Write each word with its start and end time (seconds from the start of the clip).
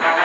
Thank 0.00 0.16
you. 0.16 0.21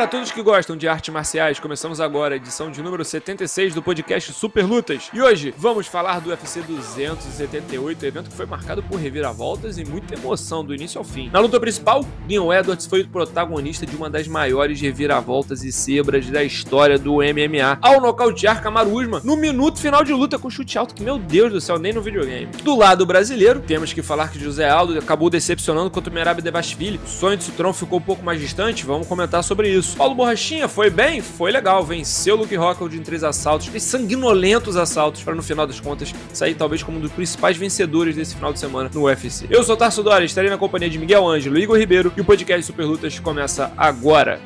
Para 0.00 0.08
todos 0.08 0.32
que 0.32 0.42
gostam 0.42 0.78
de 0.78 0.88
artes 0.88 1.12
marciais, 1.12 1.60
começamos 1.60 2.00
agora 2.00 2.32
a 2.32 2.36
edição 2.38 2.70
de 2.70 2.82
número 2.82 3.04
76 3.04 3.74
do 3.74 3.82
podcast 3.82 4.32
Super 4.32 4.64
Lutas. 4.64 5.10
E 5.12 5.20
hoje 5.20 5.52
vamos 5.58 5.86
falar 5.88 6.22
do 6.22 6.30
UFC 6.30 6.62
278, 6.62 8.06
evento 8.06 8.30
que 8.30 8.34
foi 8.34 8.46
marcado 8.46 8.82
por 8.82 8.98
reviravoltas 8.98 9.76
e 9.76 9.84
muita 9.84 10.14
emoção 10.14 10.64
do 10.64 10.74
início 10.74 10.96
ao 10.96 11.04
fim. 11.04 11.28
Na 11.30 11.38
luta 11.38 11.60
principal, 11.60 12.02
Leon 12.26 12.50
Edwards 12.50 12.86
foi 12.86 13.02
o 13.02 13.08
protagonista 13.08 13.84
de 13.84 13.94
uma 13.94 14.08
das 14.08 14.26
maiores 14.26 14.80
reviravoltas 14.80 15.62
e 15.64 15.70
zebras 15.70 16.26
da 16.30 16.42
história 16.42 16.98
do 16.98 17.16
MMA, 17.16 17.78
ao 17.82 18.00
nocautear 18.00 18.62
Kamaru 18.62 18.94
Usman 18.94 19.20
no 19.22 19.36
minuto 19.36 19.80
final 19.80 20.02
de 20.02 20.14
luta 20.14 20.38
com 20.38 20.48
chute 20.48 20.78
alto 20.78 20.94
que, 20.94 21.02
meu 21.02 21.18
Deus 21.18 21.52
do 21.52 21.60
céu, 21.60 21.78
nem 21.78 21.92
no 21.92 22.00
videogame. 22.00 22.46
Do 22.64 22.74
lado 22.74 23.04
brasileiro, 23.04 23.60
temos 23.60 23.92
que 23.92 24.00
falar 24.00 24.30
que 24.30 24.42
José 24.42 24.66
Aldo 24.66 24.98
acabou 24.98 25.28
decepcionando 25.28 25.90
contra 25.90 26.10
o 26.10 26.14
Merab 26.14 26.40
Devasvili. 26.40 26.98
O 27.04 27.06
sonho 27.06 27.36
de 27.36 27.44
Citrão 27.44 27.74
ficou 27.74 27.98
um 27.98 28.02
pouco 28.02 28.24
mais 28.24 28.40
distante, 28.40 28.86
vamos 28.86 29.06
comentar 29.06 29.44
sobre 29.44 29.68
isso 29.68 29.89
Paulo 29.94 30.14
Borrachinha 30.14 30.68
foi 30.68 30.90
bem? 30.90 31.20
Foi 31.20 31.50
legal. 31.50 31.84
Venceu 31.84 32.34
o 32.34 32.38
Luke 32.38 32.54
Rockhold 32.54 32.96
em 32.96 33.02
três 33.02 33.24
assaltos, 33.24 33.66
fez 33.66 33.82
sanguinolentos 33.82 34.76
assaltos, 34.76 35.22
para 35.22 35.34
no 35.34 35.42
final 35.42 35.66
das 35.66 35.80
contas 35.80 36.14
sair 36.32 36.54
talvez 36.54 36.82
como 36.82 36.98
um 36.98 37.00
dos 37.00 37.12
principais 37.12 37.56
vencedores 37.56 38.16
desse 38.16 38.34
final 38.34 38.52
de 38.52 38.58
semana 38.58 38.90
no 38.92 39.02
UFC. 39.02 39.46
Eu 39.50 39.62
sou 39.62 39.76
Tarso 39.76 40.02
Dória, 40.02 40.24
estarei 40.24 40.50
na 40.50 40.58
companhia 40.58 40.90
de 40.90 40.98
Miguel 40.98 41.26
Ângelo 41.26 41.58
e 41.58 41.62
Igor 41.62 41.78
Ribeiro 41.78 42.12
e 42.16 42.20
o 42.20 42.24
podcast 42.24 42.64
Super 42.64 42.84
Lutas 42.84 43.18
começa 43.18 43.72
agora. 43.76 44.40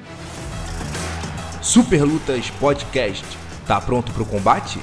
Super 1.61 2.03
Lutas 2.03 2.51
Podcast. 2.51 3.25
Tá 3.67 3.81
pronto 3.81 4.13
pro 4.13 4.25
combate? 4.27 4.79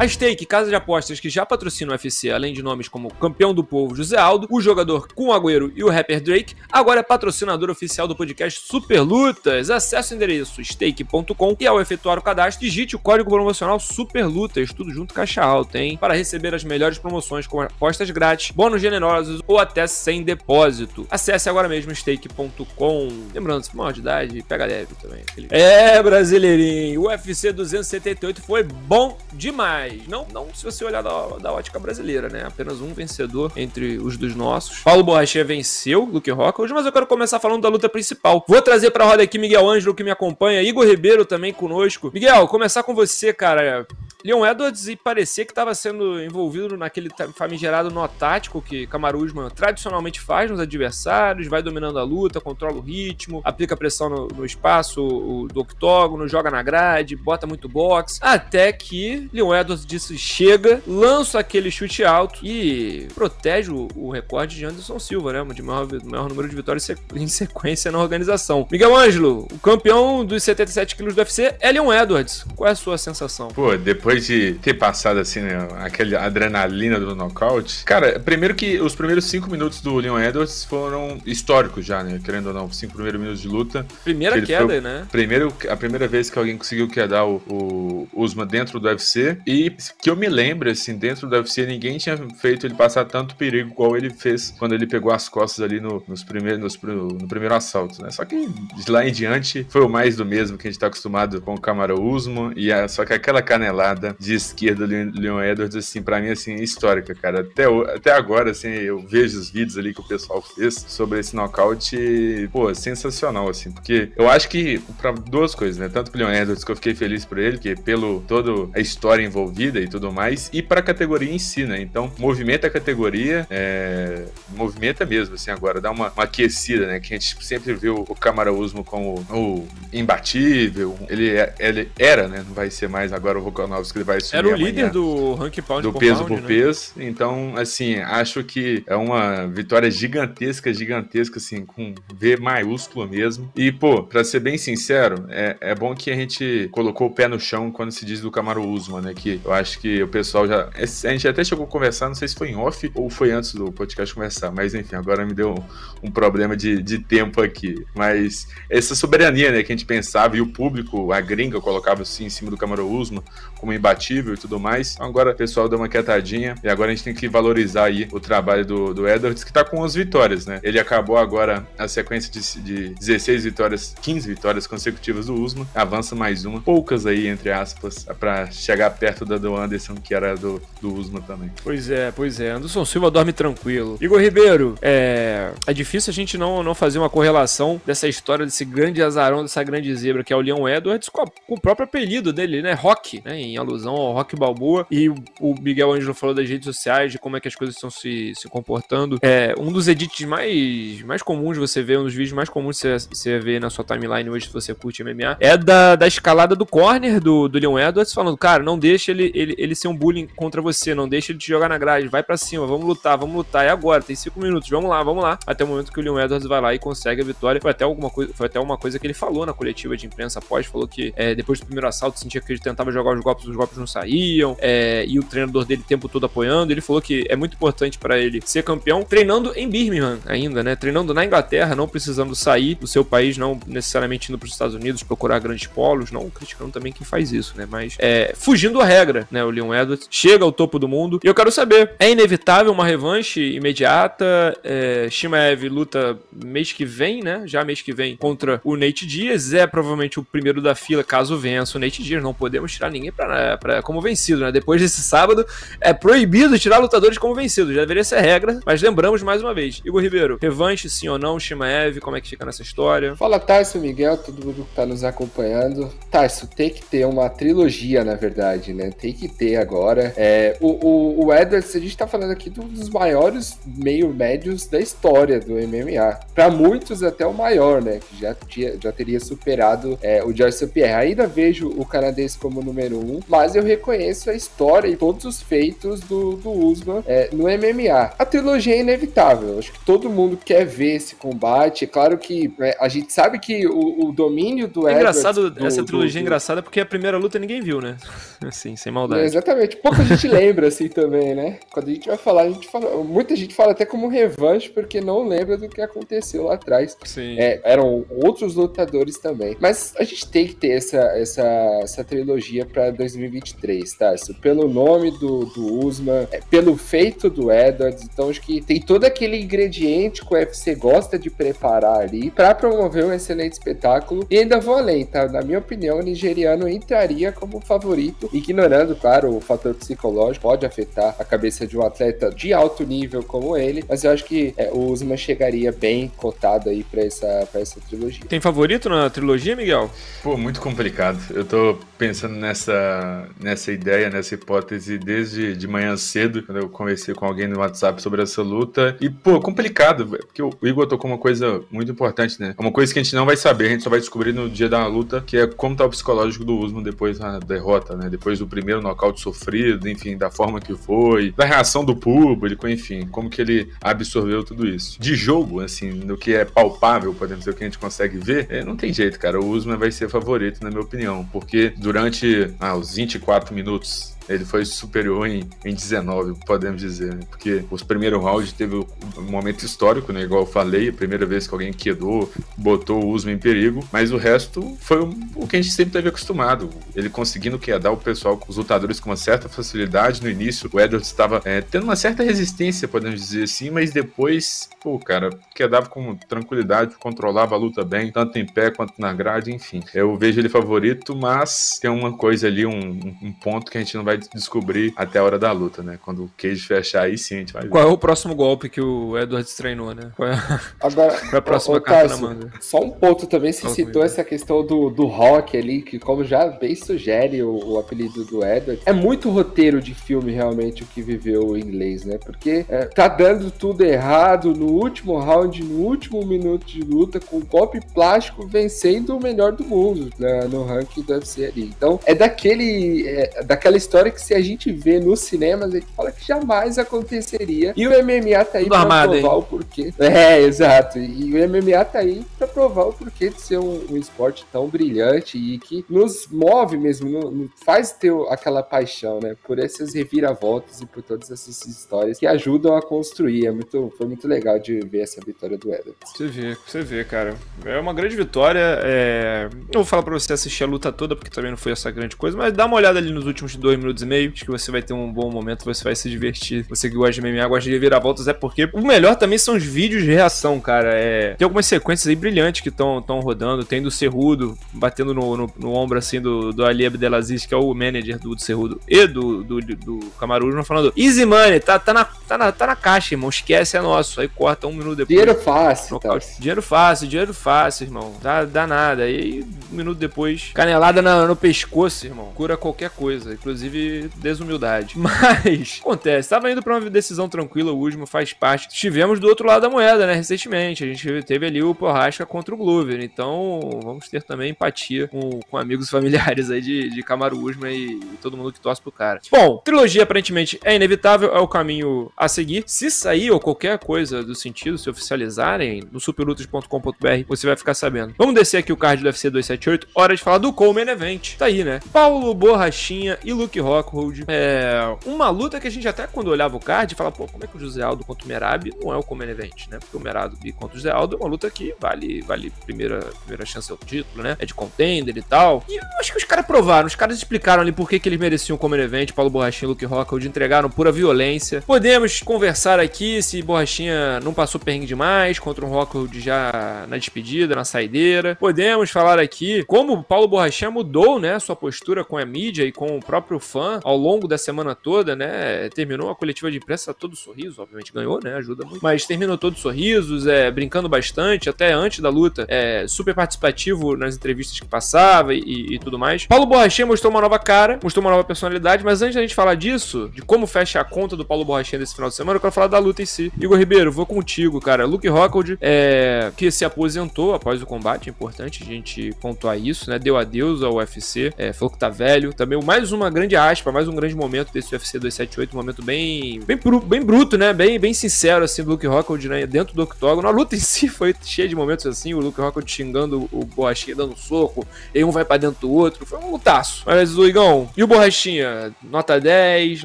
A 0.00 0.08
Stake, 0.08 0.46
casa 0.46 0.70
de 0.70 0.74
apostas 0.74 1.20
que 1.20 1.28
já 1.28 1.44
patrocina 1.44 1.90
o 1.90 1.94
UFC, 1.94 2.30
além 2.30 2.54
de 2.54 2.62
nomes 2.62 2.88
como 2.88 3.12
Campeão 3.12 3.52
do 3.52 3.62
Povo 3.62 3.94
José 3.94 4.16
Aldo, 4.16 4.46
o 4.50 4.58
jogador 4.58 5.06
com 5.14 5.30
Agüero 5.30 5.70
e 5.76 5.84
o 5.84 5.90
rapper 5.90 6.22
Drake, 6.22 6.54
agora 6.72 7.00
é 7.00 7.02
patrocinador 7.02 7.68
oficial 7.68 8.08
do 8.08 8.16
podcast 8.16 8.62
Super 8.66 9.02
Lutas. 9.02 9.68
Acesse 9.68 10.14
o 10.14 10.16
endereço 10.16 10.64
stake.com 10.64 11.54
e 11.60 11.66
ao 11.66 11.78
efetuar 11.78 12.18
o 12.18 12.22
cadastro, 12.22 12.64
digite 12.64 12.96
o 12.96 12.98
código 12.98 13.28
promocional 13.28 13.78
Super 13.78 14.24
Lutas, 14.24 14.72
tudo 14.72 14.90
junto 14.90 15.12
caixa 15.12 15.42
alta, 15.42 15.78
hein? 15.78 15.98
Para 16.00 16.14
receber 16.14 16.54
as 16.54 16.64
melhores 16.64 16.96
promoções 16.96 17.46
com 17.46 17.60
apostas 17.60 18.10
grátis, 18.10 18.52
bônus 18.52 18.80
generosos 18.80 19.42
ou 19.46 19.58
até 19.58 19.86
sem 19.86 20.22
depósito. 20.22 21.06
Acesse 21.10 21.50
agora 21.50 21.68
mesmo 21.68 21.94
stake.com. 21.94 23.08
Lembrando, 23.34 23.64
se 23.64 23.70
for 23.70 23.76
maior 23.76 23.92
de 23.92 24.00
idade, 24.00 24.42
pega 24.48 24.64
leve 24.64 24.94
também. 24.94 25.22
É, 25.50 26.02
brasileirinho, 26.02 27.02
o 27.02 27.08
UFC 27.08 27.52
278 27.52 28.40
foi 28.40 28.62
bom 28.62 29.18
demais 29.34 29.89
não, 30.08 30.26
não 30.32 30.54
se 30.54 30.64
você 30.64 30.84
olhar 30.84 31.02
da, 31.02 31.26
da 31.38 31.52
ótica 31.52 31.78
brasileira, 31.78 32.28
né? 32.28 32.44
Apenas 32.46 32.80
um 32.80 32.92
vencedor 32.92 33.52
entre 33.56 33.98
os 33.98 34.16
dos 34.16 34.34
nossos. 34.34 34.80
Paulo 34.80 35.02
Borrachinha 35.02 35.44
venceu 35.44 36.04
Luke 36.04 36.30
Rockhold, 36.30 36.72
mas 36.72 36.86
eu 36.86 36.92
quero 36.92 37.06
começar 37.06 37.38
falando 37.40 37.62
da 37.62 37.68
luta 37.68 37.88
principal. 37.88 38.44
Vou 38.46 38.60
trazer 38.62 38.90
pra 38.90 39.04
roda 39.04 39.22
aqui 39.22 39.38
Miguel 39.38 39.68
Ângelo, 39.68 39.94
que 39.94 40.04
me 40.04 40.10
acompanha, 40.10 40.62
Igor 40.62 40.86
Ribeiro 40.86 41.24
também 41.24 41.52
conosco. 41.52 42.10
Miguel, 42.12 42.46
começar 42.48 42.82
com 42.82 42.94
você, 42.94 43.32
cara. 43.32 43.86
Leon 44.24 44.44
Edwards 44.46 44.88
e 44.88 44.96
parecia 44.96 45.44
que 45.44 45.52
estava 45.52 45.74
sendo 45.74 46.20
envolvido 46.22 46.76
naquele 46.76 47.08
famigerado 47.34 47.90
nó 47.90 48.06
tático 48.06 48.60
que 48.60 48.86
Kamaru 48.86 49.20
Usman 49.20 49.48
tradicionalmente 49.50 50.20
faz 50.20 50.50
nos 50.50 50.60
adversários, 50.60 51.48
vai 51.48 51.62
dominando 51.62 51.98
a 51.98 52.02
luta, 52.02 52.40
controla 52.40 52.76
o 52.76 52.80
ritmo, 52.80 53.40
aplica 53.44 53.76
pressão 53.76 54.08
no, 54.08 54.28
no 54.28 54.44
espaço 54.44 55.02
o, 55.02 55.48
do 55.48 55.60
octógono, 55.60 56.28
joga 56.28 56.50
na 56.50 56.62
grade, 56.62 57.16
bota 57.16 57.46
muito 57.46 57.68
boxe, 57.68 58.18
até 58.22 58.72
que 58.72 59.28
Leon 59.32 59.54
Edwards 59.54 59.86
disso 59.86 60.16
chega, 60.16 60.82
lança 60.86 61.38
aquele 61.38 61.70
chute 61.70 62.04
alto 62.04 62.44
e 62.44 63.08
protege 63.14 63.70
o, 63.70 63.88
o 63.94 64.10
recorde 64.10 64.56
de 64.56 64.64
Anderson 64.64 64.98
Silva, 64.98 65.32
né? 65.32 65.54
De 65.54 65.62
maior, 65.62 65.86
maior 66.04 66.28
número 66.28 66.48
de 66.48 66.56
vitórias 66.56 66.90
em 67.14 67.26
sequência 67.26 67.90
na 67.90 67.98
organização. 67.98 68.66
Miguel 68.70 68.94
Ângelo, 68.94 69.48
o 69.52 69.58
campeão 69.58 70.24
dos 70.24 70.42
77 70.42 70.96
quilos 70.96 71.14
do 71.14 71.18
UFC 71.18 71.54
é 71.60 71.72
Leon 71.72 71.92
Edwards. 71.92 72.44
Qual 72.54 72.68
é 72.68 72.72
a 72.72 72.76
sua 72.76 72.98
sensação? 72.98 73.48
Pô, 73.48 73.76
depois 73.76 74.09
de 74.16 74.54
ter 74.62 74.74
passado 74.74 75.18
assim, 75.20 75.40
né, 75.40 75.68
aquela 75.78 76.24
adrenalina 76.24 76.98
do 76.98 77.14
nocaute, 77.14 77.84
cara, 77.84 78.18
primeiro 78.18 78.54
que 78.54 78.80
os 78.80 78.94
primeiros 78.94 79.24
cinco 79.24 79.50
minutos 79.50 79.80
do 79.80 79.96
Leon 79.96 80.18
Edwards 80.18 80.64
foram 80.64 81.18
históricos 81.24 81.84
já, 81.84 82.02
né? 82.02 82.20
Querendo 82.24 82.48
ou 82.48 82.54
não, 82.54 82.66
os 82.66 82.76
cinco 82.76 82.94
primeiros 82.94 83.20
minutos 83.20 83.40
de 83.40 83.48
luta. 83.48 83.86
Primeira 84.04 84.40
queda, 84.40 84.80
né? 84.80 85.06
Primeiro, 85.10 85.52
a 85.68 85.76
primeira 85.76 86.06
vez 86.06 86.30
que 86.30 86.38
alguém 86.38 86.56
conseguiu 86.56 86.88
quedar 86.88 87.24
o, 87.24 87.36
o 87.48 88.08
Usman 88.12 88.46
dentro 88.46 88.80
do 88.80 88.88
UFC 88.88 89.38
e 89.46 89.74
que 90.00 90.10
eu 90.10 90.16
me 90.16 90.28
lembro, 90.28 90.70
assim, 90.70 90.96
dentro 90.96 91.28
do 91.28 91.36
UFC, 91.36 91.66
ninguém 91.66 91.98
tinha 91.98 92.16
feito 92.40 92.66
ele 92.66 92.74
passar 92.74 93.04
tanto 93.04 93.36
perigo 93.36 93.70
igual 93.70 93.96
ele 93.96 94.10
fez 94.10 94.54
quando 94.58 94.74
ele 94.74 94.86
pegou 94.86 95.12
as 95.12 95.28
costas 95.28 95.64
ali 95.64 95.80
no, 95.80 96.02
nos 96.06 96.22
primeiros, 96.24 96.60
nos, 96.60 96.78
no 96.82 97.28
primeiro 97.28 97.54
assalto, 97.54 98.02
né? 98.02 98.10
Só 98.10 98.24
que 98.24 98.48
de 98.48 98.90
lá 98.90 99.06
em 99.06 99.12
diante 99.12 99.66
foi 99.68 99.82
o 99.82 99.88
mais 99.88 100.16
do 100.16 100.24
mesmo 100.24 100.56
que 100.56 100.68
a 100.68 100.70
gente 100.70 100.80
tá 100.80 100.86
acostumado 100.86 101.40
com 101.40 101.54
o 101.54 101.60
Camara 101.60 101.98
Usman, 101.98 102.52
e 102.56 102.72
a, 102.72 102.88
só 102.88 103.04
que 103.04 103.12
aquela 103.12 103.42
canelada 103.42 103.99
de 104.18 104.34
esquerda 104.34 104.86
do 104.86 105.20
Leon 105.20 105.42
Edwards, 105.42 105.76
assim, 105.76 106.02
pra 106.02 106.20
mim, 106.20 106.30
assim, 106.30 106.56
histórica, 106.56 107.14
cara. 107.14 107.40
Até, 107.40 107.64
até 107.94 108.12
agora, 108.12 108.50
assim, 108.50 108.68
eu 108.68 109.00
vejo 109.00 109.38
os 109.38 109.50
vídeos 109.50 109.78
ali 109.78 109.94
que 109.94 110.00
o 110.00 110.08
pessoal 110.08 110.42
fez 110.42 110.74
sobre 110.88 111.20
esse 111.20 111.34
nocaute, 111.34 112.48
pô, 112.52 112.74
sensacional, 112.74 113.48
assim, 113.48 113.70
porque 113.70 114.10
eu 114.16 114.28
acho 114.28 114.48
que, 114.48 114.78
pra 114.98 115.12
duas 115.12 115.54
coisas, 115.54 115.78
né? 115.78 115.88
Tanto 115.88 116.10
pro 116.10 116.18
Leon 116.18 116.32
Edwards, 116.32 116.64
que 116.64 116.72
eu 116.72 116.76
fiquei 116.76 116.94
feliz 116.94 117.24
por 117.24 117.38
ele, 117.38 117.58
que 117.58 117.74
pelo 117.76 118.20
toda 118.26 118.50
a 118.74 118.80
história 118.80 119.24
envolvida 119.24 119.70
vida 119.70 119.80
e 119.80 119.88
tudo 119.88 120.10
mais, 120.10 120.48
e 120.52 120.62
para 120.62 120.80
a 120.80 120.82
categoria 120.82 121.32
em 121.32 121.38
si, 121.38 121.64
né? 121.64 121.80
Então, 121.80 122.10
movimenta 122.18 122.66
a 122.66 122.70
categoria, 122.70 123.46
é... 123.50 124.24
movimenta 124.50 125.04
mesmo, 125.04 125.34
assim, 125.34 125.50
agora, 125.50 125.80
dá 125.80 125.90
uma, 125.90 126.10
uma, 126.10 126.24
aquecida, 126.24 126.86
né? 126.86 126.98
Que 126.98 127.14
a 127.14 127.18
gente 127.18 127.44
sempre 127.44 127.74
viu 127.74 128.04
o 128.08 128.14
Camara 128.14 128.52
Usmo 128.52 128.82
como 128.82 129.24
o 129.30 129.68
imbatível, 129.92 130.98
ele, 131.08 131.30
é, 131.30 131.54
ele 131.58 131.90
era, 131.98 132.26
né? 132.26 132.44
Não 132.46 132.54
vai 132.54 132.70
ser 132.70 132.88
mais 132.88 133.12
agora 133.12 133.38
o 133.38 133.42
Volkanovski, 133.90 133.98
ele 133.98 134.04
vai 134.04 134.16
assumir 134.18 134.38
Era 134.38 134.48
o 134.48 134.56
líder 134.56 134.90
do 134.90 135.34
ranking 135.34 135.62
pound 135.62 135.82
Do 135.82 135.92
por 135.92 135.98
peso 135.98 136.24
pound, 136.24 136.28
por 136.28 136.40
né? 136.40 136.46
peso, 136.48 136.92
então, 136.96 137.54
assim, 137.56 137.96
acho 137.98 138.42
que 138.44 138.82
é 138.86 138.96
uma 138.96 139.46
vitória 139.46 139.90
gigantesca, 139.90 140.72
gigantesca, 140.72 141.38
assim, 141.38 141.64
com 141.64 141.94
V 142.14 142.36
maiúsculo 142.36 143.08
mesmo. 143.08 143.50
E, 143.54 143.70
pô, 143.72 144.02
pra 144.02 144.24
ser 144.24 144.40
bem 144.40 144.56
sincero, 144.56 145.26
é, 145.28 145.56
é 145.60 145.74
bom 145.74 145.94
que 145.94 146.10
a 146.10 146.14
gente 146.14 146.68
colocou 146.72 147.08
o 147.08 147.14
pé 147.14 147.28
no 147.28 147.38
chão 147.38 147.70
quando 147.70 147.90
se 147.90 148.04
diz 148.04 148.20
do 148.20 148.30
Camaro 148.30 148.66
Usman, 148.66 149.02
né? 149.02 149.14
Que 149.14 149.40
eu 149.44 149.52
acho 149.52 149.78
que 149.80 150.02
o 150.02 150.08
pessoal 150.08 150.46
já. 150.46 150.68
A 150.74 151.12
gente 151.12 151.26
até 151.26 151.42
chegou 151.44 151.64
a 151.64 151.68
conversar, 151.68 152.08
não 152.08 152.14
sei 152.14 152.28
se 152.28 152.34
foi 152.34 152.50
em 152.50 152.56
off 152.56 152.90
ou 152.94 153.10
foi 153.10 153.32
antes 153.32 153.54
do 153.54 153.72
podcast 153.72 154.14
começar, 154.14 154.50
mas 154.50 154.74
enfim, 154.74 154.96
agora 154.96 155.24
me 155.24 155.34
deu 155.34 155.54
um, 155.54 156.08
um 156.08 156.10
problema 156.10 156.56
de, 156.56 156.82
de 156.82 156.98
tempo 156.98 157.42
aqui. 157.42 157.84
Mas 157.94 158.46
essa 158.68 158.94
soberania, 158.94 159.50
né, 159.50 159.62
que 159.62 159.72
a 159.72 159.76
gente 159.76 159.86
pensava 159.86 160.36
e 160.36 160.40
o 160.40 160.46
público, 160.46 161.12
a 161.12 161.20
gringa, 161.20 161.60
colocava 161.60 162.02
assim 162.02 162.24
em 162.24 162.30
cima 162.30 162.50
do 162.50 162.56
Camaro 162.56 162.88
Usman 162.88 163.22
como 163.58 163.72
imbatível 163.80 164.34
e 164.34 164.36
tudo 164.36 164.60
mais. 164.60 164.94
Então 164.94 165.06
agora 165.06 165.30
o 165.30 165.34
pessoal 165.34 165.68
deu 165.68 165.78
uma 165.78 165.88
quietadinha 165.88 166.54
e 166.62 166.68
agora 166.68 166.92
a 166.92 166.94
gente 166.94 167.04
tem 167.04 167.14
que 167.14 167.28
valorizar 167.28 167.84
aí 167.84 168.06
o 168.12 168.20
trabalho 168.20 168.64
do, 168.64 168.94
do 168.94 169.08
Edwards, 169.08 169.42
que 169.42 169.52
tá 169.52 169.64
com 169.64 169.82
as 169.82 169.94
vitórias, 169.94 170.46
né? 170.46 170.60
Ele 170.62 170.78
acabou 170.78 171.16
agora 171.16 171.66
a 171.78 171.88
sequência 171.88 172.30
de, 172.30 172.60
de 172.60 172.94
16 172.94 173.44
vitórias, 173.44 173.94
15 174.00 174.28
vitórias 174.28 174.66
consecutivas 174.66 175.26
do 175.26 175.34
Usman, 175.34 175.66
avança 175.74 176.14
mais 176.14 176.44
uma, 176.44 176.60
poucas 176.60 177.06
aí, 177.06 177.26
entre 177.26 177.50
aspas, 177.50 178.06
para 178.18 178.50
chegar 178.50 178.90
perto 178.90 179.24
da 179.24 179.38
do 179.38 179.56
Anderson, 179.56 179.94
que 179.94 180.14
era 180.14 180.36
do, 180.36 180.62
do 180.80 180.94
Usman 180.94 181.22
também. 181.22 181.50
Pois 181.64 181.90
é, 181.90 182.12
pois 182.12 182.38
é. 182.38 182.50
Anderson 182.50 182.84
Silva 182.84 183.10
dorme 183.10 183.32
tranquilo. 183.32 183.96
Igor 184.00 184.20
Ribeiro, 184.20 184.76
é, 184.82 185.50
é 185.66 185.72
difícil 185.72 186.10
a 186.10 186.14
gente 186.14 186.36
não, 186.36 186.62
não 186.62 186.74
fazer 186.74 186.98
uma 186.98 187.08
correlação 187.08 187.80
dessa 187.86 188.06
história, 188.06 188.44
desse 188.44 188.64
grande 188.64 189.02
azarão, 189.02 189.42
dessa 189.42 189.62
grande 189.62 189.94
zebra 189.94 190.22
que 190.22 190.32
é 190.32 190.36
o 190.36 190.40
Leon 190.40 190.68
Edwards 190.68 191.08
com, 191.08 191.22
a, 191.22 191.26
com 191.46 191.54
o 191.54 191.60
próprio 191.60 191.84
apelido 191.84 192.32
dele, 192.32 192.60
né? 192.62 192.74
Rock, 192.74 193.22
né? 193.24 193.38
Em 193.40 193.56
alusão 193.70 193.94
ao 193.94 194.12
Rock 194.12 194.36
Balboa. 194.36 194.86
E 194.90 195.08
o, 195.08 195.54
Miguel 195.60 195.92
Ângelo 195.92 196.14
falou 196.14 196.34
das 196.34 196.48
redes 196.48 196.66
sociais, 196.66 197.12
de 197.12 197.18
como 197.18 197.36
é 197.36 197.40
que 197.40 197.48
as 197.48 197.54
coisas 197.54 197.74
estão 197.74 197.90
se, 197.90 198.34
se 198.34 198.48
comportando. 198.48 199.18
É, 199.22 199.54
um 199.58 199.72
dos 199.72 199.88
edits 199.88 200.26
mais, 200.26 201.02
mais 201.02 201.22
comuns 201.22 201.56
você 201.56 201.82
vê, 201.82 201.96
um 201.96 202.04
dos 202.04 202.14
vídeos 202.14 202.32
mais 202.32 202.48
comuns 202.48 202.78
você, 202.78 202.98
você 202.98 203.38
vê 203.38 203.58
na 203.58 203.70
sua 203.70 203.84
timeline 203.84 204.28
hoje, 204.28 204.46
se 204.46 204.52
você 204.52 204.74
curte 204.74 205.02
MMA, 205.02 205.36
é 205.40 205.56
da, 205.56 205.96
da 205.96 206.06
escalada 206.06 206.54
do 206.54 206.66
corner 206.66 207.20
do, 207.20 207.48
do 207.48 207.58
Leon 207.58 207.78
Edwards, 207.78 208.12
falando, 208.12 208.36
cara, 208.36 208.62
não 208.62 208.78
deixa 208.78 209.10
ele 209.10 209.30
ele, 209.34 209.54
ele 209.58 209.74
ser 209.74 209.88
um 209.88 209.96
bullying 209.96 210.26
contra 210.26 210.60
você, 210.60 210.94
não 210.94 211.08
deixa 211.08 211.32
ele 211.32 211.38
te 211.38 211.48
jogar 211.48 211.68
na 211.68 211.78
grade, 211.78 212.08
vai 212.08 212.22
para 212.22 212.36
cima, 212.36 212.66
vamos 212.66 212.86
lutar, 212.86 213.16
vamos 213.16 213.34
lutar, 213.34 213.64
é 213.64 213.68
agora, 213.70 214.02
tem 214.02 214.16
cinco 214.16 214.40
minutos, 214.40 214.68
vamos 214.68 214.90
lá, 214.90 215.02
vamos 215.02 215.22
lá. 215.22 215.38
Até 215.46 215.64
o 215.64 215.66
momento 215.66 215.92
que 215.92 215.98
o 215.98 216.02
Leon 216.02 216.18
Edwards 216.18 216.46
vai 216.46 216.60
lá 216.60 216.74
e 216.74 216.78
consegue 216.78 217.22
a 217.22 217.24
vitória. 217.24 217.60
Foi 217.60 217.70
até 217.70 217.84
alguma 217.84 218.10
coisa, 218.10 218.32
foi 218.34 218.46
até 218.46 218.60
uma 218.60 218.76
coisa 218.76 218.98
que 218.98 219.06
ele 219.06 219.14
falou 219.14 219.46
na 219.46 219.52
coletiva 219.52 219.96
de 219.96 220.06
imprensa 220.06 220.38
após, 220.38 220.66
falou 220.66 220.86
que 220.86 221.12
é, 221.16 221.34
depois 221.34 221.58
do 221.60 221.66
primeiro 221.66 221.86
assalto 221.86 222.18
sentia 222.18 222.40
que 222.40 222.52
ele 222.52 222.60
tentava 222.60 222.90
jogar 222.90 223.14
os 223.14 223.20
golpes, 223.20 223.46
os 223.46 223.56
golpes 223.60 223.78
não 223.78 223.86
saíam, 223.86 224.56
é, 224.58 225.04
e 225.06 225.18
o 225.18 225.22
treinador 225.22 225.64
dele 225.64 225.82
o 225.82 225.88
tempo 225.88 226.08
todo 226.08 226.26
apoiando. 226.26 226.72
Ele 226.72 226.80
falou 226.80 227.00
que 227.02 227.24
é 227.28 227.36
muito 227.36 227.54
importante 227.54 227.98
para 227.98 228.18
ele 228.18 228.40
ser 228.44 228.62
campeão, 228.62 229.02
treinando 229.02 229.52
em 229.54 229.68
Birmingham 229.68 230.18
ainda, 230.26 230.62
né? 230.62 230.74
Treinando 230.74 231.12
na 231.12 231.24
Inglaterra, 231.24 231.74
não 231.74 231.88
precisando 231.88 232.34
sair 232.34 232.74
do 232.74 232.86
seu 232.86 233.04
país, 233.04 233.36
não 233.36 233.58
necessariamente 233.66 234.30
indo 234.30 234.38
para 234.38 234.46
os 234.46 234.52
Estados 234.52 234.74
Unidos 234.74 235.02
procurar 235.02 235.38
grandes 235.38 235.66
polos, 235.66 236.10
não 236.10 236.28
criticando 236.30 236.70
também 236.70 236.92
quem 236.92 237.06
faz 237.06 237.32
isso, 237.32 237.54
né? 237.56 237.66
Mas 237.70 237.96
é, 237.98 238.32
fugindo 238.36 238.80
a 238.80 238.84
regra, 238.84 239.26
né? 239.30 239.44
O 239.44 239.50
Leon 239.50 239.74
Edwards 239.74 240.06
chega 240.10 240.44
ao 240.44 240.52
topo 240.52 240.78
do 240.78 240.88
mundo. 240.88 241.20
E 241.22 241.26
eu 241.26 241.34
quero 241.34 241.52
saber, 241.52 241.92
é 241.98 242.10
inevitável 242.10 242.72
uma 242.72 242.86
revanche 242.86 243.40
imediata? 243.40 244.56
É, 244.64 245.08
Shimaev 245.10 245.68
luta 245.68 246.18
mês 246.32 246.72
que 246.72 246.84
vem, 246.84 247.22
né? 247.22 247.42
Já 247.46 247.64
mês 247.64 247.82
que 247.82 247.92
vem 247.92 248.16
contra 248.16 248.60
o 248.64 248.76
Nate 248.76 249.06
Diaz. 249.06 249.52
É 249.52 249.66
provavelmente 249.66 250.18
o 250.18 250.24
primeiro 250.24 250.60
da 250.62 250.74
fila, 250.74 251.04
caso 251.04 251.36
vença 251.36 251.76
o 251.76 251.80
Nate 251.80 252.02
Diaz. 252.02 252.22
Não 252.22 252.34
podemos 252.34 252.72
tirar 252.72 252.90
ninguém 252.90 253.12
pra, 253.56 253.82
como 253.82 254.00
vencido, 254.00 254.40
né? 254.40 254.52
Depois 254.52 254.80
desse 254.80 255.02
sábado, 255.02 255.46
é 255.80 255.92
proibido 255.92 256.58
tirar 256.58 256.78
lutadores 256.78 257.18
como 257.18 257.34
vencidos. 257.34 257.74
Já 257.74 257.80
deveria 257.80 258.04
ser 258.04 258.20
regra, 258.20 258.60
mas 258.64 258.82
lembramos 258.82 259.22
mais 259.22 259.42
uma 259.42 259.54
vez. 259.54 259.80
Igor 259.84 260.02
Ribeiro, 260.02 260.38
revanche 260.40 260.88
sim 260.88 261.08
ou 261.08 261.18
não? 261.18 261.38
Shimaev, 261.38 262.00
como 262.00 262.16
é 262.16 262.20
que 262.20 262.28
fica 262.28 262.44
nessa 262.44 262.62
história? 262.62 263.16
Fala, 263.16 263.38
Tarso 263.38 263.78
Miguel, 263.78 264.16
todo 264.18 264.44
mundo 264.44 264.64
que 264.64 264.74
tá 264.74 264.86
nos 264.86 265.04
acompanhando. 265.04 265.90
Tarso, 266.10 266.46
tem 266.46 266.70
que 266.70 266.82
ter 266.82 267.06
uma 267.06 267.28
trilogia, 267.28 268.04
na 268.04 268.14
verdade, 268.14 268.72
né? 268.72 268.90
Tem 268.90 269.12
que 269.12 269.28
ter 269.28 269.56
agora. 269.56 270.12
É, 270.16 270.56
o, 270.60 270.68
o, 270.68 271.26
o 271.26 271.34
Edwards, 271.34 271.74
a 271.74 271.80
gente 271.80 271.96
tá 271.96 272.06
falando 272.06 272.30
aqui 272.30 272.50
dos 272.50 272.88
maiores 272.88 273.58
meio 273.66 274.12
médios 274.12 274.66
da 274.66 274.80
história 274.80 275.40
do 275.40 275.54
MMA. 275.54 276.20
Para 276.34 276.50
muitos, 276.50 277.02
até 277.02 277.26
o 277.26 277.32
maior, 277.32 277.82
né? 277.82 278.00
Que 278.00 278.20
já, 278.20 278.34
tinha, 278.34 278.76
já 278.80 278.92
teria 278.92 279.20
superado 279.20 279.98
é, 280.02 280.22
o 280.22 280.34
Joyce 280.34 280.66
Pierre. 280.66 280.94
Ainda 280.94 281.26
vejo 281.26 281.68
o 281.68 281.84
canadense 281.84 282.38
como 282.38 282.62
número 282.62 282.98
um, 282.98 283.20
mas 283.30 283.54
eu 283.54 283.62
reconheço 283.62 284.28
a 284.28 284.34
história 284.34 284.88
e 284.88 284.96
todos 284.96 285.24
os 285.24 285.40
feitos 285.40 286.00
do, 286.00 286.32
do 286.32 286.50
Usman 286.50 287.02
é, 287.06 287.30
no 287.32 287.44
MMA. 287.44 288.12
A 288.18 288.24
trilogia 288.24 288.74
é 288.74 288.80
inevitável. 288.80 289.58
Acho 289.58 289.72
que 289.72 289.84
todo 289.84 290.10
mundo 290.10 290.36
quer 290.36 290.66
ver 290.66 290.96
esse 290.96 291.14
combate. 291.14 291.84
É 291.84 291.86
claro 291.86 292.18
que 292.18 292.52
é, 292.60 292.76
a 292.80 292.88
gente 292.88 293.12
sabe 293.12 293.38
que 293.38 293.66
o, 293.66 294.08
o 294.08 294.12
domínio 294.12 294.66
do 294.66 294.88
é 294.88 294.94
engraçado, 294.94 295.50
do, 295.50 295.66
essa 295.66 295.84
trilogia 295.84 296.14
do, 296.14 296.18
é 296.18 296.20
engraçada 296.22 296.62
porque 296.62 296.80
a 296.80 296.86
primeira 296.86 297.16
luta 297.16 297.38
ninguém 297.38 297.60
viu, 297.60 297.80
né? 297.80 297.96
Assim, 298.44 298.74
sem 298.74 298.90
maldade. 298.90 299.22
É, 299.22 299.24
exatamente. 299.26 299.76
Pouca 299.76 300.02
gente 300.02 300.26
lembra, 300.28 300.68
assim, 300.68 300.88
também, 300.88 301.34
né? 301.34 301.58
Quando 301.70 301.88
a 301.88 301.92
gente 301.92 302.08
vai 302.08 302.16
falar, 302.16 302.42
a 302.42 302.50
gente 302.50 302.66
fala. 302.68 303.04
Muita 303.04 303.36
gente 303.36 303.54
fala 303.54 303.72
até 303.72 303.84
como 303.84 304.08
revanche, 304.08 304.70
porque 304.70 304.98
não 304.98 305.28
lembra 305.28 305.58
do 305.58 305.68
que 305.68 305.80
aconteceu 305.82 306.44
lá 306.44 306.54
atrás. 306.54 306.96
Sim. 307.04 307.38
É, 307.38 307.60
eram 307.62 308.06
outros 308.10 308.54
lutadores 308.54 309.18
também. 309.18 309.56
Mas 309.60 309.94
a 309.98 310.04
gente 310.04 310.26
tem 310.26 310.46
que 310.46 310.54
ter 310.54 310.70
essa, 310.70 310.96
essa, 310.96 311.42
essa 311.82 312.02
trilogia 312.02 312.64
pra 312.64 312.90
2023, 313.20 313.92
tá? 313.94 314.14
Pelo 314.40 314.68
nome 314.68 315.10
do, 315.10 315.44
do 315.46 315.86
Usman, 315.86 316.26
é, 316.30 316.40
pelo 316.50 316.76
feito 316.76 317.28
do 317.28 317.52
Edwards. 317.52 318.04
Então 318.04 318.30
acho 318.30 318.40
que 318.40 318.60
tem 318.60 318.80
todo 318.80 319.04
aquele 319.04 319.40
ingrediente 319.40 320.24
que 320.24 320.34
o 320.34 320.36
UFC 320.36 320.74
gosta 320.74 321.18
de 321.18 321.30
preparar 321.30 322.00
ali 322.00 322.30
para 322.30 322.54
promover 322.54 323.04
um 323.04 323.12
excelente 323.12 323.52
espetáculo. 323.52 324.26
E 324.30 324.38
ainda 324.38 324.60
vou 324.60 324.76
além, 324.76 325.04
tá? 325.04 325.28
Na 325.28 325.42
minha 325.42 325.58
opinião, 325.58 325.98
o 325.98 326.02
nigeriano 326.02 326.68
entraria 326.68 327.32
como 327.32 327.60
favorito, 327.60 328.30
ignorando, 328.32 328.96
claro, 328.96 329.34
o 329.36 329.40
fator 329.40 329.74
psicológico 329.74 330.42
pode 330.42 330.64
afetar 330.64 331.14
a 331.18 331.24
cabeça 331.24 331.66
de 331.66 331.76
um 331.76 331.82
atleta 331.82 332.30
de 332.30 332.52
alto 332.52 332.84
nível 332.84 333.22
como 333.22 333.56
ele, 333.56 333.84
mas 333.88 334.04
eu 334.04 334.10
acho 334.10 334.24
que 334.24 334.54
é, 334.56 334.70
o 334.72 334.90
Usman 334.90 335.16
chegaria 335.16 335.72
bem 335.72 336.10
cotado 336.16 336.70
aí 336.70 336.82
para 336.82 337.02
essa, 337.02 337.48
pra 337.50 337.60
essa 337.60 337.80
trilogia. 337.80 338.24
Tem 338.28 338.40
favorito 338.40 338.88
na 338.88 339.10
trilogia, 339.10 339.54
Miguel? 339.54 339.90
Pô, 340.22 340.36
muito 340.36 340.60
complicado. 340.60 341.18
Eu 341.30 341.44
tô 341.44 341.78
pensando 342.00 342.34
nessa, 342.34 343.28
nessa 343.38 343.70
ideia, 343.70 344.08
nessa 344.08 344.34
hipótese 344.34 344.96
desde 344.96 345.54
de 345.54 345.68
manhã 345.68 345.94
cedo, 345.98 346.42
quando 346.42 346.56
eu 346.56 346.68
conversei 346.70 347.14
com 347.14 347.26
alguém 347.26 347.46
no 347.46 347.58
WhatsApp 347.58 348.00
sobre 348.00 348.22
essa 348.22 348.40
luta. 348.40 348.96
E, 349.02 349.10
pô, 349.10 349.38
complicado, 349.38 350.06
porque 350.06 350.42
o 350.42 350.50
Igor 350.62 350.86
tocou 350.86 351.10
uma 351.10 351.18
coisa 351.18 351.62
muito 351.70 351.92
importante, 351.92 352.40
né? 352.40 352.54
É 352.56 352.62
uma 352.62 352.72
coisa 352.72 352.90
que 352.90 352.98
a 352.98 353.02
gente 353.02 353.14
não 353.14 353.26
vai 353.26 353.36
saber, 353.36 353.66
a 353.66 353.68
gente 353.68 353.82
só 353.82 353.90
vai 353.90 354.00
descobrir 354.00 354.32
no 354.32 354.48
dia 354.48 354.66
da 354.66 354.86
luta, 354.86 355.22
que 355.26 355.36
é 355.36 355.46
como 355.46 355.76
tá 355.76 355.84
o 355.84 355.90
psicológico 355.90 356.42
do 356.42 356.56
Usman 356.56 356.82
depois 356.82 357.18
da 357.18 357.38
derrota, 357.38 357.94
né? 357.94 358.08
Depois 358.08 358.38
do 358.38 358.46
primeiro 358.46 358.80
nocaute 358.80 359.20
sofrido, 359.20 359.86
enfim, 359.86 360.16
da 360.16 360.30
forma 360.30 360.58
que 360.58 360.74
foi, 360.74 361.32
da 361.32 361.44
reação 361.44 361.84
do 361.84 361.94
público, 361.94 362.66
enfim, 362.66 363.06
como 363.08 363.28
que 363.28 363.42
ele 363.42 363.68
absorveu 363.78 364.42
tudo 364.42 364.66
isso. 364.66 364.98
De 364.98 365.14
jogo, 365.14 365.60
assim, 365.60 365.90
no 365.90 366.16
que 366.16 366.32
é 366.32 366.46
palpável, 366.46 367.12
podemos 367.12 367.40
dizer, 367.40 367.50
o 367.50 367.54
que 367.54 367.62
a 367.62 367.66
gente 367.66 367.78
consegue 367.78 368.16
ver, 368.16 368.46
é, 368.48 368.64
não 368.64 368.74
tem 368.74 368.90
jeito, 368.90 369.18
cara. 369.18 369.38
O 369.38 369.50
Usman 369.50 369.76
vai 369.76 369.90
ser 369.90 370.08
favorito, 370.08 370.62
na 370.62 370.70
minha 370.70 370.80
opinião, 370.80 371.28
porque 371.30 371.74
durante 371.92 372.54
ah, 372.60 372.76
os 372.76 372.94
24 372.94 373.52
minutos 373.52 374.14
ele 374.28 374.44
foi 374.44 374.64
superior 374.64 375.26
em, 375.26 375.48
em 375.64 375.74
19, 375.74 376.38
podemos 376.46 376.80
dizer, 376.80 377.14
né? 377.14 377.20
Porque 377.28 377.64
os 377.70 377.82
primeiros 377.82 378.22
rounds 378.22 378.52
teve 378.52 378.76
um 378.76 379.22
momento 379.22 379.64
histórico, 379.64 380.12
né? 380.12 380.22
Igual 380.22 380.42
eu 380.42 380.46
falei, 380.46 380.88
a 380.88 380.92
primeira 380.92 381.26
vez 381.26 381.46
que 381.46 381.54
alguém 381.54 381.72
quedou, 381.72 382.30
botou 382.56 383.04
o 383.04 383.08
Usman 383.10 383.34
em 383.34 383.38
perigo, 383.38 383.86
mas 383.92 384.12
o 384.12 384.16
resto 384.16 384.76
foi 384.80 385.00
o 385.34 385.46
que 385.46 385.56
a 385.56 385.62
gente 385.62 385.74
sempre 385.74 385.92
teve 385.92 386.08
acostumado. 386.08 386.70
Ele 386.94 387.08
conseguindo 387.08 387.58
quedar 387.58 387.90
o 387.90 387.96
pessoal, 387.96 388.40
os 388.46 388.56
lutadores 388.56 389.00
com 389.00 389.10
uma 389.10 389.16
certa 389.16 389.48
facilidade 389.48 390.22
no 390.22 390.30
início. 390.30 390.70
O 390.72 390.80
Edwards 390.80 391.08
estava 391.08 391.40
é, 391.44 391.60
tendo 391.60 391.84
uma 391.84 391.96
certa 391.96 392.22
resistência, 392.22 392.86
podemos 392.86 393.20
dizer 393.20 393.44
assim, 393.44 393.70
mas 393.70 393.90
depois, 393.90 394.68
pô, 394.80 394.98
cara, 394.98 395.30
quedava 395.54 395.88
com 395.88 396.14
tranquilidade, 396.14 396.94
controlava 396.96 397.54
a 397.54 397.58
luta 397.58 397.84
bem, 397.84 398.12
tanto 398.12 398.38
em 398.38 398.46
pé 398.46 398.70
quanto 398.70 398.94
na 398.98 399.12
grade, 399.12 399.52
enfim. 399.52 399.82
Eu 399.94 400.16
vejo 400.16 400.40
ele 400.40 400.48
favorito, 400.48 401.16
mas 401.16 401.78
tem 401.80 401.90
uma 401.90 402.16
coisa 402.16 402.46
ali, 402.46 402.66
um, 402.66 403.16
um 403.22 403.32
ponto 403.32 403.70
que 403.70 403.78
a 403.78 403.80
gente 403.80 403.96
não 403.96 404.04
vai 404.04 404.09
descobrir 404.16 404.92
até 404.96 405.18
a 405.18 405.24
hora 405.24 405.38
da 405.38 405.52
luta, 405.52 405.82
né? 405.82 405.98
Quando 406.02 406.24
o 406.24 406.30
Cage 406.36 406.62
fechar, 406.62 407.02
aí 407.02 407.18
sim 407.18 407.36
a 407.36 407.38
gente 407.38 407.52
vai 407.52 407.62
ver. 407.62 407.68
Qual 407.68 407.82
é 407.82 407.86
o 407.86 407.98
próximo 407.98 408.34
golpe 408.34 408.68
que 408.68 408.80
o 408.80 409.18
Edwards 409.18 409.54
treinou, 409.54 409.94
né? 409.94 410.10
Qual 410.16 410.28
é 410.28 410.34
a, 410.34 410.60
Agora, 410.80 411.12
Qual 411.12 411.34
é 411.34 411.36
a 411.36 411.42
próxima 411.42 411.76
ô, 411.76 411.80
carta 411.80 412.08
Tarso, 412.08 412.22
na 412.22 412.28
manga? 412.28 412.52
Só 412.60 412.80
um 412.80 412.90
ponto 412.90 413.26
também, 413.26 413.52
se 413.52 413.68
citou 413.70 414.02
essa 414.02 414.24
questão 414.24 414.64
do, 414.64 414.90
do 414.90 415.06
rock 415.06 415.56
ali, 415.56 415.82
que 415.82 415.98
como 415.98 416.24
já 416.24 416.46
bem 416.46 416.74
sugere 416.74 417.42
o, 417.42 417.72
o 417.72 417.78
apelido 417.78 418.24
do 418.24 418.44
Edwards, 418.44 418.82
é 418.86 418.92
muito 418.92 419.30
roteiro 419.30 419.80
de 419.80 419.94
filme 419.94 420.32
realmente 420.32 420.82
o 420.82 420.86
que 420.86 421.02
viveu 421.02 421.48
o 421.48 421.58
inglês, 421.58 422.04
né? 422.04 422.18
Porque 422.18 422.64
é, 422.68 422.86
tá 422.86 423.08
dando 423.08 423.50
tudo 423.50 423.84
errado 423.84 424.54
no 424.54 424.66
último 424.66 425.18
round, 425.18 425.62
no 425.62 425.80
último 425.84 426.24
minuto 426.24 426.66
de 426.66 426.80
luta, 426.80 427.20
com 427.20 427.40
golpe 427.40 427.80
plástico 427.92 428.46
vencendo 428.46 429.16
o 429.16 429.22
melhor 429.22 429.52
do 429.52 429.64
mundo 429.64 430.10
né, 430.18 430.44
no 430.44 430.64
ranking 430.64 431.02
do 431.02 431.12
UFC 431.12 431.46
ali. 431.46 431.72
Então, 431.76 432.00
é 432.04 432.14
daquele, 432.14 433.06
é, 433.08 433.42
daquela 433.42 433.76
história 433.76 433.99
história 434.00 434.10
que 434.10 434.20
se 434.20 434.34
a 434.34 434.40
gente 434.40 434.72
vê 434.72 434.98
nos 434.98 435.20
cinemas, 435.20 435.70
a 435.70 435.78
gente 435.78 435.92
fala 435.94 436.10
que 436.10 436.26
jamais 436.26 436.78
aconteceria. 436.78 437.72
E 437.76 437.86
o 437.86 437.90
MMA 437.90 438.44
tá 438.44 438.58
aí 438.58 438.64
Tudo 438.64 438.70
pra 438.70 438.80
armado, 438.80 439.12
provar 439.12 439.28
hein? 439.28 439.38
o 439.38 439.42
porquê. 439.42 439.94
É, 439.98 440.40
exato. 440.40 440.98
E 440.98 441.34
o 441.34 441.48
MMA 441.48 441.84
tá 441.84 442.00
aí 442.00 442.24
pra 442.38 442.46
provar 442.46 442.84
o 442.84 442.92
porquê 442.92 443.30
de 443.30 443.40
ser 443.40 443.58
um, 443.58 443.84
um 443.90 443.96
esporte 443.96 444.44
tão 444.50 444.66
brilhante 444.66 445.38
e 445.38 445.58
que 445.58 445.84
nos 445.88 446.26
move 446.28 446.76
mesmo, 446.76 447.08
no, 447.08 447.30
no, 447.30 447.50
faz 447.64 447.92
ter 447.92 448.12
aquela 448.28 448.62
paixão, 448.62 449.20
né? 449.22 449.36
Por 449.44 449.58
essas 449.58 449.94
reviravoltas 449.94 450.80
e 450.80 450.86
por 450.86 451.02
todas 451.02 451.30
essas 451.30 451.64
histórias 451.66 452.18
que 452.18 452.26
ajudam 452.26 452.76
a 452.76 452.82
construir. 452.82 453.46
É 453.46 453.50
muito, 453.50 453.92
foi 453.96 454.06
muito 454.06 454.26
legal 454.26 454.58
de 454.58 454.80
ver 454.80 455.00
essa 455.00 455.20
vitória 455.24 455.56
do 455.56 455.72
Edwards. 455.72 456.12
Você 456.16 456.26
vê, 456.26 456.56
você 456.66 456.82
vê, 456.82 457.04
cara. 457.04 457.36
É 457.64 457.78
uma 457.78 457.92
grande 457.92 458.16
vitória. 458.16 458.80
É... 458.82 459.48
Não 459.72 459.80
vou 459.80 459.84
falar 459.84 460.02
pra 460.02 460.14
você 460.14 460.32
assistir 460.32 460.64
a 460.64 460.66
luta 460.66 460.90
toda, 460.90 461.14
porque 461.14 461.30
também 461.30 461.50
não 461.50 461.58
foi 461.58 461.72
essa 461.72 461.90
grande 461.90 462.16
coisa, 462.16 462.36
mas 462.36 462.52
dá 462.52 462.66
uma 462.66 462.76
olhada 462.76 462.98
ali 462.98 463.12
nos 463.12 463.26
últimos 463.26 463.54
dois 463.56 463.78
minutos 463.78 463.89
minutos 463.90 464.02
e 464.02 464.06
meio. 464.06 464.32
Acho 464.32 464.44
que 464.44 464.50
você 464.50 464.70
vai 464.70 464.82
ter 464.82 464.92
um 464.92 465.12
bom 465.12 465.30
momento, 465.30 465.64
você 465.64 465.82
vai 465.84 465.94
se 465.94 466.08
divertir. 466.08 466.64
Você 466.68 466.88
que 466.88 466.96
gosta 466.96 467.12
de 467.12 467.20
MMA, 467.20 467.46
gosta 467.46 467.68
de 467.68 467.78
virar 467.78 467.98
voltas, 467.98 468.28
é 468.28 468.32
porque 468.32 468.68
o 468.72 468.80
melhor 468.86 469.16
também 469.16 469.38
são 469.38 469.56
os 469.56 469.64
vídeos 469.64 470.02
de 470.02 470.10
reação, 470.10 470.60
cara. 470.60 470.92
É... 470.94 471.34
Tem 471.34 471.44
algumas 471.44 471.66
sequências 471.66 472.06
aí 472.06 472.14
brilhantes 472.14 472.60
que 472.60 472.68
estão 472.68 473.00
rodando. 473.20 473.64
Tem 473.64 473.82
do 473.82 473.90
Cerrudo 473.90 474.56
batendo 474.72 475.12
no, 475.12 475.36
no, 475.36 475.52
no, 475.58 475.72
ombro 475.72 475.98
assim 475.98 476.20
do, 476.20 476.52
do 476.52 476.64
Ali 476.64 476.86
Abdelaziz, 476.86 477.44
que 477.44 477.54
é 477.54 477.56
o 477.56 477.74
manager 477.74 478.18
do, 478.18 478.34
do 478.34 478.40
Cerrudo, 478.40 478.80
e 478.88 479.06
do, 479.06 479.42
do, 479.42 479.60
do 479.60 479.98
Camarujo, 480.18 480.62
falando: 480.64 480.92
Easy 480.96 481.24
money, 481.24 481.60
tá, 481.60 481.78
tá, 481.78 481.92
na, 481.92 482.04
tá, 482.04 482.38
na, 482.38 482.52
tá 482.52 482.66
na 482.66 482.76
caixa, 482.76 483.14
irmão. 483.14 483.28
Esquece, 483.28 483.76
é 483.76 483.80
nosso. 483.80 484.20
Aí 484.20 484.28
corta 484.28 484.66
um 484.66 484.72
minuto 484.72 484.96
depois. 484.96 485.08
Dinheiro 485.08 485.34
fácil, 485.34 485.98
tá. 485.98 486.18
Dinheiro 486.38 486.62
fácil, 486.62 487.08
dinheiro 487.08 487.34
fácil, 487.34 487.84
irmão. 487.84 488.14
Dá, 488.22 488.44
dá 488.44 488.66
nada. 488.66 489.02
Aí 489.02 489.44
um 489.72 489.76
minuto 489.76 489.98
depois, 489.98 490.50
canelada 490.54 491.02
no, 491.02 491.28
no 491.28 491.36
pescoço, 491.36 492.06
irmão. 492.06 492.32
Cura 492.34 492.56
qualquer 492.56 492.90
coisa. 492.90 493.32
Inclusive 493.32 493.79
teve 493.80 494.10
desumildade. 494.16 494.94
Mas, 494.98 495.78
acontece, 495.80 496.28
tava 496.28 496.50
indo 496.50 496.62
pra 496.62 496.78
uma 496.78 496.90
decisão 496.90 497.28
tranquila, 497.28 497.72
o 497.72 497.80
Usman 497.80 498.06
faz 498.06 498.32
parte. 498.32 498.68
Estivemos 498.68 499.18
do 499.18 499.28
outro 499.28 499.46
lado 499.46 499.62
da 499.62 499.70
moeda, 499.70 500.06
né, 500.06 500.14
recentemente. 500.14 500.84
A 500.84 500.86
gente 500.86 501.22
teve 501.24 501.46
ali 501.46 501.62
o 501.62 501.74
Porrasca 501.74 502.26
contra 502.26 502.54
o 502.54 502.58
Glover. 502.58 503.00
Então, 503.00 503.60
vamos 503.82 504.08
ter 504.08 504.22
também 504.22 504.50
empatia 504.50 505.08
com, 505.08 505.40
com 505.48 505.56
amigos 505.56 505.88
familiares 505.90 506.50
aí 506.50 506.60
de, 506.60 506.90
de 506.90 507.02
Camaro 507.02 507.38
Usman 507.38 507.72
e, 507.72 507.94
e 507.94 508.18
todo 508.20 508.36
mundo 508.36 508.52
que 508.52 508.60
torce 508.60 508.82
pro 508.82 508.92
cara. 508.92 509.20
Bom, 509.30 509.58
trilogia 509.64 510.02
aparentemente 510.02 510.58
é 510.64 510.74
inevitável, 510.74 511.34
é 511.34 511.38
o 511.38 511.48
caminho 511.48 512.10
a 512.16 512.28
seguir. 512.28 512.64
Se 512.66 512.90
sair 512.90 513.30
ou 513.30 513.40
qualquer 513.40 513.78
coisa 513.78 514.22
do 514.22 514.34
sentido, 514.34 514.78
se 514.78 514.90
oficializarem 514.90 515.82
no 515.90 516.00
superlutas.com.br, 516.00 517.24
você 517.28 517.46
vai 517.46 517.56
ficar 517.56 517.74
sabendo. 517.74 518.14
Vamos 518.18 518.34
descer 518.34 518.58
aqui 518.58 518.72
o 518.72 518.76
card 518.76 519.02
do 519.02 519.06
UFC 519.06 519.30
278, 519.30 519.88
hora 519.94 520.14
de 520.14 520.22
falar 520.22 520.38
do 520.38 520.52
Coleman 520.52 520.90
Event. 520.90 521.36
Tá 521.36 521.46
aí, 521.46 521.64
né? 521.64 521.80
Paulo 521.92 522.34
Borrachinha 522.34 523.18
e 523.24 523.32
Luke 523.32 523.58
Rockhold. 523.70 524.24
É 524.28 524.96
uma 525.06 525.30
luta 525.30 525.60
que 525.60 525.68
a 525.68 525.70
gente 525.70 525.86
até 525.86 526.06
quando 526.06 526.28
olhava 526.28 526.56
o 526.56 526.60
card 526.60 526.94
fala, 526.94 527.12
pô, 527.12 527.26
como 527.26 527.44
é 527.44 527.46
que 527.46 527.56
o 527.56 527.60
José 527.60 527.82
Aldo 527.82 528.04
contra 528.04 528.24
o 528.24 528.28
Merab 528.28 528.70
não 528.82 528.92
é 528.92 528.96
o 528.96 529.02
Coleman 529.02 529.30
Event, 529.30 529.68
né? 529.68 529.78
Porque 529.78 529.96
o 529.96 530.00
Merab 530.00 530.34
contra 530.52 530.74
o 530.74 530.78
José 530.78 530.90
Aldo 530.90 531.16
é 531.16 531.18
uma 531.20 531.28
luta 531.28 531.50
que 531.50 531.74
vale, 531.80 532.20
vale 532.22 532.50
primeira, 532.64 533.00
primeira 533.20 533.46
chance 533.46 533.70
ao 533.70 533.78
título, 533.78 534.22
né? 534.22 534.36
É 534.38 534.46
de 534.46 534.54
contender 534.54 535.16
e 535.16 535.22
tal. 535.22 535.64
E 535.68 535.76
eu 535.76 535.82
acho 535.98 536.12
que 536.12 536.18
os 536.18 536.24
caras 536.24 536.46
provaram, 536.46 536.86
os 536.86 536.94
caras 536.94 537.16
explicaram 537.16 537.62
ali 537.62 537.72
por 537.72 537.88
que, 537.88 537.98
que 537.98 538.08
eles 538.08 538.18
mereciam 538.18 538.56
o 538.56 538.58
Coleman 538.58 538.84
Event, 538.84 539.12
Paulo 539.12 539.30
Borrachinha 539.30 539.66
e 539.66 539.70
Luke 539.70 539.84
Rockhold 539.84 540.26
entregaram 540.26 540.68
pura 540.68 540.90
violência. 540.90 541.62
Podemos 541.66 542.20
conversar 542.22 542.80
aqui 542.80 543.22
se 543.22 543.42
Borrachinha 543.42 544.20
não 544.20 544.34
passou 544.34 544.60
perrengue 544.60 544.86
demais 544.86 545.38
contra 545.38 545.64
um 545.64 545.68
Rockhold 545.68 546.20
já 546.20 546.86
na 546.88 546.96
despedida, 546.96 547.54
na 547.54 547.64
saideira. 547.64 548.36
Podemos 548.36 548.90
falar 548.90 549.18
aqui 549.18 549.64
como 549.64 549.94
o 549.94 550.02
Paulo 550.02 550.28
Borrachinha 550.28 550.70
mudou, 550.70 551.18
né, 551.18 551.38
sua 551.38 551.56
postura 551.56 552.04
com 552.04 552.16
a 552.16 552.24
mídia 552.24 552.64
e 552.64 552.72
com 552.72 552.96
o 552.96 553.00
próprio 553.00 553.38
fã 553.38 553.59
ao 553.82 553.96
longo 553.96 554.26
da 554.26 554.38
semana 554.38 554.74
toda, 554.74 555.14
né? 555.14 555.68
Terminou 555.70 556.10
a 556.10 556.16
coletiva 556.16 556.50
de 556.50 556.58
imprensa 556.58 556.94
todo 556.94 557.16
sorriso, 557.16 557.60
obviamente 557.60 557.92
ganhou, 557.92 558.20
né? 558.22 558.34
Ajuda 558.34 558.64
muito. 558.64 558.80
Mas 558.82 559.06
terminou 559.06 559.36
todo 559.36 559.56
sorrisos, 559.56 560.26
é, 560.26 560.50
brincando 560.50 560.88
bastante, 560.88 561.48
até 561.48 561.72
antes 561.72 562.00
da 562.00 562.08
luta, 562.08 562.46
é, 562.48 562.86
super 562.88 563.14
participativo 563.14 563.96
nas 563.96 564.16
entrevistas 564.16 564.58
que 564.58 564.66
passava 564.66 565.34
e, 565.34 565.74
e 565.74 565.78
tudo 565.78 565.98
mais. 565.98 566.26
Paulo 566.26 566.46
Borrachinha 566.46 566.86
mostrou 566.86 567.10
uma 567.10 567.20
nova 567.20 567.38
cara, 567.38 567.78
mostrou 567.82 568.04
uma 568.04 568.10
nova 568.10 568.24
personalidade, 568.24 568.84
mas 568.84 569.02
antes 569.02 569.14
da 569.14 569.20
gente 569.20 569.34
falar 569.34 569.54
disso, 569.54 570.10
de 570.14 570.22
como 570.22 570.46
fecha 570.46 570.80
a 570.80 570.84
conta 570.84 571.16
do 571.16 571.24
Paulo 571.24 571.44
Borrachinha 571.44 571.78
desse 571.78 571.94
final 571.94 572.08
de 572.08 572.16
semana, 572.16 572.36
eu 572.36 572.40
quero 572.40 572.52
falar 572.52 572.66
da 572.66 572.78
luta 572.78 573.02
em 573.02 573.06
si. 573.06 573.32
Igor 573.40 573.58
Ribeiro, 573.58 573.92
vou 573.92 574.06
contigo, 574.06 574.60
cara. 574.60 574.86
Luke 574.86 575.08
Rockhold, 575.08 575.58
é, 575.60 576.32
que 576.36 576.50
se 576.50 576.64
aposentou 576.64 577.34
após 577.34 577.62
o 577.62 577.66
combate, 577.66 578.08
é 578.08 578.10
importante 578.10 578.62
a 578.62 578.66
gente 578.66 579.12
pontuar 579.20 579.58
isso, 579.58 579.90
né? 579.90 579.98
Deu 579.98 580.16
adeus 580.16 580.62
ao 580.62 580.74
UFC, 580.74 581.32
é, 581.36 581.52
falou 581.52 581.70
que 581.70 581.78
tá 581.78 581.88
velho. 581.88 582.32
Também 582.32 582.60
mais 582.62 582.92
uma 582.92 583.10
grande 583.10 583.36
aspa, 583.50 583.72
mais 583.72 583.88
um 583.88 583.94
grande 583.94 584.14
momento 584.14 584.52
desse 584.52 584.72
UFC 584.72 584.98
278, 584.98 585.52
um 585.52 585.56
momento 585.56 585.82
bem 585.82 586.40
bem, 586.46 586.58
bem 586.86 587.02
bruto, 587.02 587.36
né? 587.36 587.52
Bem, 587.52 587.78
bem 587.78 587.92
sincero, 587.92 588.44
assim, 588.44 588.62
do 588.62 588.70
Luke 588.70 588.86
Rockhold, 588.86 589.28
né? 589.28 589.46
Dentro 589.46 589.74
do 589.74 589.82
octógono. 589.82 590.28
A 590.28 590.30
luta 590.30 590.54
em 590.54 590.60
si 590.60 590.86
foi 590.88 591.14
cheia 591.22 591.48
de 591.48 591.56
momentos 591.56 591.86
assim, 591.86 592.14
o 592.14 592.20
Luke 592.20 592.40
Rockhold 592.40 592.70
xingando 592.70 593.28
o 593.32 593.44
Borrachinha, 593.44 593.96
dando 593.96 594.16
soco, 594.16 594.66
e 594.94 595.04
um 595.04 595.10
vai 595.10 595.24
para 595.24 595.38
dentro 595.38 595.60
do 595.60 595.72
outro. 595.72 596.06
Foi 596.06 596.18
um 596.18 596.30
lutaço. 596.30 596.82
Mas, 596.86 597.12
Luigão, 597.12 597.68
e 597.76 597.82
o 597.82 597.86
Borrachinha? 597.86 598.74
Nota 598.82 599.20
10, 599.20 599.84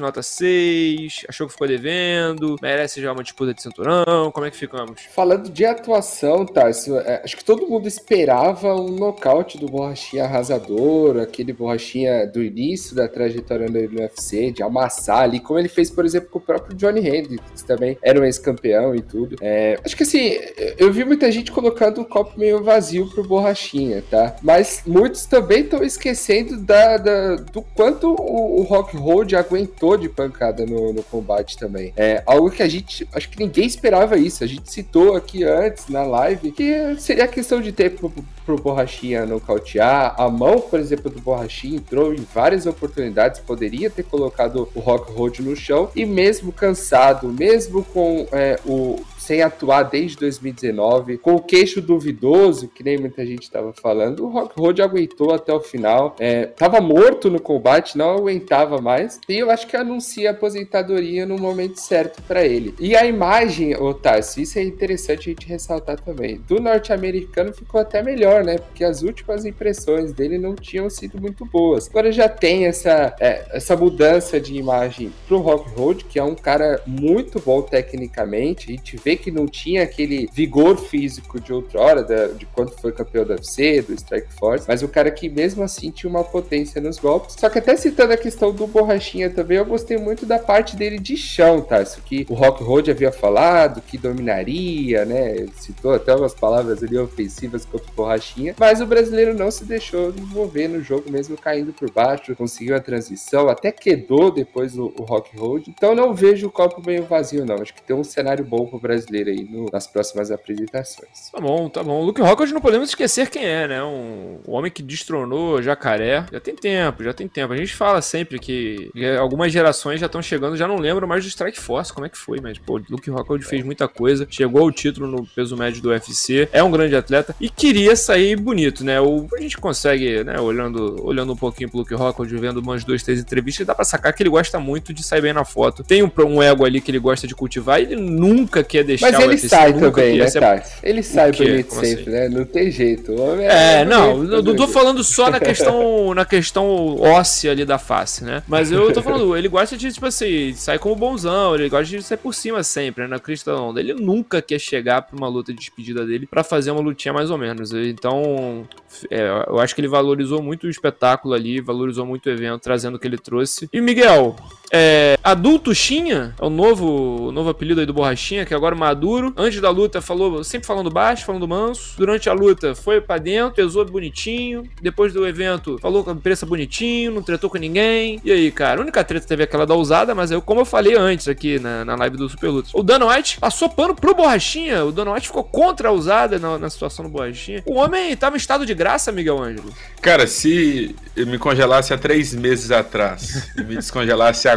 nota 0.00 0.22
6, 0.22 1.24
achou 1.28 1.46
que 1.46 1.52
ficou 1.52 1.66
devendo, 1.66 2.56
merece 2.62 3.00
já 3.00 3.12
uma 3.12 3.22
disputa 3.22 3.52
de 3.52 3.62
cinturão, 3.62 4.30
como 4.30 4.46
é 4.46 4.50
que 4.50 4.56
ficamos? 4.56 5.02
Falando 5.14 5.50
de 5.50 5.64
atuação, 5.64 6.46
tá, 6.46 6.68
é, 6.68 7.22
acho 7.24 7.36
que 7.36 7.44
todo 7.44 7.66
mundo 7.66 7.88
esperava 7.88 8.74
um 8.74 8.90
nocaute 8.90 9.58
do 9.58 9.66
Borrachinha 9.66 10.24
arrasador, 10.24 11.18
aquele 11.18 11.52
Borrachinha 11.52 12.26
do 12.26 12.42
início 12.42 12.94
da 12.94 13.08
trajetória 13.08 13.55
no 13.58 14.00
UFC, 14.00 14.50
de 14.50 14.62
amassar 14.62 15.20
ali, 15.20 15.40
como 15.40 15.58
ele 15.58 15.68
fez, 15.68 15.90
por 15.90 16.04
exemplo, 16.04 16.28
com 16.30 16.38
o 16.38 16.42
próprio 16.42 16.76
Johnny 16.76 17.00
Hendricks, 17.00 17.62
que 17.62 17.66
também 17.66 17.98
era 18.02 18.20
um 18.20 18.24
ex-campeão 18.24 18.94
e 18.94 19.00
tudo. 19.00 19.36
É, 19.40 19.78
acho 19.84 19.96
que 19.96 20.02
assim, 20.02 20.38
eu 20.78 20.92
vi 20.92 21.04
muita 21.04 21.30
gente 21.30 21.50
colocando 21.50 22.00
o 22.00 22.04
copo 22.04 22.38
meio 22.38 22.62
vazio 22.62 23.08
pro 23.08 23.24
Borrachinha, 23.24 24.02
tá? 24.10 24.36
Mas 24.42 24.82
muitos 24.86 25.26
também 25.26 25.60
estão 25.62 25.82
esquecendo 25.82 26.58
da, 26.58 26.96
da, 26.96 27.36
do 27.36 27.62
quanto 27.62 28.14
o, 28.14 28.60
o 28.60 28.62
Rock 28.62 28.96
Hold 28.96 29.32
aguentou 29.34 29.96
de 29.96 30.08
pancada 30.08 30.64
no, 30.66 30.92
no 30.92 31.02
combate 31.02 31.56
também. 31.56 31.92
É 31.96 32.22
algo 32.26 32.50
que 32.50 32.62
a 32.62 32.68
gente, 32.68 33.06
acho 33.12 33.28
que 33.28 33.38
ninguém 33.38 33.66
esperava 33.66 34.16
isso. 34.16 34.42
A 34.42 34.46
gente 34.46 34.70
citou 34.70 35.14
aqui 35.14 35.44
antes 35.44 35.88
na 35.88 36.02
live 36.02 36.52
que 36.52 36.96
seria 36.98 37.26
questão 37.26 37.60
de 37.60 37.72
tempo 37.72 38.10
pro, 38.10 38.24
pro 38.44 38.56
Borrachinha 38.56 39.26
nocautear. 39.26 40.14
A 40.18 40.28
mão, 40.28 40.60
por 40.60 40.80
exemplo, 40.80 41.10
do 41.10 41.20
Borrachinha 41.20 41.76
entrou 41.76 42.12
em 42.12 42.26
várias 42.34 42.66
oportunidades, 42.66 43.40
poderia 43.46 43.88
ter 43.88 44.02
colocado 44.02 44.68
o 44.74 44.80
Rock 44.80 45.12
Hold 45.12 45.38
no 45.40 45.54
chão 45.54 45.90
e 45.94 46.04
mesmo 46.04 46.52
cansado, 46.52 47.28
mesmo 47.28 47.84
com 47.84 48.26
é, 48.32 48.58
o 48.66 49.00
sem 49.26 49.42
atuar 49.42 49.82
desde 49.82 50.16
2019, 50.18 51.18
com 51.18 51.34
o 51.34 51.42
queixo 51.42 51.80
duvidoso, 51.80 52.68
que 52.68 52.84
nem 52.84 52.96
muita 52.96 53.26
gente 53.26 53.42
estava 53.42 53.72
falando, 53.72 54.24
o 54.24 54.28
Rock 54.28 54.54
Road 54.56 54.80
aguentou 54.80 55.34
até 55.34 55.52
o 55.52 55.60
final. 55.60 56.14
É, 56.20 56.46
tava 56.46 56.80
morto 56.80 57.28
no 57.28 57.40
combate, 57.40 57.98
não 57.98 58.10
aguentava 58.10 58.80
mais. 58.80 59.18
E 59.28 59.36
eu 59.36 59.50
acho 59.50 59.66
que 59.66 59.76
anuncia 59.76 60.30
a 60.30 60.32
aposentadoria 60.32 61.26
no 61.26 61.36
momento 61.36 61.80
certo 61.80 62.22
para 62.22 62.44
ele. 62.44 62.72
E 62.78 62.94
a 62.94 63.04
imagem, 63.04 63.76
Otávio, 63.76 64.06
isso 64.36 64.58
é 64.58 64.62
interessante 64.62 65.28
a 65.28 65.32
gente 65.32 65.48
ressaltar 65.48 65.98
também. 65.98 66.40
Do 66.46 66.60
norte-americano 66.60 67.52
ficou 67.52 67.80
até 67.80 68.02
melhor, 68.02 68.44
né? 68.44 68.58
Porque 68.58 68.84
as 68.84 69.02
últimas 69.02 69.44
impressões 69.44 70.12
dele 70.12 70.38
não 70.38 70.54
tinham 70.54 70.88
sido 70.88 71.20
muito 71.20 71.44
boas. 71.44 71.88
Agora 71.88 72.12
já 72.12 72.28
tem 72.28 72.66
essa, 72.66 73.16
é, 73.18 73.44
essa 73.50 73.76
mudança 73.76 74.40
de 74.40 74.54
imagem 74.54 75.12
pro 75.26 75.38
Rock 75.38 75.68
Road, 75.70 76.04
que 76.04 76.18
é 76.18 76.22
um 76.22 76.36
cara 76.36 76.80
muito 76.86 77.40
bom 77.40 77.60
tecnicamente. 77.60 78.70
A 78.70 78.72
gente 78.72 78.96
vê 78.96 79.15
que 79.18 79.30
não 79.30 79.46
tinha 79.46 79.82
aquele 79.82 80.28
vigor 80.32 80.76
físico 80.76 81.40
de 81.40 81.52
outrora, 81.52 82.02
da, 82.02 82.28
de 82.28 82.46
quando 82.46 82.70
foi 82.72 82.92
campeão 82.92 83.24
do 83.24 83.32
UFC, 83.32 83.82
do 83.82 83.94
Strike 83.94 84.32
Force, 84.38 84.66
mas 84.68 84.82
o 84.82 84.88
cara 84.88 85.10
que 85.10 85.28
mesmo 85.28 85.62
assim 85.62 85.90
tinha 85.90 86.08
uma 86.10 86.24
potência 86.24 86.80
nos 86.80 86.98
golpes. 86.98 87.36
Só 87.38 87.48
que 87.48 87.58
até 87.58 87.76
citando 87.76 88.12
a 88.12 88.16
questão 88.16 88.52
do 88.52 88.66
Borrachinha 88.66 89.30
também, 89.30 89.58
eu 89.58 89.64
gostei 89.64 89.98
muito 89.98 90.26
da 90.26 90.38
parte 90.38 90.76
dele 90.76 90.98
de 90.98 91.16
chão, 91.16 91.60
tá? 91.60 91.82
Isso 91.82 92.00
que 92.02 92.26
o 92.28 92.34
Rock 92.34 92.62
Road 92.62 92.90
havia 92.90 93.12
falado, 93.12 93.80
que 93.80 93.98
dominaria, 93.98 95.04
né? 95.04 95.36
Ele 95.36 95.52
citou 95.56 95.94
até 95.94 96.14
umas 96.14 96.34
palavras 96.34 96.82
ali 96.82 96.98
ofensivas 96.98 97.64
contra 97.64 97.90
o 97.90 97.94
Borrachinha, 97.94 98.54
mas 98.58 98.80
o 98.80 98.86
brasileiro 98.86 99.34
não 99.34 99.50
se 99.50 99.64
deixou 99.64 100.10
envolver 100.10 100.68
no 100.68 100.82
jogo, 100.82 101.10
mesmo 101.10 101.36
caindo 101.36 101.72
por 101.72 101.90
baixo, 101.90 102.34
conseguiu 102.36 102.76
a 102.76 102.80
transição, 102.80 103.48
até 103.48 103.70
quedou 103.72 104.30
depois 104.30 104.76
o, 104.76 104.92
o 104.98 105.02
Rock 105.02 105.36
Road. 105.36 105.70
Então 105.70 105.94
não 105.94 106.14
vejo 106.14 106.46
o 106.46 106.50
copo 106.50 106.82
meio 106.84 107.04
vazio, 107.04 107.44
não. 107.44 107.56
Acho 107.56 107.74
que 107.74 107.82
tem 107.82 107.96
um 107.96 108.04
cenário 108.04 108.44
bom 108.44 108.66
pro 108.66 108.78
brasileiro 108.78 109.05
aí 109.14 109.44
no, 109.44 109.66
nas 109.72 109.86
próximas 109.86 110.30
apresentações. 110.30 111.30
Tá 111.32 111.40
bom, 111.40 111.68
tá 111.68 111.82
bom. 111.82 112.02
Luke 112.02 112.20
Rockhold 112.20 112.52
não 112.52 112.60
podemos 112.60 112.88
esquecer 112.88 113.28
quem 113.30 113.44
é, 113.44 113.68
né? 113.68 113.82
Um, 113.82 114.38
um 114.46 114.52
homem 114.52 114.70
que 114.70 114.82
destronou 114.82 115.62
Jacaré. 115.62 116.26
Já 116.32 116.40
tem 116.40 116.54
tempo, 116.54 117.02
já 117.02 117.12
tem 117.12 117.28
tempo. 117.28 117.52
A 117.52 117.56
gente 117.56 117.74
fala 117.74 118.02
sempre 118.02 118.38
que 118.38 118.90
algumas 119.18 119.52
gerações 119.52 120.00
já 120.00 120.06
estão 120.06 120.20
chegando, 120.20 120.56
já 120.56 120.66
não 120.66 120.76
lembro 120.76 121.06
mais 121.06 121.24
do 121.24 121.28
Strike 121.28 121.58
Force, 121.58 121.92
como 121.92 122.06
é 122.06 122.08
que 122.08 122.18
foi, 122.18 122.40
mas, 122.40 122.58
pô, 122.58 122.80
Luke 122.90 123.10
Rockhold 123.10 123.44
fez 123.44 123.64
muita 123.64 123.86
coisa, 123.88 124.26
chegou 124.28 124.62
ao 124.62 124.72
título 124.72 125.06
no 125.06 125.26
peso 125.26 125.56
médio 125.56 125.80
do 125.80 125.90
UFC, 125.90 126.48
é 126.52 126.62
um 126.62 126.70
grande 126.70 126.96
atleta 126.96 127.34
e 127.40 127.48
queria 127.48 127.94
sair 127.94 128.36
bonito, 128.36 128.84
né? 128.84 129.00
O, 129.00 129.26
a 129.36 129.40
gente 129.40 129.56
consegue, 129.58 130.24
né, 130.24 130.40
olhando, 130.40 131.04
olhando 131.04 131.32
um 131.32 131.36
pouquinho 131.36 131.70
pro 131.70 131.78
Luke 131.78 131.94
Rockhold, 131.94 132.36
vendo 132.36 132.58
umas 132.58 132.84
duas, 132.84 133.02
três 133.02 133.20
entrevistas, 133.20 133.66
dá 133.66 133.74
pra 133.74 133.84
sacar 133.84 134.12
que 134.12 134.22
ele 134.22 134.30
gosta 134.30 134.58
muito 134.58 134.92
de 134.92 135.02
sair 135.02 135.20
bem 135.20 135.32
na 135.32 135.44
foto. 135.44 135.84
Tem 135.84 136.02
um, 136.02 136.10
um 136.26 136.42
ego 136.42 136.64
ali 136.64 136.80
que 136.80 136.90
ele 136.90 136.98
gosta 136.98 137.26
de 137.26 137.34
cultivar 137.34 137.76
ele 137.80 137.96
nunca 137.96 138.62
quer 138.62 138.84
deixar 138.84 138.95
mas 139.00 139.18
ele 139.18 139.38
sai 139.38 139.72
também, 139.72 140.18
né, 140.18 140.28
ser... 140.28 140.62
Ele 140.82 141.02
sai 141.02 141.32
bonito 141.32 141.74
sempre, 141.74 142.02
assim? 142.02 142.10
né? 142.10 142.28
Não 142.28 142.44
tem 142.44 142.70
jeito. 142.70 143.12
É, 143.40 143.80
é, 143.80 143.84
não, 143.84 144.18
não, 144.22 144.42
não 144.42 144.56
tô 144.56 144.68
falando 144.68 145.02
só 145.02 145.30
na 145.30 145.38
questão, 145.40 146.14
na 146.14 146.24
questão 146.24 146.96
óssea 147.00 147.52
ali 147.52 147.64
da 147.64 147.78
face, 147.78 148.24
né? 148.24 148.42
Mas 148.46 148.70
eu 148.70 148.92
tô 148.92 149.02
falando, 149.02 149.36
ele 149.36 149.48
gosta 149.48 149.76
de, 149.76 149.92
tipo 149.92 150.06
assim, 150.06 150.52
sair 150.54 150.78
como 150.78 150.94
bonzão, 150.96 151.54
ele 151.54 151.68
gosta 151.68 151.84
de 151.86 152.02
sair 152.02 152.18
por 152.18 152.34
cima 152.34 152.62
sempre, 152.62 153.04
né? 153.04 153.08
Na 153.08 153.18
crista 153.18 153.52
da 153.52 153.60
onda. 153.60 153.80
Ele 153.80 153.94
nunca 153.94 154.40
quer 154.42 154.58
chegar 154.58 155.02
pra 155.02 155.16
uma 155.16 155.28
luta 155.28 155.52
de 155.52 155.58
despedida 155.58 156.04
dele 156.04 156.26
para 156.26 156.42
fazer 156.42 156.70
uma 156.70 156.80
lutinha 156.80 157.12
mais 157.12 157.30
ou 157.30 157.38
menos. 157.38 157.72
Então, 157.72 158.66
é, 159.10 159.44
eu 159.48 159.58
acho 159.58 159.74
que 159.74 159.80
ele 159.80 159.88
valorizou 159.88 160.42
muito 160.42 160.66
o 160.66 160.70
espetáculo 160.70 161.34
ali, 161.34 161.60
valorizou 161.60 162.06
muito 162.06 162.26
o 162.26 162.30
evento, 162.30 162.62
trazendo 162.62 162.96
o 162.96 162.98
que 162.98 163.06
ele 163.06 163.18
trouxe. 163.18 163.68
E 163.72 163.80
Miguel, 163.80 164.36
é, 164.72 165.18
Adulto 165.22 165.74
Xinha, 165.74 166.34
é 166.38 166.44
o 166.44 166.50
novo, 166.50 167.28
o 167.28 167.32
novo 167.32 167.50
apelido 167.50 167.80
aí 167.80 167.86
do 167.86 167.92
Borrachinha, 167.92 168.44
que 168.44 168.54
agora 168.54 168.74
o 168.74 168.78
Maduro. 168.78 169.32
Antes 169.36 169.60
da 169.60 169.70
luta, 169.70 170.00
falou, 170.00 170.42
sempre 170.42 170.66
falando 170.66 170.90
baixo, 170.90 171.24
falando 171.24 171.46
manso. 171.46 171.94
Durante 171.96 172.28
a 172.28 172.32
luta, 172.32 172.74
foi 172.74 173.00
pra 173.00 173.18
dentro, 173.18 173.54
pesou 173.54 173.84
bonitinho. 173.84 174.64
Depois 174.80 175.12
do 175.12 175.26
evento, 175.26 175.78
falou 175.80 176.04
com 176.04 176.10
a 176.10 176.12
imprensa 176.12 176.44
bonitinho, 176.46 177.12
não 177.12 177.22
tretou 177.22 177.48
com 177.48 177.58
ninguém. 177.58 178.20
E 178.24 178.32
aí, 178.32 178.50
cara, 178.50 178.80
a 178.80 178.82
única 178.82 179.02
treta 179.04 179.26
teve 179.26 179.44
aquela 179.44 179.66
da 179.66 179.74
ousada, 179.74 180.14
mas 180.14 180.30
eu, 180.30 180.42
como 180.42 180.60
eu 180.60 180.64
falei 180.64 180.96
antes 180.96 181.28
aqui 181.28 181.58
na, 181.58 181.84
na 181.84 181.94
live 181.96 182.16
do 182.16 182.28
Super 182.28 182.48
Lutas, 182.48 182.74
o 182.74 182.82
Dana 182.82 183.06
White 183.06 183.38
passou 183.38 183.68
pano 183.68 183.94
pro 183.94 184.14
Borrachinha. 184.14 184.84
O 184.84 184.92
Dana 184.92 185.12
White 185.12 185.28
ficou 185.28 185.44
contra 185.44 185.88
a 185.88 185.92
ousada 185.92 186.38
na, 186.38 186.58
na 186.58 186.70
situação 186.70 187.04
do 187.04 187.10
Borrachinha. 187.10 187.62
O 187.66 187.74
homem 187.74 188.16
tava 188.16 188.36
em 188.36 188.38
estado 188.38 188.66
de 188.66 188.74
graça, 188.74 189.12
Miguel 189.12 189.42
Ângelo. 189.42 189.72
Cara, 190.00 190.26
se 190.26 190.94
eu 191.16 191.26
me 191.26 191.38
congelasse 191.38 191.92
há 191.92 191.98
três 191.98 192.34
meses 192.34 192.70
atrás 192.70 193.50
e 193.56 193.62
me 193.62 193.76
descongelasse 193.76 194.48
agora 194.48 194.55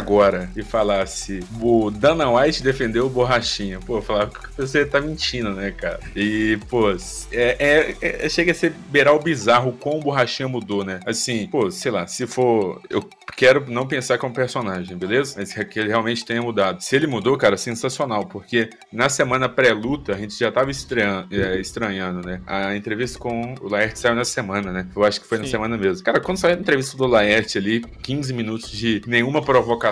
e 0.56 0.62
falasse 0.62 1.40
o 1.60 1.90
Dana 1.90 2.30
White 2.30 2.62
defendeu 2.62 3.06
o 3.06 3.10
Borrachinha, 3.10 3.78
pô, 3.80 3.98
eu 3.98 4.02
falava 4.02 4.30
que 4.30 4.56
você 4.56 4.84
tá 4.84 5.00
mentindo, 5.00 5.50
né, 5.50 5.70
cara? 5.70 6.00
E, 6.14 6.58
pô, 6.68 6.90
é, 7.32 7.56
é, 7.58 7.96
é, 8.00 8.28
chega 8.28 8.52
a 8.52 8.54
ser 8.54 8.72
beirar 8.88 9.14
o 9.14 9.18
bizarro 9.18 9.72
como 9.72 9.98
o 9.98 10.00
Borrachinha 10.00 10.48
mudou, 10.48 10.84
né? 10.84 11.00
Assim, 11.06 11.46
pô, 11.46 11.70
sei 11.70 11.90
lá, 11.90 12.06
se 12.06 12.26
for. 12.26 12.80
Eu 12.88 13.08
quero 13.36 13.64
não 13.70 13.86
pensar 13.86 14.18
como 14.18 14.34
personagem, 14.34 14.96
beleza? 14.96 15.34
Mas 15.38 15.52
que 15.52 15.78
ele 15.78 15.88
realmente 15.88 16.24
tenha 16.24 16.42
mudado. 16.42 16.80
Se 16.80 16.96
ele 16.96 17.06
mudou, 17.06 17.36
cara, 17.36 17.56
sensacional, 17.56 18.26
porque 18.26 18.70
na 18.92 19.08
semana 19.08 19.48
pré-luta 19.48 20.14
a 20.14 20.18
gente 20.18 20.38
já 20.38 20.50
tava 20.50 20.70
estranhando, 20.70 21.28
é, 21.34 21.60
estranhando, 21.60 22.26
né? 22.26 22.40
A 22.46 22.76
entrevista 22.76 23.18
com 23.18 23.54
o 23.60 23.68
Laerte 23.68 23.98
saiu 23.98 24.14
na 24.14 24.24
semana, 24.24 24.72
né? 24.72 24.86
Eu 24.94 25.04
acho 25.04 25.20
que 25.20 25.26
foi 25.26 25.38
Sim. 25.38 25.44
na 25.44 25.50
semana 25.50 25.76
mesmo. 25.76 26.04
Cara, 26.04 26.20
quando 26.20 26.38
saiu 26.38 26.56
a 26.56 26.60
entrevista 26.60 26.96
do 26.96 27.06
Laerte 27.06 27.58
ali, 27.58 27.80
15 27.80 28.32
minutos 28.32 28.70
de 28.70 29.02
nenhuma 29.06 29.42
provocação, 29.42 29.89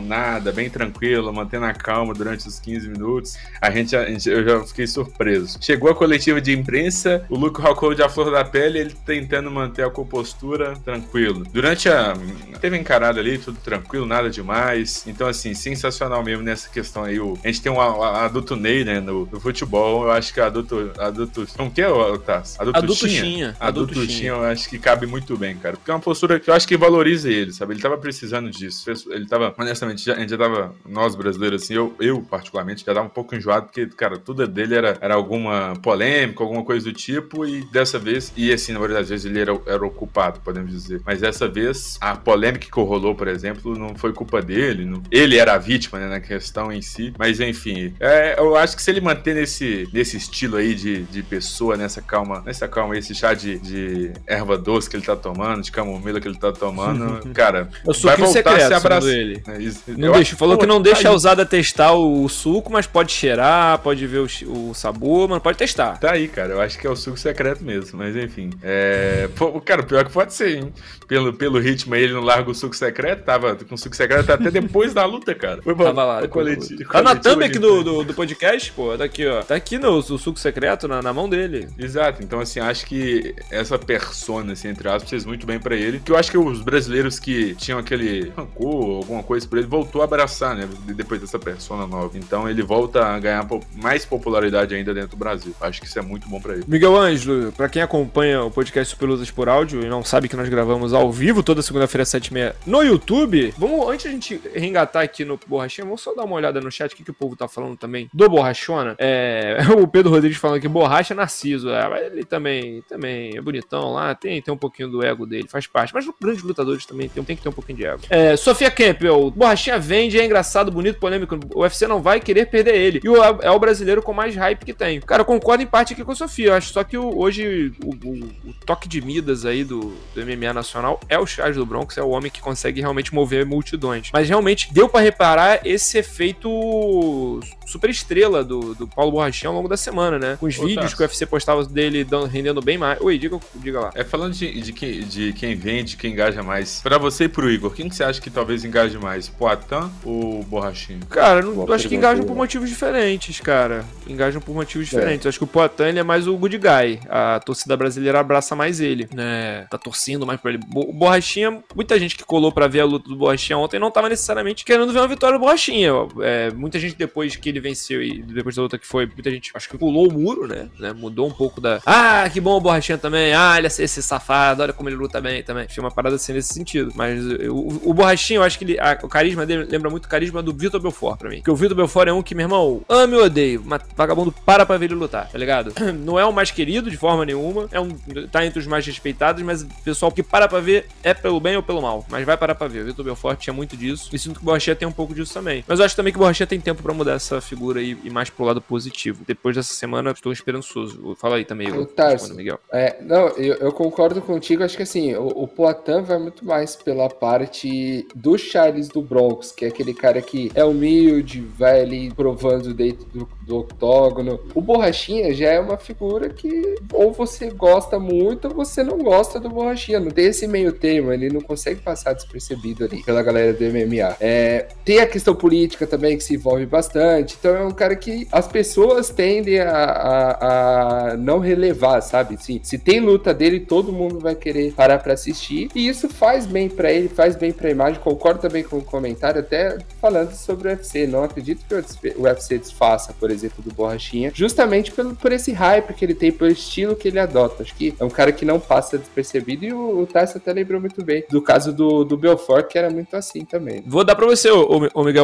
nada, 0.00 0.52
bem 0.52 0.68
tranquilo, 0.68 1.32
mantendo 1.32 1.66
a 1.66 1.72
calma 1.72 2.14
durante 2.14 2.46
os 2.48 2.58
15 2.60 2.88
minutos, 2.88 3.36
a 3.60 3.70
gente, 3.70 3.96
a 3.96 4.08
gente 4.08 4.28
eu 4.28 4.44
já 4.44 4.64
fiquei 4.64 4.86
surpreso. 4.86 5.58
Chegou 5.60 5.90
a 5.90 5.94
coletiva 5.94 6.40
de 6.40 6.52
imprensa, 6.52 7.24
o 7.28 7.36
Luke 7.36 7.60
Rockhold 7.60 8.02
a 8.02 8.08
flor 8.08 8.30
da 8.30 8.44
pele, 8.44 8.78
ele 8.78 8.94
tentando 9.04 9.50
manter 9.50 9.84
a 9.84 9.90
compostura 9.90 10.74
tranquilo. 10.84 11.44
Durante 11.52 11.88
a. 11.88 12.14
Teve 12.60 12.78
encarada 12.78 13.18
ali, 13.18 13.38
tudo 13.38 13.58
tranquilo, 13.58 14.06
nada 14.06 14.30
demais. 14.30 15.04
Então, 15.06 15.26
assim, 15.26 15.52
sensacional 15.54 16.22
mesmo 16.22 16.44
nessa 16.44 16.68
questão 16.68 17.04
aí. 17.04 17.18
O, 17.18 17.36
a 17.42 17.48
gente 17.48 17.60
tem 17.60 17.72
um 17.72 17.80
adulto 17.80 18.54
Ney, 18.54 18.84
né, 18.84 19.00
no, 19.00 19.26
no, 19.26 19.40
futebol. 19.40 20.04
Eu 20.04 20.12
acho 20.12 20.32
que 20.32 20.40
adulto. 20.40 20.92
adulto 20.98 21.46
como 21.56 21.70
que 21.70 21.82
é, 21.82 21.88
Tass? 22.24 22.58
Adulto, 22.60 22.78
adulto 22.78 23.08
Xinha. 23.08 23.56
Adulto, 23.58 23.92
adulto 23.92 24.10
Xinha, 24.10 24.30
eu 24.30 24.44
acho 24.44 24.68
que 24.68 24.78
cabe 24.78 25.06
muito 25.06 25.36
bem, 25.36 25.56
cara. 25.56 25.76
Porque 25.76 25.90
é 25.90 25.94
uma 25.94 26.00
postura 26.00 26.38
que 26.38 26.48
eu 26.48 26.54
acho 26.54 26.68
que 26.68 26.76
valoriza 26.76 27.30
ele, 27.30 27.52
sabe? 27.52 27.74
Ele 27.74 27.82
tava 27.82 27.98
precisando 27.98 28.50
disso. 28.50 28.90
Ele 29.10 29.26
tava, 29.32 29.54
honestamente, 29.56 30.04
já, 30.04 30.14
a 30.14 30.18
gente 30.18 30.28
já 30.28 30.36
tava, 30.36 30.74
nós 30.86 31.14
brasileiros, 31.14 31.62
assim, 31.62 31.72
eu, 31.72 31.94
eu 31.98 32.20
particularmente, 32.20 32.84
já 32.84 32.92
tava 32.92 33.06
um 33.06 33.10
pouco 33.10 33.34
enjoado, 33.34 33.66
porque, 33.66 33.86
cara, 33.86 34.18
tudo 34.18 34.46
dele 34.46 34.74
era, 34.74 34.98
era 35.00 35.14
alguma 35.14 35.72
polêmica, 35.82 36.42
alguma 36.42 36.62
coisa 36.62 36.84
do 36.84 36.92
tipo, 36.92 37.46
e 37.46 37.64
dessa 37.72 37.98
vez, 37.98 38.30
e 38.36 38.52
assim, 38.52 38.74
na 38.74 38.78
verdade, 38.78 39.04
às 39.04 39.08
vezes 39.08 39.24
ele 39.24 39.40
era, 39.40 39.58
era 39.66 39.86
ocupado, 39.86 40.40
podemos 40.40 40.70
dizer. 40.70 41.00
Mas 41.06 41.22
dessa 41.22 41.48
vez, 41.48 41.96
a 41.98 42.14
polêmica 42.14 42.66
que 42.70 42.80
rolou, 42.80 43.14
por 43.14 43.26
exemplo, 43.26 43.74
não 43.78 43.94
foi 43.94 44.12
culpa 44.12 44.42
dele. 44.42 44.84
Não... 44.84 45.02
Ele 45.10 45.38
era 45.38 45.54
a 45.54 45.58
vítima, 45.58 45.98
né, 45.98 46.08
na 46.08 46.20
questão 46.20 46.70
em 46.70 46.82
si. 46.82 47.14
Mas 47.18 47.40
enfim, 47.40 47.94
é, 48.00 48.38
eu 48.38 48.54
acho 48.54 48.76
que 48.76 48.82
se 48.82 48.90
ele 48.90 49.00
manter 49.00 49.34
nesse, 49.34 49.88
nesse 49.94 50.18
estilo 50.18 50.56
aí 50.56 50.74
de, 50.74 51.04
de 51.04 51.22
pessoa, 51.22 51.76
nessa 51.76 52.02
calma, 52.02 52.42
nessa 52.44 52.68
calma, 52.68 52.98
esse 52.98 53.14
chá 53.14 53.32
de, 53.32 53.58
de 53.58 54.12
erva 54.26 54.58
doce 54.58 54.90
que 54.90 54.96
ele 54.96 55.04
tá 55.04 55.16
tomando, 55.16 55.62
de 55.62 55.72
camomila 55.72 56.20
que 56.20 56.28
ele 56.28 56.38
tá 56.38 56.52
tomando, 56.52 57.26
cara, 57.32 57.70
o 57.86 57.92
vai 58.02 58.16
voltar 58.16 58.56
a 58.56 58.66
se 58.66 58.74
abraçar. 58.74 59.21
Ele. 59.22 59.42
É 59.46 59.58
isso. 59.58 59.82
Não 59.88 60.12
deixa, 60.12 60.36
falou 60.36 60.58
que 60.58 60.66
não 60.66 60.82
tá 60.82 60.90
deixa 60.90 61.08
a 61.08 61.12
usada 61.12 61.46
testar 61.46 61.92
o, 61.92 62.24
o, 62.24 62.28
suco, 62.28 62.70
mas 62.70 62.86
pode 62.86 63.12
cheirar, 63.12 63.78
pode 63.78 64.06
ver 64.06 64.18
o, 64.18 64.70
o 64.70 64.74
sabor, 64.74 65.28
mas 65.28 65.42
pode 65.42 65.58
testar. 65.58 65.98
Tá 65.98 66.12
aí, 66.12 66.28
cara. 66.28 66.52
Eu 66.52 66.60
acho 66.60 66.78
que 66.78 66.86
é 66.86 66.90
o 66.90 66.96
suco 66.96 67.16
secreto 67.16 67.64
mesmo, 67.64 67.98
mas 67.98 68.16
enfim. 68.16 68.50
É... 68.62 69.28
Pô, 69.36 69.60
cara, 69.60 69.82
pior 69.82 70.04
que 70.04 70.12
pode 70.12 70.34
ser, 70.34 70.58
hein? 70.58 70.72
Pelo, 71.06 71.32
pelo 71.32 71.58
ritmo 71.58 71.94
aí, 71.94 72.04
ele 72.04 72.14
não 72.14 72.22
larga 72.22 72.50
o 72.50 72.54
suco 72.54 72.74
secreto, 72.74 73.24
tava 73.24 73.54
com 73.54 73.74
o 73.74 73.78
suco 73.78 73.94
secreto 73.94 74.30
até 74.30 74.50
depois 74.50 74.92
da 74.92 75.04
luta, 75.04 75.34
cara. 75.34 75.62
Foi 75.62 75.74
bom. 75.74 75.84
Tava 75.84 76.04
lá. 76.04 76.28
Coletivo, 76.28 76.84
tá 76.90 77.02
na 77.02 77.14
thumb 77.14 77.44
aqui 77.44 77.58
do, 77.58 77.82
do, 77.82 78.04
do, 78.04 78.14
podcast, 78.14 78.72
pô. 78.72 78.96
Tá 78.96 79.04
aqui, 79.04 79.26
ó. 79.26 79.42
Tá 79.42 79.54
aqui 79.54 79.78
no, 79.78 79.96
o 79.96 80.02
suco 80.02 80.38
secreto 80.38 80.88
na, 80.88 81.02
na 81.02 81.12
mão 81.12 81.28
dele. 81.28 81.68
Exato. 81.78 82.22
Então, 82.22 82.40
assim, 82.40 82.60
acho 82.60 82.86
que 82.86 83.34
essa 83.50 83.78
persona, 83.78 84.52
assim, 84.54 84.68
entre 84.68 84.88
aspas, 84.88 85.10
fez 85.10 85.24
muito 85.24 85.46
bem 85.46 85.58
pra 85.58 85.74
ele. 85.74 86.00
Que 86.00 86.12
eu 86.12 86.16
acho 86.16 86.30
que 86.30 86.38
os 86.38 86.62
brasileiros 86.62 87.18
que 87.18 87.54
tinham 87.56 87.78
aquele 87.78 88.32
rancor, 88.36 89.04
alguma 89.12 89.22
coisa 89.22 89.46
por 89.46 89.58
ele, 89.58 89.66
voltou 89.66 90.00
a 90.00 90.04
abraçar, 90.04 90.56
né? 90.56 90.68
Depois 90.86 91.20
dessa 91.20 91.38
persona 91.38 91.86
nova. 91.86 92.16
Então, 92.16 92.48
ele 92.48 92.62
volta 92.62 93.04
a 93.04 93.18
ganhar 93.18 93.46
mais 93.76 94.04
popularidade 94.04 94.74
ainda 94.74 94.94
dentro 94.94 95.10
do 95.10 95.16
Brasil. 95.16 95.54
Acho 95.60 95.80
que 95.80 95.86
isso 95.86 95.98
é 95.98 96.02
muito 96.02 96.28
bom 96.28 96.40
pra 96.40 96.54
ele. 96.54 96.64
Miguel 96.66 96.96
Ângelo, 96.96 97.52
pra 97.52 97.68
quem 97.68 97.82
acompanha 97.82 98.42
o 98.42 98.50
podcast 98.50 98.94
Super 98.94 99.06
Lutas 99.06 99.30
por 99.30 99.48
áudio 99.48 99.82
e 99.82 99.88
não 99.88 100.04
sabe 100.04 100.28
que 100.28 100.36
nós 100.36 100.48
gravamos 100.48 100.92
ao 100.92 101.12
vivo 101.12 101.42
toda 101.42 101.62
segunda-feira, 101.62 102.04
7h30 102.04 102.54
no 102.66 102.82
YouTube, 102.82 103.52
vamos, 103.58 103.88
antes 103.88 104.06
a 104.06 104.10
gente 104.10 104.40
reengatar 104.54 105.02
aqui 105.02 105.24
no 105.24 105.38
Borrachinha, 105.46 105.84
vamos 105.84 106.00
só 106.00 106.14
dar 106.14 106.24
uma 106.24 106.36
olhada 106.36 106.60
no 106.60 106.70
chat, 106.70 106.92
o 106.92 106.96
que, 106.96 107.04
que 107.04 107.10
o 107.10 107.14
povo 107.14 107.36
tá 107.36 107.48
falando 107.48 107.76
também 107.76 108.08
do 108.12 108.28
Borrachona. 108.28 108.94
É, 108.98 109.58
o 109.78 109.86
Pedro 109.86 110.10
Rodrigues 110.10 110.38
falando 110.38 110.60
que 110.60 110.68
borracha 110.68 111.14
é 111.14 111.16
Narciso. 111.16 111.70
É, 111.70 111.88
mas 111.88 112.06
ele 112.06 112.24
também, 112.24 112.82
também 112.88 113.36
é 113.36 113.40
bonitão 113.40 113.92
lá, 113.92 114.14
tem, 114.14 114.40
tem 114.40 114.52
um 114.52 114.56
pouquinho 114.56 114.88
do 114.88 115.04
ego 115.04 115.26
dele, 115.26 115.48
faz 115.48 115.66
parte. 115.66 115.92
Mas 115.94 116.06
os 116.06 116.14
grandes 116.20 116.42
lutadores 116.42 116.86
também 116.86 117.08
tem, 117.08 117.22
tem 117.22 117.36
que 117.36 117.42
ter 117.42 117.48
um 117.48 117.52
pouquinho 117.52 117.78
de 117.78 117.86
ego. 117.86 118.02
É, 118.08 118.36
Sofia 118.36 118.70
Campbell, 119.02 119.30
Borrachinha 119.30 119.78
vende, 119.78 120.18
é 120.18 120.24
engraçado, 120.24 120.70
bonito, 120.70 120.98
polêmico. 120.98 121.38
O 121.54 121.62
UFC 121.62 121.86
não 121.86 122.00
vai 122.00 122.20
querer 122.20 122.46
perder 122.46 122.74
ele. 122.74 123.00
E 123.02 123.08
o, 123.08 123.16
é 123.16 123.50
o 123.50 123.58
brasileiro 123.58 124.00
com 124.02 124.12
mais 124.12 124.36
hype 124.36 124.64
que 124.64 124.72
tem. 124.72 125.00
Cara, 125.00 125.22
eu 125.22 125.26
concordo 125.26 125.62
em 125.62 125.66
parte 125.66 125.92
aqui 125.92 126.04
com 126.04 126.12
a 126.12 126.14
Sofia. 126.14 126.48
Eu 126.48 126.54
acho 126.54 126.72
só 126.72 126.84
que 126.84 126.96
o, 126.96 127.18
hoje 127.18 127.72
o, 127.84 127.90
o, 127.90 128.50
o, 128.50 128.54
toque 128.64 128.88
de 128.88 129.00
Midas 129.00 129.44
aí 129.44 129.64
do, 129.64 129.94
do 130.14 130.24
MMA 130.24 130.52
nacional 130.52 131.00
é 131.08 131.18
o 131.18 131.26
Charles 131.26 131.56
do 131.56 131.66
Bronx, 131.66 131.98
é 131.98 132.02
o 132.02 132.10
homem 132.10 132.30
que 132.30 132.40
consegue 132.40 132.80
realmente 132.80 133.14
mover 133.14 133.44
multidões. 133.44 134.10
Mas 134.12 134.28
realmente 134.28 134.72
deu 134.72 134.88
para 134.88 135.00
reparar 135.00 135.60
esse 135.64 135.98
efeito 135.98 137.40
super 137.72 137.90
estrela 137.90 138.44
do, 138.44 138.74
do 138.74 138.86
Paulo 138.86 139.12
Borrachinha 139.12 139.48
ao 139.48 139.54
longo 139.54 139.68
da 139.68 139.76
semana, 139.76 140.18
né? 140.18 140.36
Com 140.38 140.46
os 140.46 140.58
Ô, 140.58 140.66
vídeos 140.66 140.90
tá. 140.90 140.96
que 140.96 141.02
o 141.02 141.06
UFC 141.06 141.26
postava 141.26 141.64
dele 141.64 142.04
dando, 142.04 142.26
rendendo 142.26 142.60
bem 142.60 142.76
mais. 142.76 143.00
Oi, 143.00 143.18
diga, 143.18 143.40
diga 143.54 143.80
lá. 143.80 143.90
É 143.94 144.04
falando 144.04 144.34
de, 144.34 144.60
de, 144.60 144.72
quem, 144.72 145.00
de 145.00 145.32
quem 145.32 145.54
vende, 145.54 145.96
quem 145.96 146.12
engaja 146.12 146.42
mais. 146.42 146.80
Para 146.82 146.98
você 146.98 147.24
e 147.24 147.28
pro 147.28 147.50
Igor, 147.50 147.72
quem 147.72 147.88
que 147.88 147.96
você 147.96 148.04
acha 148.04 148.20
que 148.20 148.30
talvez 148.30 148.64
engaje 148.64 148.98
mais? 148.98 149.28
Poitin 149.28 149.90
ou 150.04 150.42
Borrachinha? 150.44 151.00
Cara, 151.08 151.42
não, 151.42 151.66
eu 151.66 151.72
acho 151.72 151.88
que 151.88 151.94
engajam 151.94 152.24
por 152.24 152.36
motivos 152.36 152.68
diferentes, 152.68 153.40
cara. 153.40 153.84
Engajam 154.12 154.40
por 154.40 154.54
motivos 154.54 154.86
é. 154.88 154.90
diferentes. 154.90 155.24
Eu 155.24 155.28
acho 155.30 155.38
que 155.38 155.44
o 155.44 155.46
Poitin 155.46 155.84
ele 155.84 155.98
é 155.98 156.02
mais 156.02 156.28
o 156.28 156.36
good 156.36 156.58
guy. 156.58 157.00
A 157.08 157.40
torcida 157.40 157.76
brasileira 157.76 158.20
abraça 158.20 158.54
mais 158.54 158.80
ele, 158.80 159.08
né? 159.14 159.66
Tá 159.70 159.78
torcendo 159.78 160.26
mais 160.26 160.40
pra 160.40 160.52
ele. 160.52 160.60
O 160.74 160.92
Borrachinha, 160.92 161.62
muita 161.74 161.98
gente 161.98 162.16
que 162.16 162.24
colou 162.24 162.52
para 162.52 162.68
ver 162.68 162.80
a 162.80 162.84
luta 162.84 163.08
do 163.08 163.16
Borrachinha 163.16 163.58
ontem 163.58 163.78
não 163.78 163.90
tava 163.90 164.08
necessariamente 164.08 164.64
querendo 164.64 164.92
ver 164.92 164.98
uma 164.98 165.08
vitória 165.08 165.38
do 165.38 165.40
Borrachinha. 165.40 165.90
É, 166.20 166.50
muita 166.50 166.78
gente 166.78 166.96
depois 166.96 167.36
que 167.36 167.48
ele 167.48 167.60
venceu 167.60 168.02
e 168.02 168.22
depois 168.22 168.56
da 168.56 168.62
luta 168.62 168.78
que 168.78 168.86
foi, 168.86 169.06
muita 169.06 169.30
gente 169.30 169.50
acho 169.54 169.68
que 169.68 169.78
pulou 169.78 170.08
o 170.08 170.12
muro, 170.12 170.46
né? 170.46 170.68
né? 170.78 170.92
Mudou 170.92 171.26
um 171.26 171.32
pouco 171.32 171.60
da. 171.60 171.80
Ah, 171.86 172.28
que 172.30 172.40
bom 172.40 172.56
o 172.56 172.60
Borrachinha 172.60 172.98
também. 172.98 173.32
Ah, 173.34 173.56
ele 173.58 173.66
é 173.66 173.70
esse 173.70 174.02
safado, 174.02 174.62
olha 174.62 174.72
como 174.72 174.88
ele 174.88 174.96
luta 174.96 175.20
bem 175.20 175.42
também. 175.42 175.66
Tinha 175.66 175.82
uma 175.82 175.90
parada 175.90 176.16
assim 176.16 176.32
nesse 176.32 176.52
sentido. 176.52 176.92
Mas 176.94 177.24
o, 177.48 177.90
o 177.90 177.94
Borrachinha, 177.94 178.38
eu 178.38 178.42
acho 178.42 178.58
que 178.58 178.64
ele, 178.64 178.78
a, 178.78 178.98
o 179.02 179.08
carisma 179.08 179.46
dele 179.46 179.64
lembra 179.64 179.90
muito 179.90 180.06
o 180.06 180.08
carisma 180.08 180.42
do 180.42 180.52
Vitor 180.52 180.80
Belfort 180.80 181.18
pra 181.18 181.30
mim. 181.30 181.36
Porque 181.36 181.50
o 181.50 181.56
Vitor 181.56 181.76
Belfort 181.76 182.08
é 182.08 182.12
um 182.12 182.22
que, 182.22 182.34
meu 182.34 182.44
irmão, 182.44 182.82
ame 182.88 183.16
ou 183.16 183.24
odeio. 183.24 183.62
Mas 183.64 183.82
vagabundo 184.02 184.32
para 184.44 184.66
pra 184.66 184.76
ver 184.76 184.86
ele 184.86 184.94
lutar, 184.94 185.28
tá 185.30 185.38
ligado? 185.38 185.72
Não 186.04 186.18
é 186.18 186.24
o 186.24 186.32
mais 186.32 186.50
querido 186.50 186.90
de 186.90 186.96
forma 186.96 187.24
nenhuma. 187.24 187.68
É 187.70 187.80
um, 187.80 187.90
tá 188.30 188.44
entre 188.44 188.58
os 188.58 188.66
mais 188.66 188.86
respeitados, 188.86 189.42
mas 189.42 189.62
o 189.62 189.68
pessoal 189.84 190.10
que 190.12 190.22
para 190.22 190.48
pra 190.48 190.60
ver 190.60 190.86
é 191.02 191.14
pelo 191.14 191.40
bem 191.40 191.56
ou 191.56 191.62
pelo 191.62 191.80
mal. 191.80 192.04
Mas 192.08 192.24
vai 192.24 192.36
parar 192.36 192.54
pra 192.54 192.68
ver. 192.68 192.82
O 192.82 192.86
Vitor 192.86 193.04
Belfort 193.04 193.38
tinha 193.38 193.54
muito 193.54 193.76
disso. 193.76 194.10
E 194.12 194.18
sinto 194.18 194.36
que 194.36 194.42
o 194.42 194.44
Borrachinha 194.44 194.76
tem 194.76 194.86
um 194.86 194.92
pouco 194.92 195.14
disso 195.14 195.32
também. 195.32 195.64
Mas 195.66 195.78
eu 195.78 195.84
acho 195.84 195.96
também 195.96 196.12
que 196.12 196.18
o 196.18 196.20
Borrachinha 196.20 196.46
tem 196.46 196.60
tempo 196.60 196.82
para 196.82 196.92
mudar 196.92 197.12
essa 197.12 197.40
figura 197.40 197.80
e, 197.80 197.96
e, 198.02 198.10
mais 198.10 198.30
pro 198.30 198.44
lado 198.44 198.60
positivo. 198.60 199.24
Depois 199.26 199.56
dessa 199.56 199.72
semana, 199.72 200.10
estou 200.10 200.32
esperançoso. 200.32 201.16
Fala 201.18 201.36
aí 201.36 201.44
também, 201.44 201.68
Igor. 201.68 201.86
Tarso, 201.86 202.34
Miguel. 202.34 202.58
É, 202.72 202.96
não, 203.00 203.28
eu, 203.30 203.54
eu, 203.54 203.72
concordo 203.72 204.20
contigo. 204.20 204.64
Acho 204.64 204.76
que 204.76 204.82
assim, 204.82 205.14
o, 205.14 205.26
o 205.26 205.48
Poitin 205.48 206.02
vai 206.02 206.18
muito 206.18 206.44
mais 206.44 206.76
pela 206.76 207.08
parte 207.08 208.06
do 208.14 208.36
Charles 208.36 208.88
do 208.88 209.02
Bronx, 209.02 209.52
que 209.52 209.64
é 209.64 209.68
aquele 209.68 209.94
cara 209.94 210.20
que 210.20 210.50
é 210.54 210.64
humilde, 210.64 211.40
vai 211.56 211.80
ali 211.80 212.12
provando 212.12 212.72
dentro 212.74 213.06
do, 213.06 213.28
do 213.46 213.58
octógono. 213.58 214.40
O 214.54 214.60
Borrachinha 214.60 215.34
já 215.34 215.50
é 215.50 215.60
uma 215.60 215.76
figura 215.76 216.28
que 216.28 216.76
ou 216.92 217.12
você 217.12 217.50
gosta 217.50 217.98
muito 217.98 218.48
ou 218.48 218.54
você 218.54 218.82
não 218.82 218.98
gosta 218.98 219.40
do 219.40 219.48
Borrachinha. 219.48 220.00
Não 220.00 220.10
tem 220.10 220.26
esse 220.26 220.46
meio 220.46 220.72
termo, 220.72 221.12
ele 221.12 221.28
não 221.28 221.40
consegue 221.40 221.80
passar 221.80 222.12
despercebido 222.12 222.84
ali 222.84 223.02
pela 223.02 223.22
galera 223.22 223.52
do 223.52 223.64
MMA. 223.64 224.16
É, 224.20 224.68
tem 224.84 225.00
a 225.00 225.06
questão 225.06 225.34
política 225.34 225.86
também 225.86 226.16
que 226.16 226.24
se 226.24 226.34
envolve 226.34 226.66
bastante. 226.66 227.36
Então 227.38 227.56
é 227.56 227.64
um 227.64 227.70
cara 227.70 227.96
que 227.96 228.28
as 228.30 228.46
pessoas 228.46 229.10
tendem 229.10 229.60
a, 229.60 229.72
a, 229.72 231.12
a 231.12 231.16
não 231.16 231.38
relevar, 231.38 232.00
sabe? 232.00 232.36
Sim, 232.42 232.60
se 232.62 232.78
tem 232.78 233.00
luta 233.00 233.34
dele, 233.34 233.60
todo 233.60 233.92
mundo 233.92 234.20
vai 234.20 234.34
querer 234.34 234.72
parar 234.72 234.98
para 234.98 235.14
assistir. 235.14 235.68
E 235.74 235.88
isso 235.88 236.08
faz 236.08 236.46
bem 236.46 236.68
para 236.68 236.92
ele, 236.92 237.08
faz 237.08 237.36
bem 237.36 237.52
pra 237.52 237.70
imagem. 237.70 238.00
Concordo 238.00 238.40
também 238.40 238.62
com 238.62 238.78
o 238.78 238.84
comentário, 238.84 239.40
até 239.40 239.78
falando 240.00 240.32
sobre 240.32 240.68
o 240.68 240.70
UFC. 240.70 241.06
Não 241.06 241.24
acredito 241.24 241.64
que 241.66 242.14
o 242.16 242.22
UFC 242.22 242.58
desfaça, 242.58 243.12
por 243.12 243.31
exemplo, 243.32 243.62
do 243.62 243.74
Borrachinha, 243.74 244.30
justamente 244.34 244.92
pelo, 244.92 245.14
por 245.14 245.32
esse 245.32 245.52
hype 245.52 245.94
que 245.94 246.04
ele 246.04 246.14
tem, 246.14 246.30
pelo 246.30 246.50
estilo 246.50 246.94
que 246.94 247.08
ele 247.08 247.18
adota. 247.18 247.62
Acho 247.62 247.74
que 247.74 247.94
é 247.98 248.04
um 248.04 248.10
cara 248.10 248.32
que 248.32 248.44
não 248.44 248.60
passa 248.60 248.98
despercebido. 248.98 249.64
E 249.64 249.72
o, 249.72 250.00
o 250.00 250.06
Tyson 250.06 250.38
até 250.38 250.52
lembrou 250.52 250.80
muito 250.80 251.02
bem 251.04 251.24
do 251.28 251.40
caso 251.40 251.72
do, 251.72 252.04
do 252.04 252.16
Belfort, 252.16 252.68
que 252.68 252.78
era 252.78 252.90
muito 252.90 253.14
assim 253.16 253.44
também. 253.44 253.82
Vou 253.86 254.04
dar 254.04 254.14
pra 254.14 254.26
você, 254.26 254.50
ô, 254.50 254.88
ô 254.94 255.04
Miguel. 255.04 255.22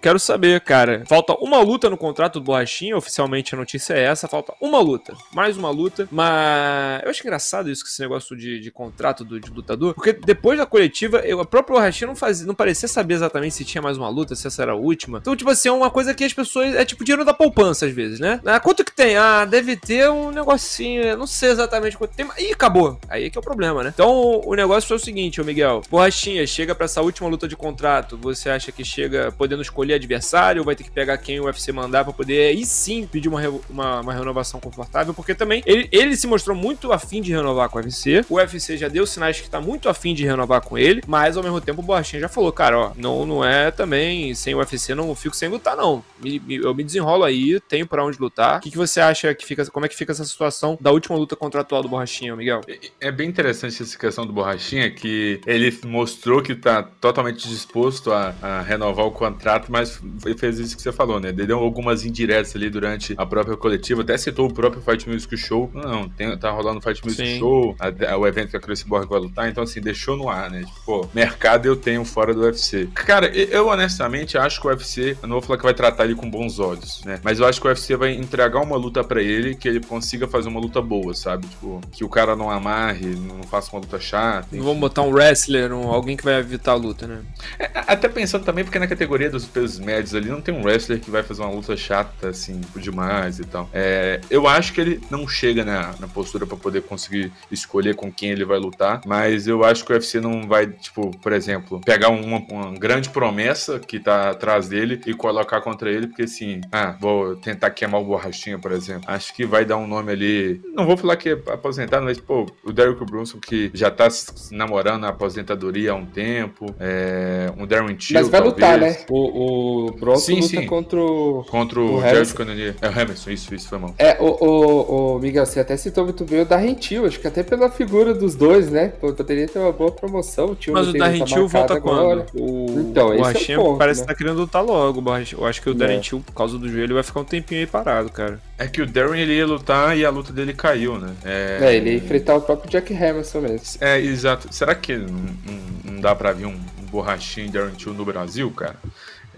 Quero 0.00 0.18
saber, 0.18 0.60
cara. 0.60 1.04
Falta 1.06 1.34
uma 1.34 1.60
luta 1.60 1.88
no 1.88 1.96
contrato 1.96 2.34
do 2.34 2.44
Borrachinha, 2.44 2.96
oficialmente 2.96 3.54
a 3.54 3.58
notícia 3.58 3.94
é 3.94 4.04
essa. 4.04 4.28
Falta 4.28 4.52
uma 4.60 4.80
luta, 4.80 5.14
mais 5.32 5.56
uma 5.56 5.70
luta. 5.70 6.08
Mas 6.10 7.02
eu 7.04 7.10
acho 7.10 7.22
engraçado 7.22 7.70
isso, 7.70 7.84
esse 7.86 8.00
negócio 8.00 8.36
de, 8.36 8.60
de 8.60 8.70
contrato 8.70 9.24
do, 9.24 9.40
de 9.40 9.50
lutador, 9.50 9.94
porque 9.94 10.12
depois 10.12 10.58
da 10.58 10.66
coletiva, 10.66 11.18
eu, 11.20 11.40
a 11.40 11.44
própria 11.44 11.76
Borrachinha 11.76 12.08
não, 12.08 12.16
fazia, 12.16 12.46
não 12.46 12.54
parecia 12.54 12.88
saber 12.88 13.14
exatamente 13.14 13.54
se 13.54 13.64
tinha 13.64 13.80
mais 13.80 13.96
uma 13.96 14.08
luta, 14.08 14.34
se 14.34 14.46
essa 14.46 14.62
era 14.62 14.72
a 14.72 14.76
última. 14.76 15.18
Então, 15.18 15.36
tipo 15.36 15.50
assim, 15.50 15.68
é 15.68 15.72
uma 15.72 15.90
coisa 15.90 16.14
que 16.14 16.24
as 16.24 16.32
pessoas. 16.32 16.74
É 16.74 16.84
tipo 16.84 17.04
dinheiro 17.04 17.24
da 17.24 17.32
poupança, 17.38 17.86
às 17.86 17.92
vezes, 17.92 18.18
né? 18.18 18.40
Ah, 18.44 18.58
quanto 18.58 18.84
que 18.84 18.92
tem? 18.92 19.16
Ah, 19.16 19.44
deve 19.44 19.76
ter 19.76 20.10
um 20.10 20.30
negocinho, 20.32 21.16
não 21.16 21.26
sei 21.26 21.50
exatamente 21.50 21.96
quanto 21.96 22.14
tem. 22.14 22.26
Ih, 22.38 22.52
acabou. 22.52 22.98
Aí 23.08 23.26
é 23.26 23.30
que 23.30 23.38
é 23.38 23.40
o 23.40 23.44
problema, 23.44 23.84
né? 23.84 23.92
Então, 23.94 24.42
o 24.44 24.54
negócio 24.54 24.88
foi 24.88 24.96
o 24.96 25.00
seguinte, 25.00 25.40
ô 25.40 25.44
Miguel. 25.44 25.82
Borrachinha, 25.88 26.44
chega 26.46 26.74
para 26.74 26.86
essa 26.86 27.00
última 27.00 27.28
luta 27.28 27.46
de 27.46 27.56
contrato. 27.56 28.18
Você 28.20 28.50
acha 28.50 28.72
que 28.72 28.84
chega 28.84 29.32
podendo 29.32 29.62
escolher 29.62 29.94
adversário 29.94 30.60
ou 30.60 30.66
vai 30.66 30.74
ter 30.74 30.82
que 30.82 30.90
pegar 30.90 31.16
quem 31.18 31.38
o 31.38 31.44
UFC 31.44 31.70
mandar 31.72 32.04
pra 32.04 32.12
poder 32.12 32.48
aí 32.48 32.66
sim 32.66 33.06
pedir 33.06 33.28
uma, 33.28 33.40
uma, 33.70 34.00
uma 34.00 34.12
renovação 34.12 34.58
confortável? 34.58 35.14
Porque 35.14 35.34
também 35.34 35.62
ele, 35.64 35.88
ele 35.92 36.16
se 36.16 36.26
mostrou 36.26 36.56
muito 36.56 36.92
afim 36.92 37.22
de 37.22 37.32
renovar 37.32 37.68
com 37.68 37.78
o 37.78 37.80
UFC. 37.80 38.24
O 38.28 38.34
UFC 38.34 38.76
já 38.76 38.88
deu 38.88 39.06
sinais 39.06 39.40
que 39.40 39.48
tá 39.48 39.60
muito 39.60 39.88
afim 39.88 40.12
de 40.12 40.24
renovar 40.24 40.60
com 40.60 40.76
ele, 40.76 41.02
mas 41.06 41.36
ao 41.36 41.42
mesmo 41.42 41.60
tempo 41.60 41.80
o 41.80 41.84
Borrachinha 41.84 42.20
já 42.20 42.28
falou, 42.28 42.50
cara, 42.50 42.78
ó, 42.78 42.92
não, 42.96 43.24
não 43.24 43.44
é 43.44 43.70
também 43.70 44.34
sem 44.34 44.54
o 44.54 44.58
UFC, 44.58 44.94
não 44.94 45.14
fico 45.14 45.36
sem 45.36 45.48
lutar, 45.48 45.76
não. 45.76 46.02
Me, 46.20 46.40
me, 46.40 46.56
eu 46.56 46.74
me 46.74 46.82
desenrolo 46.82 47.27
aí, 47.28 47.60
tenho 47.60 47.86
para 47.86 48.04
onde 48.04 48.18
lutar. 48.18 48.58
O 48.58 48.60
que, 48.60 48.70
que 48.70 48.76
você 48.76 49.00
acha 49.00 49.34
que 49.34 49.44
fica, 49.44 49.64
como 49.66 49.86
é 49.86 49.88
que 49.88 49.96
fica 49.96 50.12
essa 50.12 50.24
situação 50.24 50.76
da 50.80 50.90
última 50.90 51.16
luta 51.16 51.36
contratual 51.36 51.82
do 51.82 51.88
Borrachinha, 51.88 52.34
Miguel? 52.34 52.60
É, 52.68 53.08
é 53.08 53.12
bem 53.12 53.28
interessante 53.28 53.82
essa 53.82 53.98
questão 53.98 54.26
do 54.26 54.32
Borrachinha, 54.32 54.90
que 54.90 55.40
ele 55.46 55.76
mostrou 55.84 56.42
que 56.42 56.54
tá 56.54 56.82
totalmente 56.82 57.48
disposto 57.48 58.12
a, 58.12 58.34
a 58.40 58.62
renovar 58.62 59.06
o 59.06 59.10
contrato, 59.10 59.70
mas 59.70 60.00
fez 60.38 60.58
isso 60.58 60.76
que 60.76 60.82
você 60.82 60.92
falou, 60.92 61.20
né? 61.20 61.28
Ele 61.28 61.46
deu 61.46 61.58
algumas 61.58 62.04
indiretas 62.04 62.54
ali 62.56 62.70
durante 62.70 63.14
a 63.16 63.26
própria 63.26 63.56
coletiva, 63.56 64.02
até 64.02 64.16
citou 64.16 64.48
o 64.48 64.54
próprio 64.54 64.82
Fight 64.82 65.08
Music 65.08 65.36
Show. 65.36 65.70
Não, 65.74 66.08
tem, 66.08 66.36
tá 66.38 66.50
rolando 66.50 66.78
o 66.78 66.82
Fight 66.82 67.04
Music 67.04 67.26
Sim. 67.26 67.38
Show, 67.38 67.76
a, 67.78 68.12
a, 68.12 68.16
o 68.16 68.26
evento 68.26 68.50
que 68.50 68.56
a 68.56 68.60
Chris 68.60 68.82
Borg 68.82 69.08
vai 69.08 69.20
lutar, 69.20 69.48
então 69.48 69.62
assim, 69.64 69.80
deixou 69.80 70.16
no 70.16 70.28
ar, 70.28 70.50
né? 70.50 70.60
Tipo, 70.60 70.80
pô, 70.84 71.08
mercado 71.14 71.66
eu 71.66 71.76
tenho 71.76 72.04
fora 72.04 72.32
do 72.32 72.42
UFC. 72.42 72.88
Cara, 72.94 73.26
eu 73.28 73.68
honestamente 73.68 74.36
acho 74.38 74.60
que 74.60 74.66
o 74.66 74.70
UFC, 74.70 75.16
eu 75.22 75.28
não 75.28 75.36
vou 75.36 75.42
falar 75.42 75.58
que 75.58 75.64
vai 75.64 75.74
tratar 75.74 76.04
ele 76.04 76.14
com 76.14 76.28
bons 76.28 76.58
olhos, 76.58 77.02
né? 77.04 77.17
Mas 77.22 77.40
eu 77.40 77.46
acho 77.46 77.60
que 77.60 77.66
o 77.66 77.70
UFC 77.70 77.96
vai 77.96 78.12
entregar 78.12 78.60
uma 78.60 78.76
luta 78.76 79.02
para 79.02 79.22
ele 79.22 79.54
que 79.54 79.68
ele 79.68 79.80
consiga 79.80 80.26
fazer 80.26 80.48
uma 80.48 80.60
luta 80.60 80.80
boa, 80.80 81.14
sabe? 81.14 81.46
Tipo, 81.46 81.80
que 81.92 82.04
o 82.04 82.08
cara 82.08 82.36
não 82.36 82.50
amarre, 82.50 83.06
não 83.06 83.42
faça 83.44 83.70
uma 83.72 83.80
luta 83.80 83.98
chata. 84.00 84.48
Não 84.52 84.64
vamos 84.64 84.80
botar 84.80 85.02
um 85.02 85.10
wrestler, 85.10 85.72
um, 85.72 85.88
alguém 85.88 86.16
que 86.16 86.24
vai 86.24 86.34
evitar 86.34 86.72
a 86.72 86.76
luta, 86.76 87.06
né? 87.06 87.20
É, 87.58 87.70
até 87.86 88.08
pensando 88.08 88.44
também, 88.44 88.64
porque 88.64 88.78
na 88.78 88.86
categoria 88.86 89.30
dos 89.30 89.44
pesos 89.44 89.78
médios 89.78 90.14
ali 90.14 90.28
não 90.28 90.40
tem 90.40 90.54
um 90.54 90.62
wrestler 90.64 91.00
que 91.00 91.10
vai 91.10 91.22
fazer 91.22 91.42
uma 91.42 91.50
luta 91.50 91.76
chata, 91.76 92.28
assim, 92.28 92.60
demais 92.76 93.38
e 93.38 93.44
tal. 93.44 93.68
É, 93.72 94.20
eu 94.30 94.46
acho 94.46 94.72
que 94.72 94.80
ele 94.80 95.00
não 95.10 95.26
chega 95.26 95.64
na, 95.64 95.94
na 95.98 96.08
postura 96.08 96.46
para 96.46 96.56
poder 96.56 96.82
conseguir 96.82 97.32
escolher 97.50 97.94
com 97.94 98.12
quem 98.12 98.30
ele 98.30 98.44
vai 98.44 98.58
lutar, 98.58 99.00
mas 99.06 99.46
eu 99.46 99.64
acho 99.64 99.84
que 99.84 99.92
o 99.92 99.94
UFC 99.94 100.20
não 100.20 100.46
vai, 100.46 100.66
tipo, 100.66 101.10
por 101.18 101.32
exemplo, 101.32 101.80
pegar 101.84 102.08
uma, 102.08 102.38
uma 102.50 102.72
grande 102.78 103.08
promessa 103.08 103.78
que 103.78 103.98
tá 103.98 104.30
atrás 104.30 104.68
dele 104.68 105.00
e 105.06 105.14
colocar 105.14 105.60
contra 105.60 105.90
ele, 105.90 106.06
porque 106.06 106.22
assim, 106.22 106.60
ah, 106.70 106.96
vou 107.00 107.07
tentar 107.42 107.70
queimar 107.70 108.00
o 108.00 108.04
Borrachinha, 108.04 108.58
por 108.58 108.72
exemplo. 108.72 109.04
Acho 109.06 109.34
que 109.34 109.44
vai 109.46 109.64
dar 109.64 109.76
um 109.76 109.86
nome 109.86 110.12
ali. 110.12 110.60
Não 110.74 110.86
vou 110.86 110.96
falar 110.96 111.16
que 111.16 111.30
é 111.30 111.32
aposentado, 111.32 112.04
mas, 112.04 112.18
pô, 112.18 112.46
o 112.64 112.72
Derrick 112.72 113.04
Brunson 113.04 113.38
que 113.38 113.70
já 113.74 113.90
tá 113.90 114.08
namorando 114.50 115.04
a 115.04 115.08
aposentadoria 115.08 115.92
há 115.92 115.94
um 115.94 116.06
tempo. 116.06 116.66
É, 116.78 117.50
um 117.56 117.66
Darren 117.66 117.94
Till. 117.96 118.14
Mas 118.14 118.28
vai 118.28 118.40
talvez. 118.40 118.54
lutar, 118.54 118.78
né? 118.78 118.96
O, 119.08 119.86
o 119.86 119.92
Bronson 119.92 120.20
sim, 120.20 120.34
luta 120.36 120.48
sim. 120.48 120.66
contra 120.66 121.00
o. 121.00 121.44
Contra 121.48 121.80
o, 121.80 121.96
o 121.96 122.00
Jared 122.00 122.34
Cannonier. 122.34 122.74
É 122.80 122.88
o 122.88 122.90
Hamilton, 122.90 123.30
isso, 123.30 123.54
isso 123.54 123.68
foi 123.68 123.78
mal. 123.78 123.94
É, 123.98 124.16
o, 124.20 124.44
o, 124.44 125.16
o 125.16 125.18
Miguel, 125.18 125.46
você 125.46 125.60
até 125.60 125.76
citou 125.76 126.04
muito 126.04 126.24
bem 126.24 126.42
o 126.42 126.44
Darren 126.44 126.74
Till, 126.74 127.06
acho 127.06 127.20
que 127.20 127.26
até 127.26 127.42
pela 127.42 127.70
figura 127.70 128.14
dos 128.14 128.34
dois, 128.34 128.70
né? 128.70 128.88
Poderia 128.88 129.46
ter 129.46 129.58
uma 129.58 129.72
boa 129.72 129.90
promoção. 129.90 130.46
O 130.46 130.72
Mas 130.72 130.88
o 130.88 130.92
Darren 130.92 131.24
Till 131.24 131.48
volta 131.48 131.74
agora. 131.74 132.26
quando? 132.32 132.42
O, 132.42 132.80
então, 132.80 133.08
o 133.08 133.30
esse 133.30 133.52
é 133.52 133.58
o 133.58 133.62
ponto, 133.62 133.78
parece 133.78 134.00
né? 134.00 134.06
que 134.06 134.12
tá 134.12 134.18
querendo 134.18 134.38
lutar 134.38 134.64
logo. 134.64 135.02
Eu 135.32 135.46
acho 135.46 135.62
que 135.62 135.70
o 135.70 135.74
Darren 135.74 135.98
é. 135.98 136.00
Till, 136.00 136.20
por 136.20 136.32
causa 136.32 136.58
do 136.58 136.68
joelho, 136.68 136.97
vai 136.98 137.04
ficar 137.04 137.20
um 137.20 137.24
tempinho 137.24 137.60
aí 137.60 137.66
parado, 137.66 138.10
cara. 138.10 138.40
É 138.58 138.66
que 138.66 138.82
o 138.82 138.86
Darren 138.86 139.20
ele 139.20 139.34
ia 139.34 139.46
lutar 139.46 139.96
e 139.96 140.04
a 140.04 140.10
luta 140.10 140.32
dele 140.32 140.52
caiu, 140.52 140.98
né? 140.98 141.14
É, 141.24 141.58
é 141.62 141.74
ele 141.76 141.90
ia 141.90 141.96
enfrentar 141.96 142.34
o 142.34 142.40
próprio 142.40 142.70
Jack 142.70 142.92
Hamilton 142.92 143.40
mesmo. 143.40 143.78
É, 143.80 143.98
exato. 143.98 144.52
Será 144.52 144.74
que 144.74 144.96
não, 144.96 145.06
não, 145.06 145.92
não 145.92 146.00
dá 146.00 146.14
pra 146.14 146.32
vir 146.32 146.46
um, 146.46 146.60
um 146.80 146.84
borrachinho 146.90 147.50
Darren 147.50 147.74
Till 147.74 147.94
no 147.94 148.04
Brasil, 148.04 148.50
cara? 148.50 148.76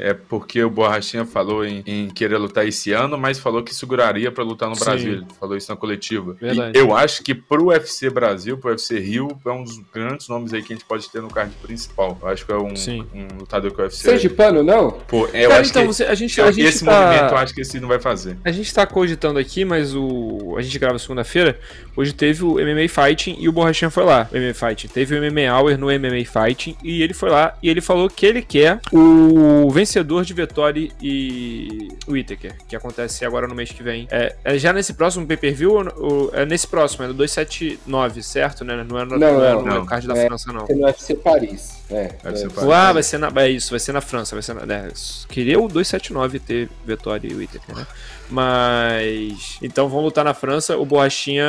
É 0.00 0.14
porque 0.14 0.62
o 0.64 0.70
Borrachinha 0.70 1.24
falou 1.24 1.64
em, 1.64 1.82
em, 1.86 2.08
querer 2.08 2.38
lutar 2.38 2.66
esse 2.66 2.92
ano, 2.92 3.18
mas 3.18 3.38
falou 3.38 3.62
que 3.62 3.74
seguraria 3.74 4.32
para 4.32 4.42
lutar 4.42 4.68
no 4.68 4.74
Sim. 4.74 4.84
Brasil. 4.84 5.12
Ele 5.12 5.26
falou 5.38 5.56
isso 5.56 5.70
na 5.70 5.76
coletiva. 5.76 6.36
Verdade. 6.40 6.76
E 6.76 6.80
eu 6.80 6.96
acho 6.96 7.22
que 7.22 7.34
pro 7.34 7.66
UFC 7.66 8.08
Brasil, 8.08 8.56
pro 8.56 8.70
UFC 8.70 8.98
Rio, 8.98 9.28
é 9.44 9.50
um 9.50 9.62
dos 9.62 9.78
grandes 9.92 10.28
nomes 10.28 10.54
aí 10.54 10.62
que 10.62 10.72
a 10.72 10.76
gente 10.76 10.86
pode 10.86 11.08
ter 11.10 11.20
no 11.20 11.28
card 11.28 11.54
principal. 11.62 12.18
Eu 12.20 12.28
acho 12.28 12.46
que 12.46 12.52
é 12.52 12.56
um, 12.56 12.72
um 13.14 13.38
lutador 13.38 13.70
que 13.72 13.80
o 13.80 13.84
UFC. 13.84 14.08
Seja 14.08 14.30
pano, 14.30 14.62
não? 14.62 14.90
Pô, 14.90 15.28
é, 15.32 15.44
eu 15.44 15.50
Cara, 15.50 15.60
acho 15.60 15.70
então, 15.70 15.82
que 15.82 15.88
você, 15.88 16.04
a 16.04 16.14
gente, 16.14 16.40
a 16.40 16.50
gente 16.50 16.66
esse 16.66 16.84
tá... 16.84 16.92
movimento 16.92 17.32
eu 17.32 17.38
acho 17.38 17.54
que 17.54 17.60
esse 17.60 17.78
não 17.78 17.88
vai 17.88 18.00
fazer. 18.00 18.38
A 18.44 18.50
gente 18.50 18.72
tá 18.72 18.86
cogitando 18.86 19.38
aqui, 19.38 19.64
mas 19.64 19.94
o 19.94 20.54
a 20.56 20.62
gente 20.62 20.78
grava 20.78 20.98
segunda-feira. 20.98 21.58
Hoje 21.96 22.12
teve 22.12 22.44
o 22.44 22.54
MMA 22.54 22.88
Fighting 22.88 23.36
e 23.38 23.48
o 23.48 23.52
Borrachinha 23.52 23.90
foi 23.90 24.04
lá. 24.04 24.28
O 24.32 24.36
MMA 24.36 24.54
Fighting. 24.54 24.88
Teve 24.88 25.18
o 25.18 25.20
MMA 25.20 25.52
Hour 25.52 25.76
no 25.76 25.86
MMA 25.86 26.24
Fighting 26.24 26.76
e 26.82 27.02
ele 27.02 27.12
foi 27.12 27.28
lá 27.28 27.54
e 27.62 27.68
ele 27.68 27.80
falou 27.80 28.08
que 28.08 28.24
ele 28.24 28.42
quer 28.42 28.80
o 28.92 29.70
vencedor 29.70 29.89
de 29.98 30.35
Vettori 30.35 30.92
e 31.00 31.88
Whittaker, 32.09 32.57
que 32.68 32.76
acontece 32.76 33.24
agora 33.24 33.46
no 33.46 33.55
mês 33.55 33.70
que 33.70 33.83
vem. 33.83 34.07
É, 34.11 34.37
é 34.44 34.59
já 34.59 34.72
nesse 34.72 34.94
próximo 34.94 35.26
pay-per-view 35.26 35.72
ou, 35.96 36.31
é 36.33 36.46
nesse 36.46 36.66
próximo? 36.66 37.05
É 37.05 37.09
no 37.09 37.14
279, 37.14 38.22
certo? 38.22 38.64
Né? 38.64 38.85
Não 38.85 38.98
é 38.98 39.05
no, 39.05 39.18
não, 39.18 39.18
não, 39.18 39.44
é 39.44 39.55
no 39.55 39.64
não. 39.64 39.87
card 39.87 40.07
da 40.07 40.16
é, 40.16 40.26
França, 40.26 40.53
não. 40.53 40.66
É 40.68 40.74
no 40.74 40.85
UFC 40.85 41.14
Paris. 41.16 41.79
É, 41.90 42.12
vai 42.22 42.37
ser 42.37 42.46
é. 42.46 42.72
Ah, 42.72 42.92
vai 42.92 43.03
ser 43.03 43.18
na. 43.18 43.33
É 43.37 43.50
isso, 43.50 43.70
vai 43.70 43.81
ser 43.81 43.92
na 43.92 44.00
França. 44.00 44.35
Vai 44.35 44.42
ser 44.42 44.55
na, 44.55 44.74
é, 44.74 44.88
queria 45.29 45.59
o 45.59 45.68
279 45.68 46.38
ter 46.38 46.70
Vettori 46.85 47.29
e 47.29 47.35
Whittaker, 47.35 47.74
né? 47.74 47.87
Mas. 48.31 49.59
Então 49.61 49.88
vão 49.88 50.00
lutar 50.00 50.24
na 50.24 50.33
França. 50.33 50.76
O 50.76 50.85
Borrachinha 50.85 51.44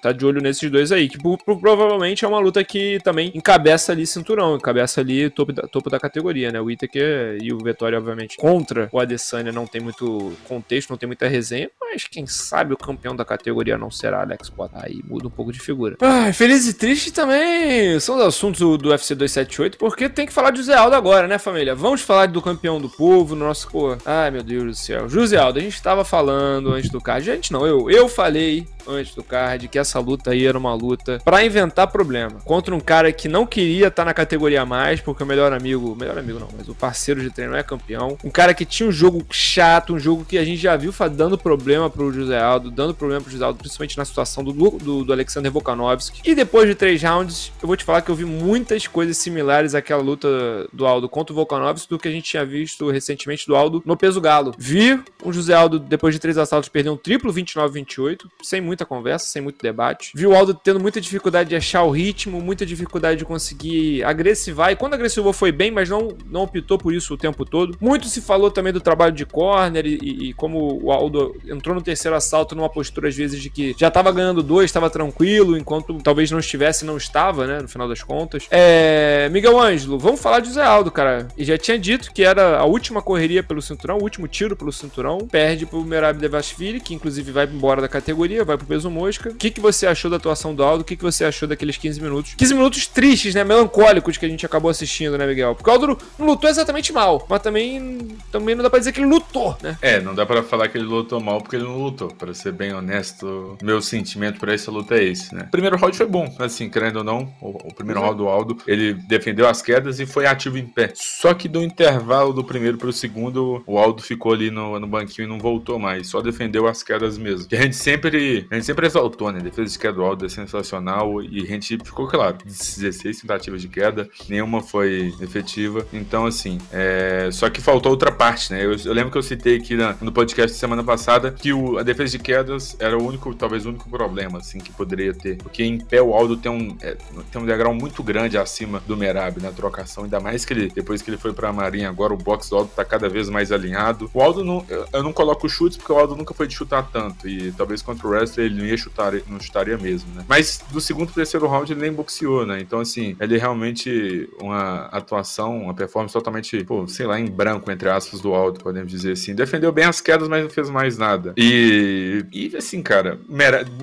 tá 0.00 0.12
de 0.12 0.24
olho 0.24 0.40
nesses 0.40 0.70
dois 0.70 0.90
aí. 0.90 1.08
Que 1.08 1.18
provavelmente 1.44 2.24
é 2.24 2.28
uma 2.28 2.38
luta 2.38 2.64
que 2.64 2.98
também 3.04 3.30
encabeça 3.34 3.92
ali 3.92 4.06
cinturão, 4.06 4.56
encabeça 4.56 5.00
ali 5.00 5.28
topo 5.28 5.52
da, 5.52 5.62
topo 5.62 5.90
da 5.90 6.00
categoria, 6.00 6.50
né? 6.50 6.60
O 6.60 6.64
Whittaker 6.64 7.38
e 7.40 7.52
o 7.52 7.58
Vettori, 7.58 7.94
obviamente, 7.96 8.38
contra 8.38 8.88
o 8.90 8.98
Adesanya 8.98 9.52
não 9.52 9.66
tem 9.66 9.80
muito 9.80 10.32
contexto, 10.48 10.90
não 10.90 10.96
tem 10.96 11.06
muita 11.06 11.28
resenha. 11.28 11.70
Mas 11.80 12.04
quem 12.04 12.26
sabe 12.26 12.72
o 12.72 12.78
campeão 12.78 13.14
da 13.14 13.24
categoria 13.24 13.76
não 13.76 13.90
será 13.90 14.22
Alex 14.22 14.48
Potter. 14.48 14.80
Aí 14.82 15.02
muda 15.06 15.26
um 15.26 15.30
pouco 15.30 15.52
de 15.52 15.60
figura. 15.60 15.96
Ah, 16.00 16.32
feliz 16.32 16.66
e 16.66 16.72
triste 16.72 17.12
também 17.12 18.00
são 18.00 18.16
os 18.16 18.22
assuntos 18.22 18.60
do, 18.60 18.78
do 18.78 18.88
UFC 18.90 19.14
278, 19.50 19.76
porque 19.76 20.08
tem 20.08 20.26
que 20.26 20.32
falar 20.32 20.50
de 20.50 20.58
José 20.58 20.74
Aldo 20.74 20.96
agora, 20.96 21.28
né, 21.28 21.38
família? 21.38 21.74
Vamos 21.74 22.00
falar 22.00 22.26
do 22.26 22.40
campeão 22.40 22.80
do 22.80 22.88
povo, 22.88 23.34
no 23.34 23.44
nosso. 23.44 23.68
Pô, 23.68 23.96
ai 24.04 24.30
meu 24.30 24.42
Deus 24.42 24.64
do 24.64 24.74
céu. 24.74 25.08
José 25.08 25.36
Aldo, 25.36 25.58
a 25.58 25.62
gente 25.62 25.80
tá 25.82 25.90
tava 25.90 26.04
falando 26.04 26.72
antes 26.72 26.88
do 26.88 27.00
card. 27.00 27.26
Gente, 27.26 27.52
não, 27.52 27.66
eu, 27.66 27.90
eu 27.90 28.08
falei 28.08 28.64
antes 28.86 29.14
do 29.14 29.22
card 29.22 29.68
que 29.68 29.78
essa 29.78 29.98
luta 29.98 30.30
aí 30.30 30.46
era 30.46 30.56
uma 30.56 30.74
luta 30.74 31.20
para 31.24 31.44
inventar 31.44 31.86
problema 31.88 32.40
contra 32.44 32.74
um 32.74 32.80
cara 32.80 33.12
que 33.12 33.28
não 33.28 33.46
queria 33.46 33.88
estar 33.88 34.02
tá 34.02 34.04
na 34.04 34.14
categoria 34.14 34.64
mais, 34.64 35.00
porque 35.00 35.22
o 35.22 35.26
melhor 35.26 35.52
amigo, 35.52 35.96
melhor 35.96 36.16
amigo 36.16 36.38
não, 36.38 36.48
mas 36.56 36.68
o 36.68 36.74
parceiro 36.74 37.20
de 37.20 37.30
treino 37.30 37.56
é 37.56 37.62
campeão. 37.62 38.16
Um 38.24 38.30
cara 38.30 38.54
que 38.54 38.64
tinha 38.64 38.88
um 38.88 38.92
jogo 38.92 39.24
chato, 39.30 39.94
um 39.94 39.98
jogo 39.98 40.24
que 40.24 40.38
a 40.38 40.44
gente 40.44 40.60
já 40.60 40.76
viu 40.76 40.94
dando 41.10 41.36
problema 41.36 41.90
pro 41.90 42.12
José 42.12 42.38
Aldo, 42.40 42.70
dando 42.70 42.94
problema 42.94 43.20
pro 43.20 43.32
José 43.32 43.44
Aldo, 43.44 43.58
principalmente 43.58 43.96
na 43.96 44.04
situação 44.04 44.44
do, 44.44 44.52
do, 44.52 45.04
do 45.04 45.12
Alexander 45.12 45.50
Volkanovski. 45.50 46.20
E 46.24 46.34
depois 46.34 46.68
de 46.68 46.74
três 46.74 47.02
rounds, 47.02 47.52
eu 47.60 47.66
vou 47.66 47.76
te 47.76 47.84
falar 47.84 48.02
que 48.02 48.10
eu 48.10 48.14
vi 48.14 48.24
muitas 48.24 48.86
coisas 48.86 49.16
similares 49.16 49.39
àquela 49.74 50.02
luta 50.02 50.28
do 50.72 50.86
Aldo 50.86 51.08
contra 51.08 51.32
o 51.32 51.36
Volkanovski 51.36 51.88
do 51.88 51.98
que 51.98 52.08
a 52.08 52.10
gente 52.10 52.24
tinha 52.24 52.44
visto 52.44 52.90
recentemente 52.90 53.46
do 53.46 53.56
Aldo 53.56 53.82
no 53.84 53.96
peso 53.96 54.20
galo. 54.20 54.54
Vi 54.58 55.00
o 55.22 55.32
José 55.32 55.54
Aldo, 55.54 55.78
depois 55.78 56.14
de 56.14 56.20
três 56.20 56.38
assaltos, 56.38 56.68
perder 56.68 56.90
um 56.90 56.96
triplo 56.96 57.32
29-28, 57.32 58.26
sem 58.42 58.60
muita 58.60 58.84
conversa, 58.84 59.26
sem 59.26 59.42
muito 59.42 59.62
debate. 59.62 60.12
Vi 60.14 60.26
o 60.26 60.34
Aldo 60.34 60.54
tendo 60.54 60.80
muita 60.80 61.00
dificuldade 61.00 61.50
de 61.50 61.56
achar 61.56 61.82
o 61.82 61.90
ritmo, 61.90 62.40
muita 62.40 62.66
dificuldade 62.66 63.18
de 63.18 63.24
conseguir 63.24 64.02
agressivar. 64.04 64.72
E 64.72 64.76
quando 64.76 64.94
agressivou 64.94 65.32
foi 65.32 65.52
bem, 65.52 65.70
mas 65.70 65.88
não, 65.88 66.16
não 66.26 66.42
optou 66.42 66.78
por 66.78 66.92
isso 66.92 67.14
o 67.14 67.16
tempo 67.16 67.44
todo. 67.44 67.76
Muito 67.80 68.06
se 68.06 68.20
falou 68.20 68.50
também 68.50 68.72
do 68.72 68.80
trabalho 68.80 69.12
de 69.12 69.24
corner 69.24 69.86
e, 69.86 69.98
e, 70.02 70.28
e 70.28 70.34
como 70.34 70.80
o 70.82 70.92
Aldo 70.92 71.36
entrou 71.46 71.74
no 71.74 71.82
terceiro 71.82 72.16
assalto 72.16 72.54
numa 72.54 72.68
postura, 72.68 73.08
às 73.08 73.16
vezes, 73.16 73.40
de 73.40 73.50
que 73.50 73.74
já 73.78 73.88
estava 73.88 74.12
ganhando 74.12 74.42
dois, 74.42 74.66
estava 74.66 74.90
tranquilo, 74.90 75.56
enquanto 75.56 75.94
talvez 76.02 76.30
não 76.30 76.38
estivesse, 76.38 76.84
não 76.84 76.96
estava, 76.96 77.46
né? 77.46 77.60
No 77.60 77.68
final 77.68 77.88
das 77.88 78.02
contas. 78.02 78.46
É... 78.50 79.28
Miguel 79.30 79.58
Ângelo, 79.58 79.98
vamos 79.98 80.20
falar 80.20 80.40
de 80.40 80.48
José 80.48 80.62
Aldo, 80.62 80.90
cara. 80.90 81.28
E 81.36 81.44
já 81.44 81.56
tinha 81.56 81.78
dito 81.78 82.12
que 82.12 82.22
era 82.22 82.58
a 82.58 82.64
última 82.64 83.00
correria 83.00 83.42
pelo 83.42 83.62
cinturão, 83.62 83.98
o 83.98 84.02
último 84.02 84.26
tiro 84.28 84.56
pelo 84.56 84.72
cinturão. 84.72 85.18
Perde 85.18 85.66
pro 85.66 85.84
Merab 85.84 86.18
Devashvili, 86.18 86.80
que 86.80 86.94
inclusive 86.94 87.30
vai 87.32 87.46
embora 87.46 87.80
da 87.80 87.88
categoria, 87.88 88.44
vai 88.44 88.56
pro 88.56 88.66
peso 88.66 88.90
mosca. 88.90 89.30
O 89.30 89.34
que, 89.34 89.50
que 89.50 89.60
você 89.60 89.86
achou 89.86 90.10
da 90.10 90.16
atuação 90.16 90.54
do 90.54 90.62
Aldo? 90.62 90.82
O 90.82 90.84
que, 90.84 90.96
que 90.96 91.02
você 91.02 91.24
achou 91.24 91.48
daqueles 91.48 91.76
15 91.76 92.00
minutos? 92.00 92.34
15 92.34 92.54
minutos 92.54 92.86
tristes, 92.86 93.34
né? 93.34 93.44
Melancólicos 93.44 94.16
que 94.16 94.26
a 94.26 94.28
gente 94.28 94.44
acabou 94.44 94.70
assistindo, 94.70 95.16
né, 95.16 95.26
Miguel? 95.26 95.54
Porque 95.54 95.70
o 95.70 95.72
Aldo 95.72 95.98
não 96.18 96.26
lutou 96.26 96.50
exatamente 96.50 96.92
mal, 96.92 97.26
mas 97.28 97.40
também, 97.40 98.08
também 98.30 98.54
não 98.54 98.62
dá 98.62 98.70
pra 98.70 98.78
dizer 98.78 98.92
que 98.92 99.00
ele 99.00 99.08
lutou, 99.08 99.56
né? 99.62 99.78
É, 99.80 100.00
não 100.00 100.14
dá 100.14 100.26
pra 100.26 100.42
falar 100.42 100.68
que 100.68 100.78
ele 100.78 100.86
lutou 100.86 101.20
mal 101.20 101.40
porque 101.40 101.56
ele 101.56 101.64
não 101.64 101.78
lutou. 101.78 102.08
Pra 102.08 102.34
ser 102.34 102.52
bem 102.52 102.72
honesto, 102.72 103.56
meu 103.62 103.80
sentimento 103.80 104.38
pra 104.38 104.52
essa 104.52 104.70
luta 104.70 104.96
é 104.96 105.04
esse, 105.04 105.34
né? 105.34 105.44
O 105.48 105.50
primeiro 105.50 105.76
round 105.76 105.96
foi 105.96 106.06
bom, 106.06 106.34
assim, 106.38 106.68
querendo 106.68 106.96
ou 106.96 107.04
não. 107.04 107.32
O, 107.40 107.68
o 107.68 107.74
primeiro 107.74 108.00
uhum. 108.00 108.06
round 108.06 108.18
do 108.18 108.28
Aldo, 108.28 108.58
ele 108.66 108.94
defendeu 109.10 109.48
as 109.48 109.60
quedas 109.60 110.00
e 110.00 110.06
foi 110.06 110.24
ativo 110.24 110.56
em 110.56 110.66
pé. 110.66 110.92
Só 110.94 111.34
que 111.34 111.48
do 111.48 111.62
intervalo 111.62 112.32
do 112.32 112.44
primeiro 112.44 112.78
pro 112.78 112.92
segundo, 112.92 113.62
o 113.66 113.78
Aldo 113.78 114.02
ficou 114.02 114.32
ali 114.32 114.50
no, 114.50 114.78
no 114.78 114.86
banquinho 114.86 115.26
e 115.26 115.28
não 115.28 115.38
voltou 115.38 115.78
mais. 115.78 116.06
Só 116.06 116.22
defendeu 116.22 116.66
as 116.66 116.82
quedas 116.82 117.18
mesmo. 117.18 117.48
Que 117.48 117.56
a 117.56 117.62
gente 117.62 117.76
sempre, 117.76 118.46
a 118.50 118.54
gente 118.54 118.64
sempre 118.64 118.86
exaltou, 118.86 119.32
né? 119.32 119.40
A 119.40 119.42
defesa 119.42 119.72
de 119.72 119.78
queda 119.78 119.94
do 119.94 120.04
Aldo 120.04 120.24
é 120.24 120.28
sensacional 120.28 121.22
e 121.22 121.42
a 121.42 121.46
gente 121.46 121.76
ficou 121.84 122.06
claro. 122.06 122.38
16 122.44 123.20
tentativas 123.20 123.60
de 123.60 123.68
queda, 123.68 124.08
nenhuma 124.28 124.62
foi 124.62 125.12
efetiva. 125.20 125.86
Então, 125.92 126.24
assim, 126.24 126.58
é... 126.72 127.28
só 127.32 127.50
que 127.50 127.60
faltou 127.60 127.90
outra 127.90 128.12
parte, 128.12 128.52
né? 128.52 128.64
Eu, 128.64 128.76
eu 128.84 128.92
lembro 128.92 129.10
que 129.10 129.18
eu 129.18 129.22
citei 129.22 129.56
aqui 129.56 129.74
na, 129.74 129.96
no 130.00 130.12
podcast 130.12 130.56
semana 130.56 130.84
passada 130.84 131.32
que 131.32 131.52
o, 131.52 131.78
a 131.78 131.82
defesa 131.82 132.16
de 132.16 132.22
quedas 132.22 132.76
era 132.78 132.96
o 132.96 133.04
único, 133.04 133.34
talvez 133.34 133.66
o 133.66 133.70
único 133.70 133.90
problema, 133.90 134.38
assim, 134.38 134.58
que 134.58 134.70
poderia 134.70 135.12
ter. 135.12 135.36
Porque 135.38 135.64
em 135.64 135.78
pé 135.78 136.00
o 136.00 136.14
Aldo 136.14 136.36
tem 136.36 136.50
um, 136.50 136.76
é, 136.80 136.96
tem 137.32 137.42
um 137.42 137.46
degrau 137.46 137.74
muito 137.74 138.02
grande 138.02 138.38
acima 138.38 138.82
do 138.86 138.96
Merab 139.00 139.40
na 139.40 139.50
trocação, 139.50 140.04
ainda 140.04 140.20
mais 140.20 140.44
que 140.44 140.52
ele, 140.52 140.68
depois 140.68 141.02
que 141.02 141.10
ele 141.10 141.16
foi 141.16 141.32
pra 141.32 141.52
Marinha, 141.52 141.88
agora 141.88 142.12
o 142.12 142.16
box 142.16 142.50
do 142.50 142.56
Aldo 142.56 142.70
tá 142.74 142.84
cada 142.84 143.08
vez 143.08 143.28
mais 143.28 143.50
alinhado. 143.50 144.10
O 144.12 144.20
Aldo 144.20 144.44
não, 144.44 144.64
eu 144.92 145.02
não 145.02 145.12
coloco 145.12 145.48
chutes 145.48 145.76
porque 145.76 145.92
o 145.92 145.98
Aldo 145.98 146.14
nunca 146.14 146.34
foi 146.34 146.46
de 146.46 146.54
chutar 146.54 146.88
tanto 146.92 147.28
e 147.28 147.52
talvez 147.52 147.82
contra 147.82 148.06
o 148.06 148.10
wrestler 148.10 148.46
ele 148.46 148.60
não 148.60 148.64
ia 148.64 148.76
chutar, 148.76 149.12
não 149.26 149.40
chutaria 149.40 149.76
mesmo, 149.78 150.12
né? 150.14 150.24
Mas 150.28 150.62
do 150.70 150.80
segundo 150.80 151.06
pro 151.06 151.14
terceiro 151.14 151.46
round 151.46 151.72
ele 151.72 151.80
nem 151.80 151.92
boxeou, 151.92 152.46
né? 152.46 152.60
Então 152.60 152.80
assim, 152.80 153.16
ele 153.18 153.36
é 153.36 153.38
realmente 153.38 154.28
uma 154.40 154.86
atuação, 154.86 155.62
uma 155.62 155.74
performance 155.74 156.12
totalmente, 156.12 156.62
pô, 156.64 156.86
sei 156.86 157.06
lá, 157.06 157.18
em 157.18 157.26
branco 157.26 157.70
entre 157.70 157.88
aspas 157.88 158.20
do 158.20 158.34
Aldo, 158.34 158.60
podemos 158.60 158.90
dizer 158.90 159.12
assim. 159.12 159.34
Defendeu 159.34 159.72
bem 159.72 159.84
as 159.84 160.00
quedas, 160.00 160.28
mas 160.28 160.42
não 160.42 160.50
fez 160.50 160.68
mais 160.68 160.98
nada. 160.98 161.32
E, 161.36 162.24
e 162.32 162.56
assim, 162.56 162.82
cara, 162.82 163.18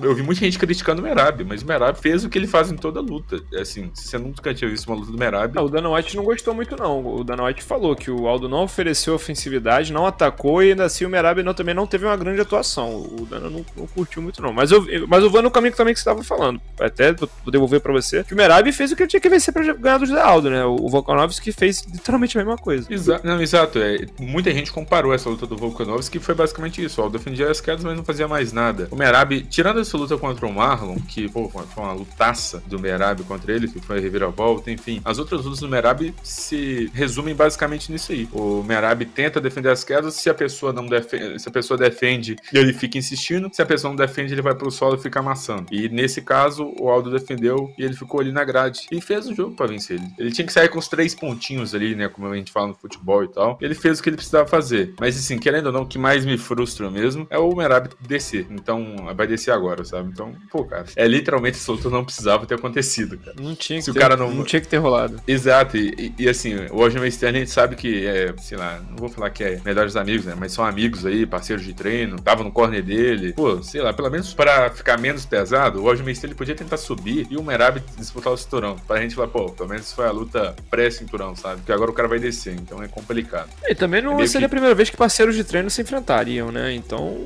eu 0.02 0.14
vi 0.14 0.22
muita 0.22 0.40
gente 0.40 0.58
criticando 0.58 1.00
o 1.00 1.04
Merab, 1.04 1.44
mas 1.44 1.62
o 1.62 1.66
Merab 1.66 1.98
fez 1.98 2.24
o 2.24 2.28
que 2.28 2.38
ele 2.38 2.46
faz 2.46 2.70
em 2.70 2.76
toda 2.76 3.00
luta. 3.00 3.40
Assim, 3.60 3.90
se 3.94 4.08
você 4.08 4.18
nunca 4.18 4.54
tinha 4.54 4.70
visto 4.70 4.86
uma 4.86 4.96
luta 4.96 5.07
do 5.10 5.18
Merab. 5.18 5.56
Ah, 5.56 5.62
o 5.62 5.68
Dana 5.68 5.90
White 5.90 6.16
não 6.16 6.24
gostou 6.24 6.54
muito, 6.54 6.76
não. 6.76 7.04
O 7.04 7.24
Dana 7.24 7.44
White 7.44 7.62
falou 7.62 7.94
que 7.94 8.10
o 8.10 8.26
Aldo 8.26 8.48
não 8.48 8.64
ofereceu 8.64 9.14
ofensividade, 9.14 9.92
não 9.92 10.06
atacou 10.06 10.62
e 10.62 10.70
ainda 10.70 10.84
assim 10.84 11.04
o 11.04 11.08
Merab 11.08 11.42
não, 11.42 11.54
também 11.54 11.74
não 11.74 11.86
teve 11.86 12.06
uma 12.06 12.16
grande 12.16 12.40
atuação. 12.40 13.00
O 13.00 13.26
Dana 13.28 13.48
não, 13.50 13.64
não 13.76 13.86
curtiu 13.86 14.22
muito, 14.22 14.42
não. 14.42 14.52
Mas 14.52 14.70
eu, 14.70 14.84
mas 15.06 15.22
eu 15.22 15.30
vou 15.30 15.42
no 15.42 15.50
caminho 15.50 15.74
também 15.74 15.94
que 15.94 16.00
você 16.00 16.08
estava 16.08 16.22
falando. 16.24 16.60
Até 16.80 17.12
vou 17.12 17.28
devolver 17.50 17.80
para 17.80 17.92
você. 17.92 18.24
Que 18.24 18.34
o 18.34 18.36
Merab 18.36 18.70
fez 18.72 18.92
o 18.92 18.96
que 18.96 19.02
ele 19.02 19.10
tinha 19.10 19.20
que 19.20 19.28
vencer 19.28 19.52
pra 19.52 19.62
ganhar 19.72 19.98
do 19.98 20.06
José 20.06 20.20
Aldo, 20.20 20.50
né? 20.50 20.64
O 20.64 20.88
Volkanovski 20.88 21.52
fez 21.52 21.84
literalmente 21.84 22.36
a 22.38 22.44
mesma 22.44 22.56
coisa. 22.58 22.92
Exa 22.92 23.20
não, 23.24 23.40
exato. 23.40 23.78
É, 23.78 24.06
muita 24.20 24.50
gente 24.52 24.72
comparou 24.72 25.12
essa 25.12 25.28
luta 25.28 25.46
do 25.46 25.56
Volkanovski, 25.56 26.18
que 26.18 26.24
foi 26.24 26.34
basicamente 26.34 26.82
isso. 26.82 27.00
O 27.00 27.04
Aldo 27.04 27.18
defendia 27.18 27.50
as 27.50 27.60
quedas, 27.60 27.84
mas 27.84 27.96
não 27.96 28.04
fazia 28.04 28.28
mais 28.28 28.52
nada. 28.52 28.88
O 28.90 28.96
Merab, 28.96 29.42
tirando 29.42 29.80
essa 29.80 29.96
luta 29.96 30.16
contra 30.16 30.46
o 30.46 30.52
Marlon, 30.52 30.96
que 31.08 31.28
pô, 31.28 31.48
foi 31.48 31.82
uma 31.82 31.92
lutaça 31.92 32.62
do 32.66 32.78
Merab 32.78 33.22
contra 33.24 33.52
ele, 33.52 33.68
que 33.68 33.80
foi 33.80 33.98
a 33.98 34.00
reviravolta, 34.00 34.70
enfim. 34.70 34.97
As 35.04 35.18
outras 35.18 35.44
lutas 35.44 35.60
do 35.60 35.68
Merab 35.68 36.14
se 36.22 36.90
resumem 36.92 37.34
basicamente 37.34 37.90
nisso 37.90 38.12
aí. 38.12 38.28
O 38.32 38.62
Merab 38.62 39.04
tenta 39.06 39.40
defender 39.40 39.70
as 39.70 39.84
quedas, 39.84 40.14
se 40.14 40.28
a 40.28 40.34
pessoa 40.34 40.72
não 40.72 40.86
defende, 40.86 41.40
se 41.40 41.48
a 41.48 41.52
pessoa 41.52 41.78
defende, 41.78 42.36
ele 42.52 42.72
fica 42.72 42.98
insistindo. 42.98 43.50
Se 43.52 43.62
a 43.62 43.66
pessoa 43.66 43.90
não 43.90 43.96
defende, 43.96 44.34
ele 44.34 44.42
vai 44.42 44.54
pro 44.54 44.70
solo 44.70 44.96
e 44.96 44.98
fica 44.98 45.20
amassando. 45.20 45.66
E 45.70 45.88
nesse 45.88 46.22
caso, 46.22 46.72
o 46.78 46.88
Aldo 46.88 47.10
defendeu 47.10 47.72
e 47.78 47.84
ele 47.84 47.94
ficou 47.94 48.20
ali 48.20 48.32
na 48.32 48.44
grade 48.44 48.86
e 48.90 49.00
fez 49.00 49.26
o 49.26 49.34
jogo 49.34 49.54
para 49.54 49.66
vencer 49.66 49.96
ele. 49.96 50.08
Ele 50.18 50.32
tinha 50.32 50.46
que 50.46 50.52
sair 50.52 50.68
com 50.68 50.78
os 50.78 50.88
três 50.88 51.14
pontinhos 51.14 51.74
ali, 51.74 51.94
né, 51.94 52.08
como 52.08 52.26
a 52.28 52.36
gente 52.36 52.52
fala 52.52 52.68
no 52.68 52.74
futebol 52.74 53.24
e 53.24 53.28
tal. 53.28 53.58
Ele 53.60 53.74
fez 53.74 53.98
o 53.98 54.02
que 54.02 54.08
ele 54.08 54.16
precisava 54.16 54.46
fazer. 54.46 54.94
Mas 55.00 55.16
assim, 55.16 55.38
querendo 55.38 55.66
ou 55.66 55.72
não, 55.72 55.82
o 55.82 55.86
que 55.86 55.98
mais 55.98 56.24
me 56.24 56.36
frustra 56.36 56.90
mesmo 56.90 57.26
é 57.30 57.38
o 57.38 57.54
Merab 57.54 57.88
descer. 58.00 58.46
Então, 58.50 58.96
vai 59.14 59.26
descer 59.26 59.50
agora, 59.50 59.84
sabe? 59.84 60.10
Então, 60.10 60.34
pô, 60.50 60.64
cara, 60.64 60.86
é 60.96 61.06
literalmente 61.06 61.56
esse 61.56 61.70
luta 61.70 61.88
não 61.88 62.04
precisava 62.04 62.46
ter 62.46 62.54
acontecido, 62.54 63.18
cara. 63.18 63.36
Não 63.40 63.54
tinha 63.54 63.78
que 63.78 63.84
Se 63.84 63.92
ter, 63.92 63.98
o 63.98 64.00
cara 64.00 64.16
não... 64.16 64.30
não 64.30 64.44
tinha 64.44 64.60
que 64.60 64.68
ter 64.68 64.78
rolado. 64.88 65.20
Exato. 65.26 65.76
E, 65.76 66.12
e, 66.18 66.24
e 66.24 66.28
assim, 66.28 66.54
o 66.70 66.80
Osman 66.80 67.10
Stern 67.10 67.38
a 67.38 67.40
gente 67.40 67.50
sabe 67.50 67.76
que 67.76 68.06
é, 68.06 68.34
sei 68.38 68.56
lá, 68.56 68.80
não 68.90 68.96
vou 68.96 69.08
falar 69.08 69.30
que 69.30 69.44
é 69.44 69.60
melhores 69.64 69.96
amigos, 69.96 70.26
né? 70.26 70.34
Mas 70.38 70.52
são 70.52 70.64
amigos 70.64 71.04
aí, 71.06 71.26
parceiros 71.26 71.64
de 71.64 71.74
treino, 71.74 72.20
tava 72.20 72.42
no 72.42 72.50
corner 72.50 72.82
dele. 72.82 73.32
Pô, 73.32 73.62
sei 73.62 73.80
lá, 73.80 73.92
pelo 73.92 74.10
menos 74.10 74.32
para 74.34 74.70
ficar 74.70 74.98
menos 74.98 75.24
pesado, 75.24 75.80
o 75.80 75.86
Osman 75.86 76.14
Stern 76.14 76.34
podia 76.34 76.54
tentar 76.54 76.76
subir 76.76 77.26
e 77.30 77.36
o 77.36 77.42
Merab 77.42 77.82
disputar 77.96 78.32
o 78.32 78.36
cinturão. 78.36 78.76
Pra 78.86 79.00
gente 79.00 79.14
falar, 79.14 79.28
pô, 79.28 79.50
pelo 79.50 79.68
menos 79.68 79.92
foi 79.92 80.06
a 80.06 80.10
luta 80.10 80.54
pré-cinturão, 80.70 81.34
sabe? 81.36 81.56
Porque 81.56 81.72
agora 81.72 81.90
o 81.90 81.94
cara 81.94 82.08
vai 82.08 82.18
descer, 82.18 82.54
então 82.54 82.82
é 82.82 82.88
complicado. 82.88 83.48
E 83.68 83.74
também 83.74 84.02
não 84.02 84.18
é 84.20 84.26
seria 84.26 84.40
que... 84.40 84.46
a 84.46 84.48
primeira 84.48 84.74
vez 84.74 84.90
que 84.90 84.96
parceiros 84.96 85.34
de 85.34 85.44
treino 85.44 85.70
se 85.70 85.82
enfrentariam, 85.82 86.50
né? 86.50 86.72
Então. 86.72 87.16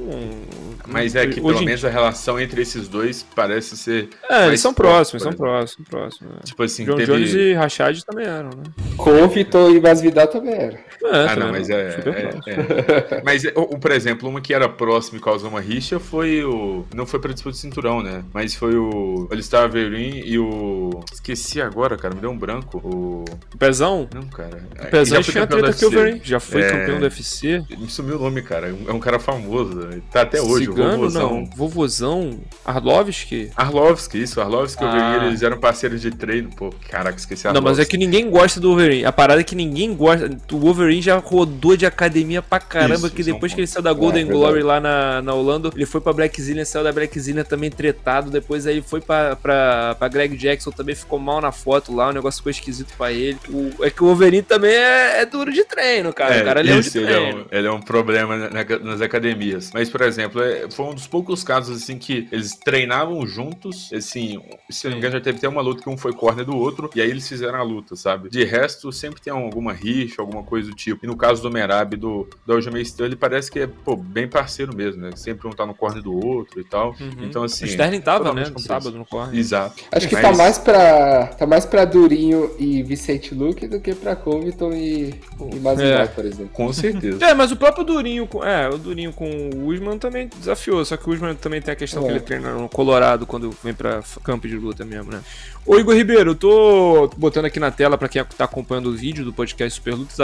Mas 0.87 1.15
é 1.15 1.27
que 1.27 1.41
pelo 1.41 1.63
menos 1.63 1.85
a 1.85 1.89
relação 1.89 2.41
entre 2.41 2.63
esses 2.63 2.89
dois 2.89 3.25
parece 3.35 3.77
ser. 3.77 4.09
É, 4.29 4.47
eles 4.47 4.61
são 4.61 4.75
próximos, 4.75 5.23
são 5.23 5.33
próximos, 5.33 5.89
próximos. 5.89 6.33
É. 6.41 6.45
Tipo 6.45 6.63
assim, 6.63 6.85
John 6.85 6.97
teve... 6.97 7.13
Jones 7.13 7.35
e 7.35 7.52
Rashad 7.55 8.05
também 8.05 8.27
eram, 8.27 8.51
né? 8.51 8.63
Com 8.97 9.29
Vitor 9.29 9.75
e 9.75 9.81
Masvidal 9.81 10.29
também 10.29 10.55
era. 10.55 10.93
É, 11.05 11.27
ah, 11.29 11.37
não, 11.37 11.51
mas 11.51 11.69
é. 11.69 12.01
é, 12.07 13.17
é. 13.17 13.23
mas, 13.27 13.43
o, 13.57 13.79
por 13.79 13.91
exemplo, 13.91 14.29
uma 14.29 14.41
que 14.41 14.55
era 14.55 14.69
próxima 14.69 15.19
e 15.19 15.21
causou 15.21 15.51
uma 15.51 15.61
rixa 15.61 15.99
foi 15.99 16.45
o. 16.45 16.85
Não 16.95 17.05
foi 17.05 17.19
pra 17.19 17.33
disputa 17.33 17.55
de 17.55 17.61
cinturão, 17.61 18.03
né? 18.03 18.23
Mas 18.33 18.55
foi 18.55 18.77
o 18.77 19.27
Alistair 19.31 19.69
Verin 19.69 20.23
e 20.25 20.39
o. 20.39 20.91
Esqueci 21.13 21.61
agora, 21.61 21.97
cara, 21.97 22.15
me 22.15 22.21
deu 22.21 22.31
um 22.31 22.39
branco. 22.39 22.79
O. 22.79 23.25
Pezão? 23.59 24.09
Não, 24.15 24.23
cara. 24.23 24.65
O 24.81 24.91
Pezão 24.91 25.23
tinha 25.23 25.47
treta 25.47 25.73
que 25.73 25.85
o 25.85 25.91
Verin. 25.91 26.21
Já 26.23 26.39
foi 26.39 26.63
é... 26.63 26.71
campeão 26.71 26.99
do 27.01 27.05
UFC. 27.05 27.65
Me 27.77 27.89
sumiu 27.89 28.17
o 28.17 28.23
nome, 28.23 28.43
cara. 28.43 28.75
É 28.87 28.93
um 28.93 29.01
cara 29.01 29.19
famoso. 29.19 29.89
Tá 30.13 30.23
até 30.23 30.41
hoje. 30.41 30.67
Cigano, 30.67 30.95
o 30.95 30.97
vovozão. 30.97 31.31
não. 31.31 31.51
Vovozão. 31.57 32.41
Arlovski? 32.65 33.51
Arlovski, 33.57 34.23
isso. 34.23 34.41
Arlovski 34.41 34.83
e 34.85 34.87
ah. 34.87 34.89
o 34.89 34.93
Verin, 34.93 35.27
eles 35.29 35.43
eram 35.43 35.59
parceiros 35.59 36.01
de 36.01 36.13
treino. 36.13 36.51
Pô, 36.55 36.73
caraca, 36.89 37.19
esqueci 37.19 37.49
a 37.49 37.53
Não, 37.53 37.61
mas 37.61 37.81
é 37.81 37.85
que 37.85 37.99
ninguém 37.99 38.31
gosta 38.31 38.61
do 38.61 38.75
Wolverine. 38.83 39.05
A 39.05 39.13
parada 39.13 39.41
é 39.41 39.45
que 39.45 39.55
ninguém 39.55 39.95
gosta. 39.95 40.31
O 40.53 40.59
Wolverine 40.59 41.03
já 41.03 41.17
rodou 41.17 41.77
de 41.77 41.87
academia 41.87 42.43
pra 42.43 42.61
caramba, 42.61 43.07
isso, 43.07 43.11
que 43.11 43.23
depois 43.23 43.53
é 43.53 43.55
um 43.55 43.57
que 43.57 43.61
ele 43.61 43.67
saiu 43.67 43.83
da 43.83 43.93
Golden 43.93 44.27
é, 44.27 44.31
Glory 44.31 44.63
lá 44.63 44.81
na, 44.81 45.23
na 45.23 45.35
Holanda, 45.35 45.71
ele 45.75 45.87
foi 45.87 46.01
pra 46.01 46.13
Black 46.13 46.41
Zillion, 46.41 46.65
saiu 46.65 46.85
da 46.85 46.93
Black 46.93 47.19
Zillion 47.19 47.45
também 47.45 47.71
tretado. 47.71 48.31
Depois 48.31 48.67
aí 48.67 48.83
foi 48.83 49.01
pra, 49.01 49.37
pra, 49.37 49.95
pra 49.99 50.09
Greg 50.09 50.37
Jackson, 50.37 50.71
também 50.71 50.95
ficou 50.95 51.19
mal 51.19 51.41
na 51.41 51.53
foto 51.53 51.95
lá, 51.95 52.09
o 52.09 52.13
negócio 52.13 52.39
ficou 52.39 52.51
esquisito 52.51 52.95
pra 52.97 53.13
ele. 53.13 53.39
O, 53.49 53.85
é 53.85 53.91
que 53.91 54.03
o 54.03 54.07
Wolverine 54.07 54.43
também 54.43 54.73
é, 54.73 55.23
é 55.23 55.27
duro 55.27 55.53
de 55.53 55.65
treino, 55.65 56.13
cara. 56.13 56.35
É, 56.35 56.43
o 56.43 56.45
cara 56.45 56.61
é 56.61 56.79
isso, 56.79 56.99
ele, 56.99 57.13
é 57.13 57.21
um, 57.21 57.45
ele 57.51 57.67
é 57.67 57.73
um 57.73 57.81
problema 57.81 58.37
na, 58.37 58.65
nas 58.83 59.01
academias. 59.01 59.71
Mas, 59.73 59.89
por 59.89 60.03
exemplo, 60.03 60.43
é, 60.43 60.65
é, 60.65 60.71
foi 60.71 60.87
um 60.87 60.95
dos 60.95 61.07
poucos 61.07 61.45
casos, 61.45 61.83
assim, 61.83 61.99
que 61.99 62.29
eles 62.31 62.55
treinavam 62.57 63.27
juntos, 63.27 63.91
assim, 63.93 64.41
se 64.71 64.85
não 64.85 64.93
me 64.93 64.99
engano, 64.99 65.15
já 65.15 65.21
teve 65.21 65.39
até 65.39 65.49
uma 65.49 65.61
luta 65.61 65.83
que 65.83 65.89
um 65.89 65.97
foi 65.97 66.13
corner 66.13 66.45
do 66.45 66.57
outro, 66.57 66.91
e 66.95 67.01
aí 67.01 67.11
eles 67.11 67.29
fizeram 67.29 67.59
a 67.59 67.63
luta, 67.63 67.97
sabe? 67.97 68.29
De 68.29 68.45
resto, 68.45 68.72
sempre 68.93 69.21
tem 69.21 69.33
alguma 69.33 69.73
rixa, 69.73 70.21
alguma 70.21 70.43
coisa 70.43 70.69
do 70.69 70.75
tipo. 70.75 71.05
E 71.05 71.09
no 71.09 71.17
caso 71.17 71.43
do 71.43 71.51
Merab 71.51 71.97
do, 71.97 72.29
do 72.47 72.53
Aljamain 72.53 72.83
Sterling, 72.83 73.17
parece 73.17 73.51
que 73.51 73.61
é, 73.61 73.67
pô, 73.67 73.97
bem 73.97 74.29
parceiro 74.29 74.75
mesmo, 74.75 75.03
né? 75.03 75.11
Sempre 75.15 75.49
um 75.49 75.51
tá 75.51 75.67
no 75.67 75.75
corner 75.75 76.03
do 76.03 76.13
outro 76.13 76.61
e 76.61 76.65
tal. 76.65 76.95
Uhum. 77.01 77.25
Então, 77.25 77.45
assim. 77.45 77.65
O 77.65 77.69
Sterling 77.69 78.01
tava, 78.01 78.33
né? 78.33 78.45
No 78.51 78.59
sábado 78.59 78.97
no 78.97 79.05
corner. 79.05 79.39
Exato. 79.39 79.83
Acho 79.91 80.09
que 80.09 80.17
tá 80.17 80.23
Mas... 80.23 80.31
tá 80.31 80.43
mais 80.43 80.59
pra. 80.59 81.27
Tá 81.27 81.47
mais 81.47 81.67
pra 81.67 81.85
Durinho 81.85 82.51
e 82.59 82.83
Vicente 82.83 83.35
Luque 83.35 83.67
do 83.67 83.81
que 83.81 83.95
pra 83.95 84.17
Covington 84.17 84.73
e, 84.73 85.15
e 85.53 85.61
Masvidal, 85.61 86.03
é. 86.03 86.07
por 86.07 86.25
exemplo. 86.25 86.51
Com 86.53 86.73
certeza. 86.73 87.25
é, 87.27 87.35
mas 87.35 87.53
o 87.53 87.57
próprio 87.57 87.85
Durinho, 87.85 88.29
é, 88.43 88.69
o 88.69 88.79
Durinho 88.79 89.13
com 89.13 89.29
o 89.55 89.69
Usman 89.69 89.99
também 89.99 90.29
desafiou, 90.39 90.85
só 90.85 90.97
que 90.97 91.09
o 91.09 91.13
Usman 91.13 91.35
também 91.35 91.61
tem 91.61 91.73
a 91.73 91.77
questão 91.77 92.03
é. 92.03 92.07
que 92.07 92.13
ele 92.13 92.21
treina 92.21 92.53
no 92.55 92.69
Colorado 92.69 93.27
quando 93.27 93.51
vem 93.63 93.75
pra 93.75 94.03
campo 94.23 94.49
de 94.49 94.57
luta 94.57 94.85
mesmo, 94.85 95.11
né? 95.11 95.21
Ô 95.65 95.79
Igor 95.79 95.95
Ribeiro, 95.95 96.31
eu 96.31 96.35
tô 96.35 97.09
botando 97.17 97.45
aqui 97.45 97.61
na 97.61 97.71
tela 97.71 97.97
para 97.97 98.09
quem 98.09 98.25
tá 98.25 98.49
acompanhando 98.63 98.91
o 98.91 98.93
vídeo 98.93 99.25
do 99.25 99.33
podcast 99.33 99.79
Super 99.79 99.95
Lutas 99.95 100.19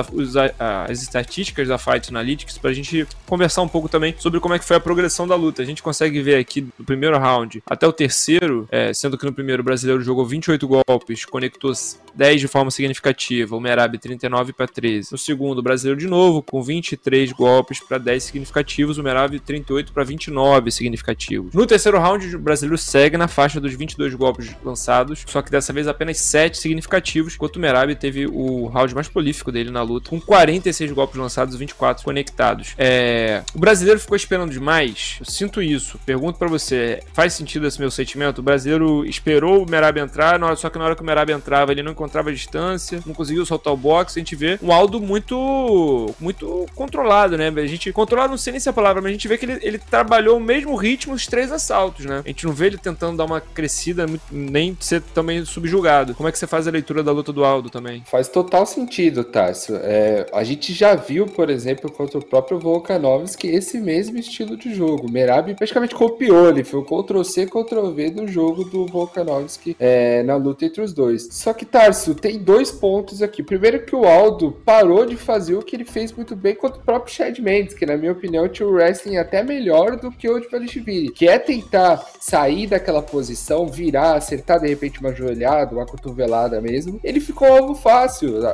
as 0.58 1.02
estatísticas 1.02 1.68
da 1.68 1.78
Fight 1.78 2.08
Analytics 2.10 2.58
pra 2.58 2.72
gente 2.72 3.06
conversar 3.26 3.62
um 3.62 3.68
pouco 3.68 3.88
também 3.88 4.14
sobre 4.18 4.40
como 4.40 4.54
é 4.54 4.58
que 4.58 4.64
foi 4.64 4.76
a 4.76 4.80
progressão 4.80 5.26
da 5.26 5.34
luta. 5.34 5.62
A 5.62 5.64
gente 5.64 5.82
consegue 5.82 6.20
ver 6.22 6.36
aqui 6.36 6.60
do 6.60 6.84
primeiro 6.84 7.18
round 7.18 7.62
até 7.66 7.86
o 7.86 7.92
terceiro, 7.92 8.68
é, 8.70 8.92
sendo 8.92 9.18
que 9.18 9.24
no 9.24 9.32
primeiro 9.32 9.62
o 9.62 9.64
brasileiro 9.64 10.02
jogou 10.02 10.24
28 10.24 10.66
golpes, 10.66 11.24
conectou 11.24 11.72
10 12.14 12.40
de 12.40 12.48
forma 12.48 12.70
significativa, 12.70 13.56
o 13.56 13.60
Merab 13.60 13.98
39 13.98 14.52
para 14.52 14.66
13. 14.66 15.12
No 15.12 15.18
segundo, 15.18 15.58
o 15.58 15.62
brasileiro 15.62 15.98
de 15.98 16.06
novo 16.06 16.42
com 16.42 16.62
23 16.62 17.32
golpes 17.32 17.80
para 17.80 17.98
10 17.98 18.22
significativos, 18.22 18.98
o 18.98 19.02
Merab 19.02 19.38
38 19.38 19.92
para 19.92 20.04
29 20.04 20.70
significativos. 20.70 21.52
No 21.52 21.66
terceiro 21.66 21.98
round, 21.98 22.36
o 22.36 22.38
brasileiro 22.38 22.78
segue 22.78 23.16
na 23.16 23.28
faixa 23.28 23.60
dos 23.60 23.74
22 23.74 24.14
golpes 24.14 24.54
lançados 24.64 25.24
só 25.26 25.42
que 25.42 25.50
dessa 25.50 25.72
vez 25.72 25.86
apenas 25.86 26.18
7 26.18 26.56
significativos, 26.58 27.34
enquanto 27.34 27.56
o 27.56 27.60
Merab 27.60 27.94
teve 27.94 28.26
o 28.28 28.66
round 28.66 28.94
mais 28.94 29.08
prolífico 29.08 29.52
dele 29.52 29.70
na 29.70 29.82
luta, 29.82 30.10
com 30.10 30.20
46 30.20 30.92
golpes 30.92 31.16
lançados 31.16 31.54
e 31.54 31.58
24 31.58 32.04
conectados. 32.04 32.74
É... 32.78 33.42
O 33.54 33.58
brasileiro 33.58 34.00
ficou 34.00 34.16
esperando 34.16 34.50
demais? 34.50 35.16
Eu 35.20 35.26
sinto 35.26 35.62
isso. 35.62 35.98
Pergunto 36.04 36.38
para 36.38 36.48
você, 36.48 37.02
faz 37.12 37.32
sentido 37.34 37.66
esse 37.66 37.78
meu 37.80 37.90
sentimento? 37.90 38.38
O 38.38 38.42
brasileiro 38.42 39.04
esperou 39.04 39.64
o 39.64 39.70
Merab 39.70 39.98
entrar, 39.98 40.38
só 40.56 40.70
que 40.70 40.78
na 40.78 40.84
hora 40.84 40.96
que 40.96 41.02
o 41.02 41.04
Merab 41.04 41.30
entrava, 41.30 41.72
ele 41.72 41.82
não 41.82 41.92
encontrava 41.92 42.32
distância, 42.32 43.00
não 43.06 43.14
conseguiu 43.14 43.44
soltar 43.44 43.72
o 43.72 43.76
boxe, 43.76 44.18
a 44.18 44.20
gente 44.20 44.36
vê 44.36 44.58
um 44.62 44.72
Aldo 44.72 45.00
muito 45.00 46.14
muito 46.20 46.66
controlado, 46.74 47.36
né? 47.36 47.48
A 47.48 47.66
gente, 47.66 47.92
controlado 47.92 48.30
não 48.30 48.38
sei 48.38 48.52
nem 48.52 48.60
se 48.60 48.68
é 48.68 48.70
a 48.70 48.72
palavra, 48.72 49.02
mas 49.02 49.10
a 49.10 49.12
gente 49.12 49.28
vê 49.28 49.36
que 49.36 49.44
ele, 49.44 49.58
ele 49.62 49.78
trabalhou 49.78 50.36
o 50.36 50.40
mesmo 50.40 50.74
ritmo 50.76 51.14
os 51.14 51.26
três 51.26 51.50
assaltos, 51.50 52.04
né? 52.04 52.22
A 52.24 52.28
gente 52.28 52.46
não 52.46 52.52
vê 52.52 52.66
ele 52.66 52.78
tentando 52.78 53.16
dar 53.16 53.24
uma 53.24 53.40
crescida, 53.40 54.06
nem 54.30 54.76
ser 54.80 55.02
também 55.02 55.44
subjugado. 55.44 56.14
Como 56.14 56.28
é 56.28 56.32
que 56.32 56.38
você 56.38 56.46
faz 56.46 56.66
a 56.66 56.70
leitura 56.70 57.02
da 57.02 57.12
luta 57.12 57.32
do 57.32 57.44
Aldo 57.44 57.70
também? 57.70 58.02
Faz 58.18 58.26
total 58.26 58.66
sentido, 58.66 59.22
Tássio. 59.22 59.76
É, 59.76 60.26
a 60.32 60.42
gente 60.42 60.72
já 60.72 60.96
viu, 60.96 61.24
por 61.24 61.48
exemplo, 61.48 61.88
contra 61.88 62.18
o 62.18 62.24
próprio 62.24 62.58
Volkanovski, 62.58 63.46
esse 63.46 63.78
mesmo 63.78 64.18
estilo 64.18 64.56
de 64.56 64.74
jogo. 64.74 65.08
Merab 65.08 65.54
praticamente 65.54 65.94
copiou, 65.94 66.48
ele 66.48 66.64
foi 66.64 66.80
o 66.80 66.84
Ctrl-C, 66.84 67.46
Ctrl-V 67.46 68.10
do 68.10 68.26
jogo 68.26 68.64
do 68.64 68.86
Volkanovski 68.86 69.76
é, 69.78 70.24
na 70.24 70.34
luta 70.34 70.64
entre 70.64 70.82
os 70.82 70.92
dois. 70.92 71.28
Só 71.30 71.52
que, 71.52 71.64
Tarso, 71.64 72.12
tem 72.12 72.40
dois 72.40 72.72
pontos 72.72 73.22
aqui. 73.22 73.40
Primeiro 73.40 73.84
que 73.86 73.94
o 73.94 74.04
Aldo 74.04 74.50
parou 74.64 75.06
de 75.06 75.14
fazer 75.14 75.54
o 75.54 75.62
que 75.62 75.76
ele 75.76 75.84
fez 75.84 76.12
muito 76.12 76.34
bem 76.34 76.56
contra 76.56 76.80
o 76.80 76.84
próprio 76.84 77.14
Chad 77.14 77.38
Mendes, 77.38 77.72
que 77.72 77.86
na 77.86 77.96
minha 77.96 78.10
opinião 78.10 78.48
tinha 78.48 78.66
o 78.66 78.72
wrestling 78.72 79.18
até 79.18 79.44
melhor 79.44 79.96
do 79.96 80.10
que 80.10 80.28
o 80.28 80.40
de 80.40 80.48
Valishvili, 80.48 81.12
que 81.12 81.28
é 81.28 81.38
tentar 81.38 82.04
sair 82.18 82.66
daquela 82.66 83.00
posição, 83.00 83.68
virar, 83.68 84.16
acertar 84.16 84.58
de 84.58 84.66
repente 84.66 84.98
uma 84.98 85.14
joelhada, 85.14 85.72
uma 85.72 85.86
cotovelada 85.86 86.60
mesmo, 86.60 86.98
ele 87.04 87.20
ficou 87.20 87.46
alvo 87.46 87.76
fácil. 87.76 88.07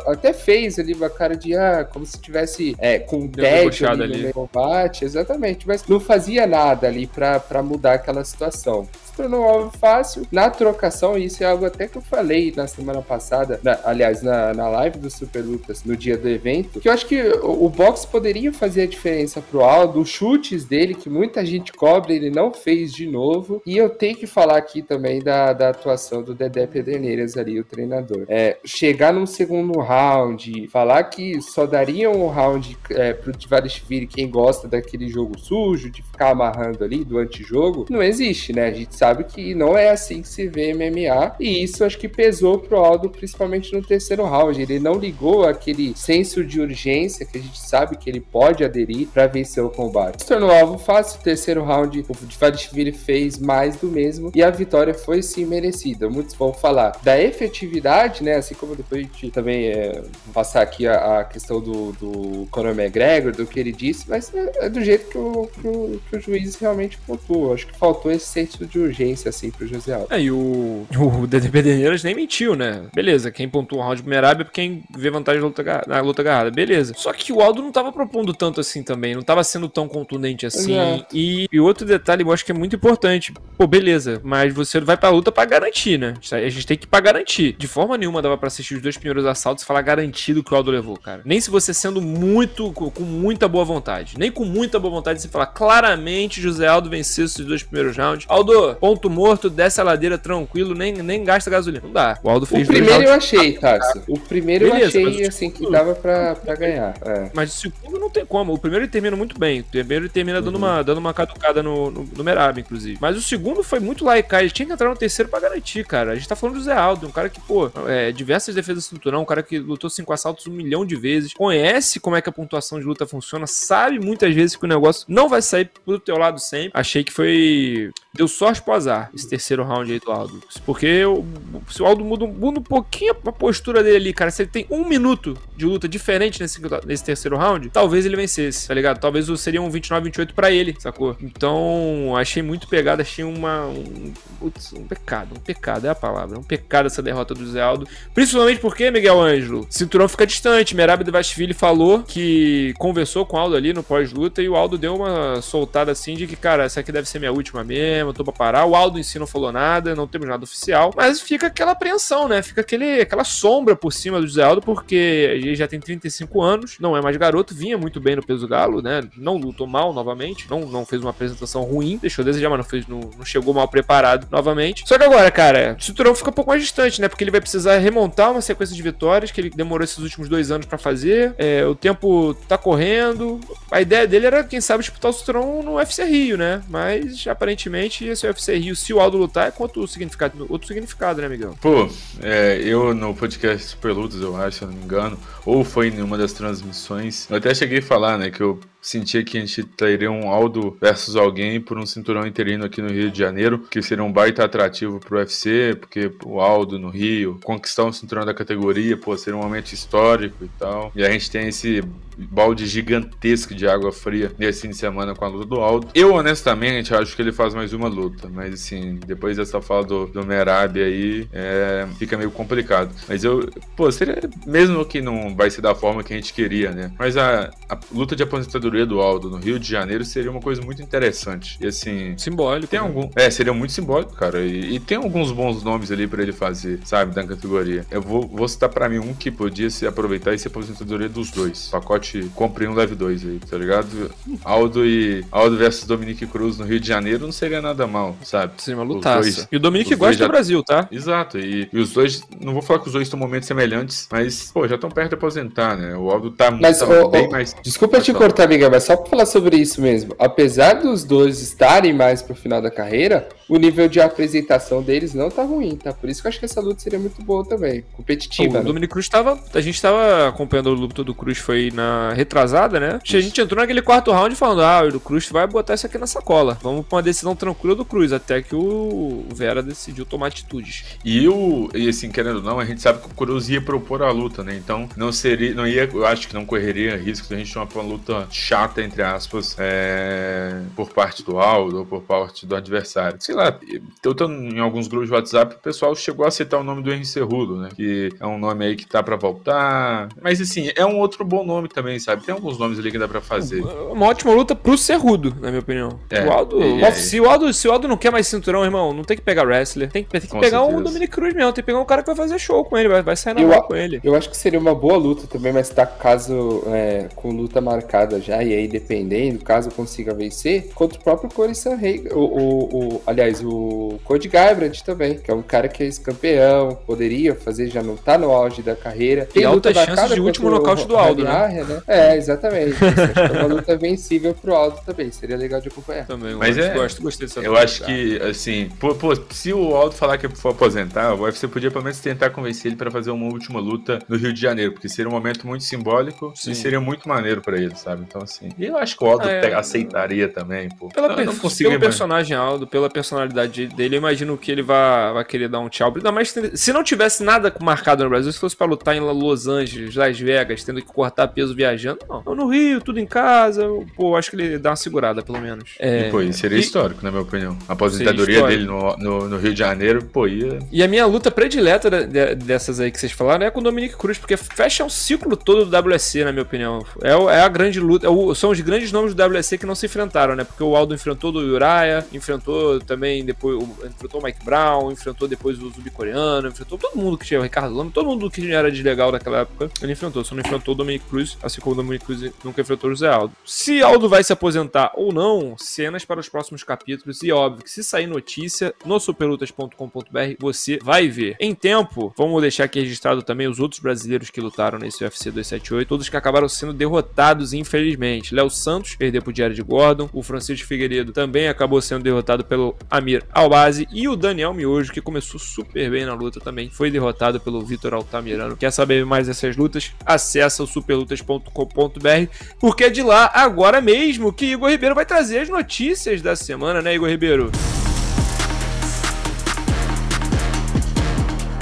Até 0.06 0.32
fez 0.32 0.78
ali 0.78 0.92
uma 0.94 1.10
cara 1.10 1.36
de, 1.36 1.54
ah, 1.56 1.86
como 1.90 2.04
se 2.04 2.18
tivesse 2.20 2.74
é, 2.78 2.98
com 2.98 3.28
tédio 3.28 3.88
ali, 3.88 4.02
ali. 4.02 4.26
no 4.26 4.32
combate, 4.32 5.04
exatamente, 5.04 5.66
mas 5.66 5.86
não 5.86 6.00
fazia 6.00 6.46
nada 6.46 6.86
ali 6.86 7.06
para 7.06 7.62
mudar 7.62 7.94
aquela 7.94 8.24
situação 8.24 8.88
tornou 9.14 9.44
algo 9.44 9.70
fácil 9.78 10.26
na 10.30 10.50
trocação, 10.50 11.16
isso 11.16 11.42
é 11.42 11.46
algo 11.46 11.64
até 11.64 11.86
que 11.86 11.96
eu 11.96 12.02
falei 12.02 12.52
na 12.56 12.66
semana 12.66 13.02
passada, 13.02 13.60
na, 13.62 13.78
aliás, 13.84 14.22
na, 14.22 14.52
na 14.52 14.68
live 14.68 14.98
do 14.98 15.10
Super 15.10 15.42
Lutas, 15.42 15.84
no 15.84 15.96
dia 15.96 16.16
do 16.16 16.28
evento, 16.28 16.80
que 16.80 16.88
eu 16.88 16.92
acho 16.92 17.06
que 17.06 17.20
o, 17.20 17.64
o 17.64 17.68
box 17.68 18.04
poderia 18.06 18.52
fazer 18.52 18.82
a 18.82 18.86
diferença 18.86 19.40
pro 19.40 19.62
Aldo, 19.62 20.00
os 20.00 20.08
chutes 20.08 20.64
dele, 20.64 20.94
que 20.94 21.08
muita 21.08 21.44
gente 21.44 21.72
cobra, 21.72 22.12
ele 22.12 22.30
não 22.30 22.52
fez 22.52 22.92
de 22.92 23.06
novo, 23.06 23.62
e 23.66 23.76
eu 23.76 23.88
tenho 23.88 24.16
que 24.16 24.26
falar 24.26 24.56
aqui 24.56 24.82
também 24.82 25.20
da, 25.20 25.52
da 25.52 25.70
atuação 25.70 26.22
do 26.22 26.34
Dedé 26.34 26.66
Pederneiras 26.66 27.36
ali, 27.36 27.58
o 27.58 27.64
treinador. 27.64 28.24
É, 28.28 28.58
chegar 28.64 29.12
num 29.12 29.26
segundo 29.26 29.78
round, 29.78 30.68
falar 30.68 31.04
que 31.04 31.40
só 31.40 31.66
daria 31.66 32.10
um 32.10 32.26
round 32.28 32.76
é, 32.90 33.12
pro 33.12 33.32
Tvarishvili 33.32 34.06
quem 34.06 34.28
gosta 34.28 34.68
daquele 34.68 35.08
jogo 35.08 35.38
sujo, 35.38 35.90
de 35.90 36.02
ficar 36.02 36.30
amarrando 36.30 36.82
ali 36.84 37.04
do 37.04 37.18
antijogo, 37.18 37.86
não 37.88 38.02
existe, 38.02 38.52
né? 38.52 38.66
A 38.66 38.72
gente 38.72 38.94
sabe 38.94 39.03
que 39.24 39.54
não 39.54 39.76
é 39.76 39.90
assim 39.90 40.22
que 40.22 40.28
se 40.28 40.48
vê 40.48 40.72
MMA, 40.72 41.36
e 41.38 41.62
isso 41.62 41.84
acho 41.84 41.98
que 41.98 42.08
pesou 42.08 42.58
pro 42.58 42.78
Aldo, 42.78 43.10
principalmente 43.10 43.72
no 43.72 43.82
terceiro 43.82 44.24
round. 44.24 44.60
Ele 44.60 44.78
não 44.78 44.94
ligou 44.94 45.46
aquele 45.46 45.94
senso 45.96 46.44
de 46.44 46.60
urgência 46.60 47.26
que 47.26 47.38
a 47.38 47.40
gente 47.40 47.60
sabe 47.60 47.96
que 47.96 48.08
ele 48.08 48.20
pode 48.20 48.64
aderir 48.64 49.08
para 49.08 49.26
vencer 49.26 49.62
o 49.62 49.68
combate. 49.68 50.22
Se 50.22 50.28
tornou 50.28 50.50
alvo 50.50 50.78
fácil, 50.78 51.20
terceiro 51.20 51.62
round 51.62 52.04
o 52.08 52.14
Vadishvili 52.38 52.92
fez 52.92 53.38
mais 53.38 53.76
do 53.76 53.88
mesmo 53.88 54.30
e 54.34 54.42
a 54.42 54.50
vitória 54.50 54.94
foi 54.94 55.22
sim 55.22 55.44
merecida. 55.44 56.08
Muitos 56.08 56.34
vão 56.34 56.52
falar 56.52 56.98
da 57.02 57.20
efetividade, 57.20 58.22
né? 58.22 58.36
Assim 58.36 58.54
como 58.54 58.74
depois 58.74 59.00
a 59.00 59.04
gente 59.04 59.30
também 59.30 59.68
é, 59.68 60.02
passar 60.32 60.62
aqui 60.62 60.86
a, 60.86 61.20
a, 61.20 61.24
questão 61.24 61.60
do, 61.60 61.92
do 61.92 62.46
Conor 62.50 62.78
McGregor, 62.78 63.32
do 63.32 63.46
que 63.46 63.58
ele 63.58 63.72
disse, 63.72 64.08
mas 64.08 64.32
é, 64.34 64.66
é 64.66 64.68
do 64.68 64.82
jeito 64.82 65.08
que 65.08 65.18
o, 65.18 65.46
que 65.46 65.66
o, 65.66 66.00
que 66.08 66.16
o 66.16 66.20
juiz 66.20 66.56
realmente 66.56 66.98
pontuou. 66.98 67.52
Acho 67.52 67.66
que 67.66 67.78
faltou 67.78 68.10
esse 68.10 68.26
senso 68.26 68.64
de 68.66 68.78
urgência 68.78 68.93
urgência, 68.94 69.28
assim, 69.28 69.50
pro 69.50 69.66
José 69.66 69.94
Aldo. 69.94 70.06
É, 70.10 70.20
e 70.20 70.30
o, 70.30 70.86
o 70.96 71.26
DDP 71.26 71.62
Deneiras 71.62 72.02
nem 72.04 72.14
mentiu, 72.14 72.54
né? 72.54 72.84
Beleza, 72.94 73.30
quem 73.30 73.48
pontua 73.48 73.80
o 73.80 73.82
round 73.82 74.00
primeiro 74.00 74.26
é 74.26 74.44
quem 74.44 74.84
vê 74.96 75.10
vantagem 75.10 75.40
na 75.40 75.46
luta, 75.48 75.82
na 75.86 76.00
luta 76.00 76.22
agarrada. 76.22 76.50
Beleza. 76.50 76.94
Só 76.96 77.12
que 77.12 77.32
o 77.32 77.40
Aldo 77.40 77.62
não 77.62 77.72
tava 77.72 77.92
propondo 77.92 78.32
tanto 78.32 78.60
assim 78.60 78.82
também, 78.82 79.14
não 79.14 79.22
tava 79.22 79.42
sendo 79.42 79.68
tão 79.68 79.88
contundente 79.88 80.46
assim. 80.46 80.76
E, 81.12 81.48
e, 81.52 81.60
outro 81.60 81.86
detalhe, 81.86 82.22
eu 82.22 82.32
acho 82.32 82.44
que 82.44 82.52
é 82.52 82.54
muito 82.54 82.76
importante. 82.76 83.32
Pô, 83.58 83.66
beleza, 83.66 84.20
mas 84.22 84.54
você 84.54 84.80
vai 84.80 84.96
pra 84.96 85.10
luta 85.10 85.32
pra 85.32 85.44
garantir, 85.44 85.98
né? 85.98 86.14
A 86.32 86.48
gente 86.48 86.66
tem 86.66 86.76
que 86.76 86.84
ir 86.84 86.88
pra 86.88 87.00
garantir. 87.00 87.56
De 87.58 87.66
forma 87.66 87.98
nenhuma 87.98 88.22
dava 88.22 88.38
pra 88.38 88.46
assistir 88.46 88.74
os 88.74 88.82
dois 88.82 88.96
primeiros 88.96 89.26
assaltos 89.26 89.64
e 89.64 89.66
falar 89.66 89.82
garantido 89.82 90.42
que 90.42 90.52
o 90.52 90.56
Aldo 90.56 90.70
levou, 90.70 90.96
cara. 90.96 91.22
Nem 91.24 91.40
se 91.40 91.50
você 91.50 91.74
sendo 91.74 92.00
muito, 92.00 92.72
com 92.72 93.02
muita 93.02 93.48
boa 93.48 93.64
vontade. 93.64 94.18
Nem 94.18 94.30
com 94.30 94.44
muita 94.44 94.78
boa 94.78 94.92
vontade 94.92 95.20
você 95.20 95.28
falar 95.28 95.46
claramente 95.46 96.40
José 96.40 96.66
Aldo 96.66 96.90
venceu 96.90 97.24
esses 97.24 97.44
dois 97.44 97.62
primeiros 97.62 97.96
rounds. 97.96 98.26
Aldo, 98.28 98.76
ponto 98.84 99.08
morto, 99.08 99.48
desce 99.48 99.80
a 99.80 99.84
ladeira 99.84 100.18
tranquilo, 100.18 100.74
nem, 100.74 100.92
nem 100.92 101.24
gasta 101.24 101.48
gasolina. 101.48 101.82
Não 101.82 101.90
dá. 101.90 102.18
O 102.22 102.28
Aldo 102.28 102.44
fez 102.44 102.68
O 102.68 102.70
primeiro 102.70 103.04
eu 103.04 103.14
achei, 103.14 103.54
Tarso. 103.54 104.02
O 104.06 104.20
primeiro 104.20 104.70
Beleza, 104.70 105.00
eu 105.00 105.08
achei, 105.08 105.26
assim, 105.26 105.50
que 105.50 105.70
dava 105.70 105.94
pra, 105.94 106.34
pra 106.34 106.54
ganhar. 106.54 106.94
É. 107.02 107.30
Mas 107.32 107.54
o 107.54 107.60
segundo 107.60 107.98
não 107.98 108.10
tem 108.10 108.26
como. 108.26 108.52
O 108.52 108.58
primeiro 108.58 108.84
ele 108.84 108.92
termina 108.92 109.16
muito 109.16 109.38
bem. 109.38 109.60
O 109.60 109.64
primeiro 109.64 110.04
ele 110.04 110.10
termina 110.10 110.36
uhum. 110.36 110.44
dando, 110.44 110.56
uma, 110.56 110.82
dando 110.82 110.98
uma 110.98 111.14
caducada 111.14 111.62
no, 111.62 111.90
no, 111.90 112.04
no 112.14 112.22
Merab, 112.22 112.60
inclusive. 112.60 112.98
Mas 113.00 113.16
o 113.16 113.22
segundo 113.22 113.62
foi 113.62 113.80
muito 113.80 114.04
lá 114.04 114.18
e 114.18 114.22
cá. 114.22 114.42
Ele 114.42 114.50
tinha 114.50 114.66
que 114.66 114.72
entrar 114.74 114.90
no 114.90 114.96
terceiro 114.96 115.30
pra 115.30 115.40
garantir, 115.40 115.86
cara. 115.86 116.12
A 116.12 116.14
gente 116.14 116.28
tá 116.28 116.36
falando 116.36 116.56
do 116.56 116.62
Zé 116.62 116.74
Aldo, 116.74 117.06
um 117.06 117.10
cara 117.10 117.30
que, 117.30 117.40
pô, 117.40 117.70
é, 117.86 118.12
diversas 118.12 118.54
defesas 118.54 118.84
cinturão, 118.84 119.22
um 119.22 119.24
cara 119.24 119.42
que 119.42 119.58
lutou 119.58 119.88
cinco 119.88 120.12
assaltos 120.12 120.46
um 120.46 120.52
milhão 120.52 120.84
de 120.84 120.94
vezes, 120.94 121.32
conhece 121.32 121.98
como 121.98 122.16
é 122.16 122.20
que 122.20 122.28
a 122.28 122.32
pontuação 122.32 122.78
de 122.78 122.84
luta 122.84 123.06
funciona, 123.06 123.46
sabe 123.46 123.98
muitas 123.98 124.34
vezes 124.34 124.56
que 124.56 124.64
o 124.66 124.68
negócio 124.68 125.06
não 125.08 125.26
vai 125.26 125.40
sair 125.40 125.70
pro 125.86 125.98
teu 125.98 126.18
lado 126.18 126.38
sempre. 126.38 126.72
Achei 126.74 127.02
que 127.02 127.12
foi. 127.12 127.90
Deu 128.12 128.28
sorte 128.28 128.60
pro 128.60 128.73
azar 128.74 129.10
esse 129.14 129.28
terceiro 129.28 129.64
round 129.64 129.90
aí 129.92 130.00
do 130.00 130.10
Aldo. 130.10 130.42
Porque 130.66 131.04
o, 131.04 131.24
se 131.70 131.82
o 131.82 131.86
Aldo 131.86 132.04
muda, 132.04 132.26
muda 132.26 132.60
um 132.60 132.62
pouquinho 132.62 133.14
a 133.26 133.32
postura 133.32 133.82
dele 133.82 133.96
ali, 133.96 134.12
cara, 134.12 134.30
se 134.30 134.42
ele 134.42 134.50
tem 134.50 134.66
um 134.70 134.86
minuto 134.86 135.36
de 135.56 135.64
luta 135.64 135.88
diferente 135.88 136.40
nesse, 136.40 136.60
nesse 136.86 137.04
terceiro 137.04 137.36
round, 137.36 137.70
talvez 137.70 138.04
ele 138.04 138.16
vencesse, 138.16 138.68
tá 138.68 138.74
ligado? 138.74 138.98
Talvez 138.98 139.26
seria 139.40 139.62
um 139.62 139.70
29-28 139.70 140.32
pra 140.32 140.50
ele, 140.50 140.74
sacou? 140.78 141.16
Então, 141.20 142.14
achei 142.16 142.42
muito 142.42 142.68
pegado, 142.68 143.02
achei 143.02 143.24
uma. 143.24 143.66
Um, 143.66 144.12
putz, 144.38 144.72
um 144.72 144.86
pecado, 144.86 145.34
um 145.36 145.40
pecado, 145.40 145.86
é 145.86 145.90
a 145.90 145.94
palavra. 145.94 146.38
Um 146.38 146.42
pecado 146.42 146.86
essa 146.86 147.02
derrota 147.02 147.34
do 147.34 147.46
Zé 147.46 147.62
Aldo. 147.62 147.86
Principalmente 148.14 148.60
porque, 148.60 148.90
Miguel 148.90 149.20
Ângelo, 149.20 149.66
cinturão 149.70 150.08
fica 150.08 150.26
distante. 150.26 150.74
Merab 150.74 151.04
Devashvili 151.04 151.54
falou 151.54 152.02
que 152.02 152.74
conversou 152.78 153.24
com 153.26 153.36
o 153.36 153.40
Aldo 153.40 153.56
ali 153.56 153.72
no 153.72 153.82
pós-luta 153.82 154.42
e 154.42 154.48
o 154.48 154.56
Aldo 154.56 154.76
deu 154.76 154.96
uma 154.96 155.40
soltada 155.40 155.92
assim 155.92 156.14
de 156.14 156.26
que, 156.26 156.36
cara, 156.36 156.64
essa 156.64 156.80
aqui 156.80 156.92
deve 156.92 157.08
ser 157.08 157.18
minha 157.18 157.32
última 157.32 157.64
mesmo, 157.64 158.10
eu 158.10 158.14
tô 158.14 158.24
pra 158.24 158.32
parar. 158.32 158.63
O 158.64 158.74
Aldo 158.74 158.98
em 158.98 159.02
si 159.02 159.18
não 159.18 159.26
falou 159.26 159.52
nada, 159.52 159.94
não 159.94 160.06
temos 160.06 160.28
nada 160.28 160.44
oficial, 160.44 160.92
mas 160.96 161.20
fica 161.20 161.46
aquela 161.46 161.72
apreensão, 161.72 162.28
né? 162.28 162.42
Fica 162.42 162.60
aquele, 162.60 163.00
aquela 163.00 163.24
sombra 163.24 163.76
por 163.76 163.92
cima 163.92 164.20
do 164.20 164.26
José 164.26 164.42
Aldo, 164.42 164.60
porque 164.60 164.94
ele 164.94 165.54
já 165.54 165.66
tem 165.66 165.80
35 165.80 166.42
anos, 166.42 166.76
não 166.78 166.96
é 166.96 167.00
mais 167.00 167.16
garoto, 167.16 167.54
vinha 167.54 167.78
muito 167.78 168.00
bem 168.00 168.16
no 168.16 168.24
peso 168.24 168.46
galo, 168.46 168.82
né? 168.82 169.02
Não 169.16 169.36
lutou 169.36 169.66
mal 169.66 169.92
novamente, 169.92 170.48
não 170.50 170.64
não 170.74 170.84
fez 170.84 171.00
uma 171.00 171.10
apresentação 171.10 171.62
ruim, 171.62 171.98
deixou 171.98 172.24
desejar, 172.24 172.50
mas 172.50 172.58
não, 172.58 172.64
fez, 172.64 172.86
não, 172.86 173.00
não 173.16 173.24
chegou 173.24 173.54
mal 173.54 173.68
preparado 173.68 174.26
novamente. 174.30 174.84
Só 174.86 174.98
que 174.98 175.04
agora, 175.04 175.30
cara, 175.30 175.76
o 175.78 175.82
cinturão 175.82 176.14
fica 176.14 176.30
um 176.30 176.32
pouco 176.32 176.50
mais 176.50 176.62
distante, 176.62 177.00
né? 177.00 177.08
Porque 177.08 177.24
ele 177.24 177.30
vai 177.30 177.40
precisar 177.40 177.78
remontar 177.78 178.30
uma 178.32 178.40
sequência 178.40 178.74
de 178.74 178.82
vitórias 178.82 179.30
que 179.30 179.40
ele 179.40 179.50
demorou 179.50 179.84
esses 179.84 179.98
últimos 179.98 180.28
dois 180.28 180.50
anos 180.50 180.66
para 180.66 180.78
fazer. 180.78 181.34
É, 181.38 181.64
o 181.64 181.74
tempo 181.74 182.34
tá 182.48 182.58
correndo. 182.58 183.40
A 183.70 183.80
ideia 183.80 184.06
dele 184.06 184.26
era, 184.26 184.44
quem 184.44 184.60
sabe, 184.60 184.82
disputar 184.82 185.10
o 185.10 185.14
cinturão 185.14 185.62
no 185.62 185.76
UFC 185.76 186.04
Rio, 186.04 186.36
né? 186.36 186.62
Mas 186.68 187.26
aparentemente 187.26 188.04
esse 188.04 188.26
UFC 188.26 188.53
Rio, 188.58 188.76
se 188.76 188.92
o 188.92 189.00
Aldo 189.00 189.16
lutar, 189.16 189.48
é 189.48 189.50
com 189.50 189.62
outro 189.62 189.86
significado, 189.86 190.46
outro 190.48 190.66
significado, 190.66 191.20
né, 191.20 191.26
amigão? 191.26 191.54
Pô, 191.60 191.88
é, 192.22 192.60
eu 192.62 192.94
no 192.94 193.14
podcast 193.14 193.68
Super 193.68 193.92
Lutas, 193.92 194.20
eu 194.20 194.36
acho, 194.36 194.58
se 194.58 194.62
eu 194.62 194.68
não 194.68 194.76
me 194.76 194.84
engano, 194.84 195.18
ou 195.44 195.64
foi 195.64 195.88
em 195.88 196.00
uma 196.00 196.18
das 196.18 196.32
transmissões, 196.32 197.28
eu 197.30 197.36
até 197.36 197.54
cheguei 197.54 197.78
a 197.78 197.82
falar, 197.82 198.18
né, 198.18 198.30
que 198.30 198.40
eu 198.40 198.60
sentia 198.84 199.24
que 199.24 199.38
a 199.38 199.40
gente 199.40 199.64
teria 199.64 200.10
um 200.10 200.28
Aldo 200.28 200.76
versus 200.78 201.16
alguém 201.16 201.58
por 201.58 201.78
um 201.78 201.86
cinturão 201.86 202.26
interino 202.26 202.66
aqui 202.66 202.82
no 202.82 202.92
Rio 202.92 203.10
de 203.10 203.18
Janeiro, 203.18 203.58
que 203.58 203.80
seria 203.80 204.04
um 204.04 204.12
baita 204.12 204.44
atrativo 204.44 205.00
pro 205.00 205.16
UFC, 205.16 205.74
porque 205.80 206.12
o 206.22 206.38
Aldo 206.38 206.78
no 206.78 206.90
Rio, 206.90 207.40
conquistar 207.42 207.84
um 207.84 207.92
cinturão 207.92 208.26
da 208.26 208.34
categoria, 208.34 208.94
pô, 208.94 209.16
seria 209.16 209.38
um 209.38 209.42
momento 209.42 209.72
histórico 209.72 210.44
e 210.44 210.48
tal. 210.58 210.92
E 210.94 211.02
a 211.02 211.10
gente 211.10 211.30
tem 211.30 211.48
esse 211.48 211.82
balde 212.16 212.66
gigantesco 212.66 213.54
de 213.54 213.66
água 213.66 213.92
fria 213.92 214.32
nesse 214.38 214.62
fim 214.62 214.68
de 214.68 214.76
semana 214.76 215.14
com 215.14 215.24
a 215.24 215.28
luta 215.28 215.46
do 215.46 215.60
Aldo. 215.60 215.88
Eu, 215.94 216.14
honestamente, 216.14 216.94
acho 216.94 217.14
que 217.16 217.22
ele 217.22 217.32
faz 217.32 217.54
mais 217.54 217.72
uma 217.72 217.88
luta, 217.88 218.28
mas 218.32 218.54
assim, 218.54 219.00
depois 219.06 219.36
dessa 219.36 219.60
fala 219.60 219.84
do, 219.84 220.06
do 220.06 220.24
Merab 220.24 220.80
aí, 220.80 221.28
é, 221.32 221.86
fica 221.98 222.16
meio 222.16 222.30
complicado. 222.30 222.94
Mas 223.08 223.24
eu, 223.24 223.48
pô, 223.76 223.90
seria, 223.90 224.20
mesmo 224.46 224.84
que 224.84 225.00
não 225.00 225.34
vai 225.34 225.50
ser 225.50 225.60
da 225.60 225.74
forma 225.74 226.02
que 226.02 226.12
a 226.12 226.16
gente 226.16 226.32
queria, 226.32 226.70
né? 226.70 226.92
Mas 226.98 227.16
a, 227.16 227.50
a 227.68 227.78
luta 227.92 228.14
de 228.14 228.22
aposentadoria 228.22 228.73
do 228.84 229.00
Aldo 229.00 229.30
no 229.30 229.36
Rio 229.36 229.58
de 229.58 229.68
Janeiro 229.68 230.04
seria 230.04 230.30
uma 230.30 230.40
coisa 230.40 230.60
muito 230.62 230.82
interessante. 230.82 231.56
E 231.60 231.66
assim. 231.66 232.14
Simbólico. 232.18 232.66
Tem 232.66 232.80
né? 232.80 232.86
algum. 232.86 233.08
É, 233.14 233.30
seria 233.30 233.52
muito 233.52 233.72
simbólico, 233.72 234.14
cara. 234.14 234.40
E, 234.40 234.74
e 234.74 234.80
tem 234.80 234.96
alguns 234.96 235.30
bons 235.30 235.62
nomes 235.62 235.90
ali 235.90 236.06
para 236.06 236.22
ele 236.22 236.32
fazer, 236.32 236.80
sabe, 236.84 237.14
da 237.14 237.24
categoria. 237.24 237.86
Eu 237.90 238.02
vou, 238.02 238.26
vou 238.26 238.48
citar 238.48 238.68
para 238.68 238.88
mim 238.88 238.98
um 238.98 239.14
que 239.14 239.30
podia 239.30 239.70
se 239.70 239.86
aproveitar 239.86 240.34
e 240.34 240.38
ser 240.38 240.48
aposentadoria 240.48 241.08
dos 241.08 241.30
dois. 241.30 241.68
Pacote 241.68 242.30
compre 242.34 242.66
um 242.66 242.74
leve 242.74 242.94
dois 242.94 243.24
aí, 243.24 243.38
tá 243.38 243.56
ligado? 243.56 244.10
Aldo 244.44 244.84
e 244.84 245.24
Aldo 245.30 245.56
versus 245.56 245.86
Dominique 245.86 246.26
Cruz 246.26 246.58
no 246.58 246.64
Rio 246.64 246.80
de 246.80 246.88
Janeiro 246.88 247.24
não 247.24 247.32
seria 247.32 247.60
nada 247.60 247.86
mal, 247.86 248.16
sabe? 248.22 248.54
Seria 248.58 248.78
uma 248.78 248.84
lutaça. 248.84 249.48
e 249.50 249.56
o 249.56 249.60
Dominique 249.60 249.94
gosta 249.94 250.14
já... 250.14 250.26
do 250.26 250.30
Brasil, 250.30 250.62
tá? 250.62 250.88
Exato. 250.90 251.38
E, 251.38 251.68
e, 251.72 251.78
os 251.78 251.92
dois, 251.92 252.22
não 252.40 252.52
vou 252.52 252.62
falar 252.62 252.80
que 252.80 252.86
os 252.86 252.92
dois 252.92 253.06
estão 253.06 253.18
momentos 253.18 253.46
semelhantes, 253.46 254.08
mas, 254.10 254.50
pô, 254.52 254.66
já 254.66 254.74
estão 254.74 254.90
perto 254.90 255.10
de 255.10 255.14
aposentar, 255.14 255.76
né? 255.76 255.96
O 255.96 256.10
Aldo 256.10 256.30
tá, 256.30 256.50
mas, 256.50 256.78
tá 256.78 256.86
bem 256.86 257.26
oh, 257.28 257.30
mais. 257.30 257.54
Desculpa 257.62 258.00
te 258.00 258.12
cortar, 258.12 258.44
amiga, 258.44 258.63
mas 258.70 258.84
só 258.84 258.96
pra 258.96 259.10
falar 259.10 259.26
sobre 259.26 259.56
isso 259.56 259.80
mesmo. 259.80 260.14
Apesar 260.18 260.74
dos 260.74 261.04
dois 261.04 261.40
estarem 261.40 261.92
mais 261.92 262.22
pro 262.22 262.34
final 262.34 262.60
da 262.60 262.70
carreira, 262.70 263.28
o 263.48 263.56
nível 263.56 263.88
de 263.88 264.00
apresentação 264.00 264.82
deles 264.82 265.14
não 265.14 265.30
tá 265.30 265.42
ruim, 265.42 265.76
tá? 265.76 265.92
Por 265.92 266.08
isso 266.08 266.20
que 266.20 266.26
eu 266.26 266.30
acho 266.30 266.38
que 266.38 266.44
essa 266.44 266.60
luta 266.60 266.80
seria 266.80 266.98
muito 266.98 267.22
boa 267.22 267.44
também. 267.44 267.84
Competitiva. 267.92 268.58
O 268.58 268.60
né? 268.60 268.64
Dominique 268.64 268.92
Cruz 268.92 269.08
tava. 269.08 269.38
A 269.52 269.60
gente 269.60 269.80
tava 269.80 270.28
acompanhando 270.28 270.70
a 270.70 270.72
luta 270.72 271.04
do 271.04 271.14
Cruz, 271.14 271.38
foi 271.38 271.70
na 271.72 272.12
retrasada, 272.12 272.80
né? 272.80 273.00
A 273.02 273.20
gente 273.20 273.40
entrou 273.40 273.60
naquele 273.60 273.82
quarto 273.82 274.10
round 274.10 274.34
falando: 274.34 274.62
ah, 274.62 274.82
o 274.94 275.00
Cruz 275.00 275.28
vai 275.28 275.46
botar 275.46 275.74
isso 275.74 275.86
aqui 275.86 275.98
na 275.98 276.06
sacola. 276.06 276.58
Vamos 276.62 276.86
pra 276.86 276.96
uma 276.96 277.02
decisão 277.02 277.36
tranquila 277.36 277.74
do 277.74 277.84
Cruz, 277.84 278.12
até 278.12 278.42
que 278.42 278.54
o 278.54 279.24
Vera 279.34 279.62
decidiu 279.62 280.06
tomar 280.06 280.28
atitudes. 280.28 280.84
E 281.04 281.28
o. 281.28 281.68
E 281.74 281.88
assim, 281.88 282.10
querendo 282.10 282.36
ou 282.36 282.42
não, 282.42 282.58
a 282.58 282.64
gente 282.64 282.80
sabe 282.80 283.00
que 283.00 283.06
o 283.06 283.14
Cruz 283.14 283.48
ia 283.48 283.60
propor 283.60 284.02
a 284.02 284.10
luta, 284.10 284.42
né? 284.42 284.56
Então 284.56 284.88
não 284.96 285.12
seria. 285.12 285.54
Não 285.54 285.66
ia. 285.66 285.88
Eu 285.92 286.06
acho 286.06 286.28
que 286.28 286.34
não 286.34 286.46
correria 286.46 286.96
risco 286.96 287.28
de 287.28 287.34
a 287.34 287.38
gente 287.38 287.52
ter 287.52 287.58
uma 287.58 287.82
luta 287.82 288.26
chata, 288.30 288.53
entre 288.78 289.02
aspas, 289.02 289.56
é, 289.58 290.60
por 290.76 290.90
parte 290.90 291.22
do 291.22 291.38
Aldo 291.38 291.78
ou 291.78 291.86
por 291.86 292.02
parte 292.02 292.46
do 292.46 292.54
adversário. 292.54 293.16
Sei 293.20 293.34
lá, 293.34 293.58
eu 294.04 294.14
tô 294.14 294.26
em 294.26 294.58
alguns 294.58 294.88
grupos 294.88 295.08
de 295.08 295.14
WhatsApp, 295.14 295.56
o 295.56 295.58
pessoal 295.58 295.94
chegou 295.94 296.26
a 296.26 296.30
citar 296.30 296.60
o 296.60 296.64
nome 296.64 296.82
do 296.82 296.92
Henry 296.92 297.04
Cerrudo, 297.04 297.56
né? 297.56 297.68
Que 297.74 298.10
é 298.18 298.26
um 298.26 298.38
nome 298.38 298.64
aí 298.64 298.76
que 298.76 298.86
tá 298.86 299.02
pra 299.02 299.16
voltar. 299.16 300.08
Mas 300.22 300.40
assim, 300.40 300.70
é 300.74 300.84
um 300.84 300.98
outro 300.98 301.24
bom 301.24 301.44
nome 301.44 301.68
também, 301.68 301.98
sabe? 301.98 302.24
Tem 302.24 302.34
alguns 302.34 302.58
nomes 302.58 302.78
ali 302.78 302.90
que 302.90 302.98
dá 302.98 303.08
pra 303.08 303.20
fazer. 303.20 303.62
Uma 303.62 304.06
ótima 304.06 304.32
luta 304.32 304.54
pro 304.54 304.76
Cerrudo, 304.78 305.34
na 305.40 305.48
minha 305.48 305.60
opinião. 305.60 305.98
É, 306.10 306.24
o 306.24 306.32
Aldo, 306.32 306.62
e, 306.62 306.92
se, 306.92 307.20
o 307.20 307.28
Aldo, 307.28 307.52
se 307.52 307.66
o 307.68 307.72
Aldo 307.72 307.88
não 307.88 307.96
quer 307.96 308.10
mais 308.10 308.26
cinturão, 308.26 308.64
irmão, 308.64 308.92
não 308.92 309.04
tem 309.04 309.16
que 309.16 309.22
pegar 309.22 309.44
wrestler. 309.44 309.90
Tem, 309.90 310.04
tem 310.04 310.20
que 310.20 310.28
com 310.28 310.40
pegar 310.40 310.60
certeza. 310.60 310.78
um 310.78 310.82
Dominic 310.82 311.12
Cruz 311.12 311.34
mesmo. 311.34 311.52
Tem 311.52 311.62
que 311.62 311.66
pegar 311.66 311.80
um 311.80 311.84
cara 311.84 312.02
que 312.02 312.06
vai 312.06 312.16
fazer 312.16 312.38
show 312.38 312.64
com 312.64 312.76
ele, 312.76 312.88
vai, 312.88 313.02
vai 313.02 313.16
sair 313.16 313.34
na 313.34 313.42
mão 313.42 313.62
com 313.62 313.74
ele. 313.74 314.00
Eu 314.02 314.14
acho 314.14 314.30
que 314.30 314.36
seria 314.36 314.58
uma 314.58 314.74
boa 314.74 314.96
luta 314.96 315.26
também, 315.26 315.52
mas 315.52 315.68
tá 315.70 315.86
caso 315.86 316.62
é, 316.66 317.08
com 317.14 317.30
luta 317.30 317.60
marcada 317.60 318.20
já, 318.20 318.43
e 318.44 318.54
aí 318.54 318.68
dependendo, 318.68 319.44
caso 319.44 319.70
consiga 319.70 320.14
vencer, 320.14 320.70
contra 320.74 320.98
o 320.98 321.02
próprio 321.02 321.30
Corey 321.30 321.54
Sanhagen. 321.54 322.08
O, 322.12 322.18
o, 322.18 322.94
o, 322.96 323.02
aliás, 323.06 323.42
o 323.42 323.98
Cody 324.04 324.28
Garbrandt 324.28 324.84
também, 324.84 325.18
que 325.18 325.30
é 325.30 325.34
um 325.34 325.42
cara 325.42 325.68
que 325.68 325.82
é 325.82 325.86
ex-campeão, 325.86 326.78
poderia 326.86 327.34
fazer, 327.34 327.68
já 327.68 327.82
não 327.82 327.96
tá 327.96 328.18
no 328.18 328.30
auge 328.30 328.62
da 328.62 328.76
carreira. 328.76 329.26
Tem 329.26 329.42
e 329.42 329.46
alta 329.46 329.72
chance 329.72 330.14
de 330.14 330.20
último 330.20 330.50
nocaute 330.50 330.86
do 330.86 330.96
Aldo, 330.96 331.24
né? 331.24 331.64
né? 331.64 331.82
É, 331.86 332.16
exatamente. 332.16 332.76
acho 332.84 333.12
que 333.12 333.20
é 333.20 333.40
uma 333.40 333.54
luta 333.54 333.76
vencível 333.76 334.34
pro 334.34 334.54
Aldo 334.54 334.80
também, 334.84 335.10
seria 335.10 335.36
legal 335.36 335.60
de 335.60 335.68
acompanhar. 335.68 336.06
Também, 336.06 336.34
mas 336.34 336.56
é, 336.58 336.74
gosto, 336.74 337.02
gostei 337.02 337.26
dessa 337.26 337.40
Eu 337.40 337.56
acho 337.56 337.84
que, 337.84 338.20
assim, 338.22 338.68
pô, 338.78 338.94
pô, 338.94 339.14
se 339.30 339.52
o 339.52 339.74
Aldo 339.74 339.94
falar 339.94 340.18
que 340.18 340.28
for 340.28 340.50
aposentar, 340.50 341.14
o 341.14 341.22
UFC 341.22 341.48
podia 341.48 341.70
pelo 341.70 341.84
menos 341.84 341.98
tentar 341.98 342.30
convencer 342.30 342.66
ele 342.66 342.76
para 342.76 342.90
fazer 342.90 343.10
uma 343.10 343.26
última 343.26 343.60
luta 343.60 343.98
no 344.08 344.16
Rio 344.16 344.32
de 344.32 344.40
Janeiro, 344.40 344.72
porque 344.72 344.88
seria 344.88 345.08
um 345.08 345.12
momento 345.12 345.46
muito 345.46 345.64
simbólico 345.64 346.32
Sim. 346.34 346.52
e 346.52 346.54
seria 346.54 346.80
muito 346.80 347.08
maneiro 347.08 347.40
para 347.40 347.56
ele, 347.56 347.76
sabe? 347.76 348.04
Então, 348.06 348.23
assim, 348.24 348.50
eu 348.58 348.76
acho 348.76 348.96
que 348.96 349.04
o 349.04 349.06
Aldo 349.06 349.28
é, 349.28 349.54
aceitaria 349.54 350.28
também, 350.28 350.68
pô. 350.68 350.88
Pela 350.88 351.08
eu 351.20 351.26
não 351.26 351.36
consigo 351.36 351.70
pelo 351.70 351.80
personagem 351.80 352.36
Aldo, 352.36 352.66
pela 352.66 352.90
personalidade 352.90 353.66
dele, 353.68 353.96
eu 353.96 353.98
imagino 353.98 354.36
que 354.36 354.50
ele 354.50 354.62
vai, 354.62 355.12
vai 355.12 355.24
querer 355.24 355.48
dar 355.48 355.60
um 355.60 355.68
tchau. 355.68 355.92
Ainda 355.94 356.12
mais 356.12 356.34
se 356.54 356.72
não 356.72 356.82
tivesse 356.82 357.22
nada 357.22 357.54
marcado 357.60 358.02
no 358.04 358.10
Brasil, 358.10 358.32
se 358.32 358.38
fosse 358.38 358.56
pra 358.56 358.66
lutar 358.66 358.96
em 358.96 359.00
Los 359.00 359.46
Angeles, 359.46 359.94
Las 359.94 360.18
Vegas, 360.18 360.64
tendo 360.64 360.80
que 360.80 360.92
cortar 360.92 361.28
peso 361.28 361.54
viajando, 361.54 362.00
não. 362.08 362.34
No 362.34 362.48
Rio, 362.48 362.80
tudo 362.80 362.98
em 362.98 363.06
casa, 363.06 363.64
pô, 363.96 364.16
acho 364.16 364.30
que 364.30 364.36
ele 364.36 364.58
dá 364.58 364.70
uma 364.70 364.76
segurada, 364.76 365.22
pelo 365.22 365.40
menos. 365.40 365.74
É, 365.78 366.08
e, 366.08 366.10
pô, 366.10 366.32
seria 366.32 366.58
e... 366.58 366.60
histórico, 366.60 367.00
na 367.02 367.10
minha 367.10 367.22
opinião. 367.22 367.56
A 367.68 367.72
aposentadoria 367.72 368.42
dele 368.46 368.64
no, 368.64 368.96
no, 368.96 369.28
no, 369.28 369.38
Rio 369.38 369.52
de 369.52 369.58
Janeiro, 369.58 370.04
pô, 370.04 370.26
ia... 370.26 370.58
E 370.70 370.82
a 370.82 370.88
minha 370.88 371.06
luta 371.06 371.30
predileta 371.30 371.90
de, 371.90 372.34
dessas 372.34 372.80
aí 372.80 372.90
que 372.90 372.98
vocês 372.98 373.12
falaram 373.12 373.46
é 373.46 373.50
com 373.50 373.60
o 373.60 373.62
Dominic 373.62 373.96
Cruz, 373.96 374.18
porque 374.18 374.36
fecha 374.36 374.84
um 374.84 374.88
ciclo 374.88 375.36
todo 375.36 375.64
do 375.64 375.76
WC, 375.76 376.24
na 376.24 376.32
minha 376.32 376.42
opinião. 376.42 376.84
É, 377.02 377.10
é 377.10 377.40
a 377.40 377.48
grande 377.48 377.80
luta, 377.80 378.06
é 378.06 378.10
o, 378.14 378.34
são 378.34 378.50
os 378.50 378.60
grandes 378.60 378.92
nomes 378.92 379.14
do 379.14 379.22
WC 379.22 379.58
que 379.58 379.66
não 379.66 379.74
se 379.74 379.86
enfrentaram, 379.86 380.36
né? 380.36 380.44
Porque 380.44 380.62
o 380.62 380.76
Aldo 380.76 380.94
enfrentou 380.94 381.32
o 381.32 381.38
Uriah, 381.38 382.04
enfrentou 382.12 382.80
também 382.80 383.24
depois, 383.24 383.62
enfrentou 383.84 384.20
o 384.20 384.24
Mike 384.24 384.44
Brown, 384.44 384.92
enfrentou 384.92 385.26
depois 385.26 385.60
o 385.60 385.70
Zubi 385.70 385.90
coreano, 385.90 386.48
enfrentou 386.48 386.78
todo 386.78 386.96
mundo 386.96 387.18
que 387.18 387.26
tinha 387.26 387.40
o 387.40 387.42
Ricardo 387.42 387.74
Lama, 387.74 387.90
todo 387.92 388.06
mundo 388.06 388.30
que 388.30 388.52
era 388.52 388.70
de 388.70 388.82
legal 388.82 389.10
naquela 389.10 389.40
época, 389.40 389.70
ele 389.82 389.92
enfrentou. 389.92 390.24
Só 390.24 390.34
não 390.34 390.40
enfrentou 390.40 390.74
o 390.74 390.76
Dominic 390.76 391.04
Cruz, 391.06 391.36
assim 391.42 391.60
como 391.60 391.74
o 391.74 391.76
Dominic 391.76 392.04
Cruz 392.04 392.32
nunca 392.44 392.60
enfrentou 392.60 392.90
o 392.90 392.94
José 392.94 393.08
Aldo. 393.08 393.34
Se 393.44 393.82
Aldo 393.82 394.08
vai 394.08 394.22
se 394.22 394.32
aposentar 394.32 394.92
ou 394.94 395.12
não, 395.12 395.56
cenas 395.58 396.04
para 396.04 396.20
os 396.20 396.28
próximos 396.28 396.62
capítulos. 396.62 397.22
E 397.22 397.32
óbvio 397.32 397.64
que 397.64 397.70
se 397.70 397.82
sair 397.82 398.06
notícia 398.06 398.74
no 398.84 399.00
superlutas.com.br, 399.00 400.36
você 400.38 400.78
vai 400.82 401.08
ver. 401.08 401.36
Em 401.40 401.54
tempo, 401.54 402.12
vamos 402.16 402.40
deixar 402.40 402.64
aqui 402.64 402.80
registrado 402.80 403.22
também 403.22 403.48
os 403.48 403.58
outros 403.58 403.80
brasileiros 403.80 404.30
que 404.30 404.40
lutaram 404.40 404.78
nesse 404.78 405.02
UFC 405.02 405.30
278, 405.30 405.88
todos 405.88 406.08
que 406.08 406.16
acabaram 406.16 406.48
sendo 406.48 406.72
derrotados, 406.72 407.52
infelizmente. 407.52 408.03
Léo 408.32 408.50
Santos 408.50 408.96
perdeu 408.96 409.22
pro 409.22 409.32
Diário 409.32 409.54
de 409.54 409.62
Gordon, 409.62 410.08
o 410.12 410.22
Francisco 410.22 410.66
Figueiredo 410.66 411.12
também 411.12 411.48
acabou 411.48 411.80
sendo 411.80 412.02
derrotado 412.02 412.44
pelo 412.44 412.76
Amir 412.90 413.24
Albazi 413.32 413.86
e 413.92 414.08
o 414.08 414.16
Daniel 414.16 414.52
Miojo, 414.54 414.92
que 414.92 415.00
começou 415.00 415.40
super 415.40 415.90
bem 415.90 416.04
na 416.04 416.14
luta 416.14 416.40
também, 416.40 416.70
foi 416.70 416.90
derrotado 416.90 417.40
pelo 417.40 417.64
Vitor 417.64 417.94
Altamirano. 417.94 418.56
Quer 418.56 418.70
saber 418.70 419.04
mais 419.04 419.26
dessas 419.26 419.56
lutas? 419.56 419.92
Acesse 420.04 420.62
o 420.62 420.66
superlutas.com.br, 420.66 422.30
porque 422.60 422.84
é 422.84 422.90
de 422.90 423.02
lá, 423.02 423.30
agora 423.34 423.80
mesmo, 423.80 424.32
que 424.32 424.46
Igor 424.46 424.70
Ribeiro 424.70 424.94
vai 424.94 425.06
trazer 425.06 425.40
as 425.40 425.48
notícias 425.48 426.20
da 426.22 426.36
semana, 426.36 426.82
né, 426.82 426.94
Igor 426.94 427.08
Ribeiro? 427.08 427.50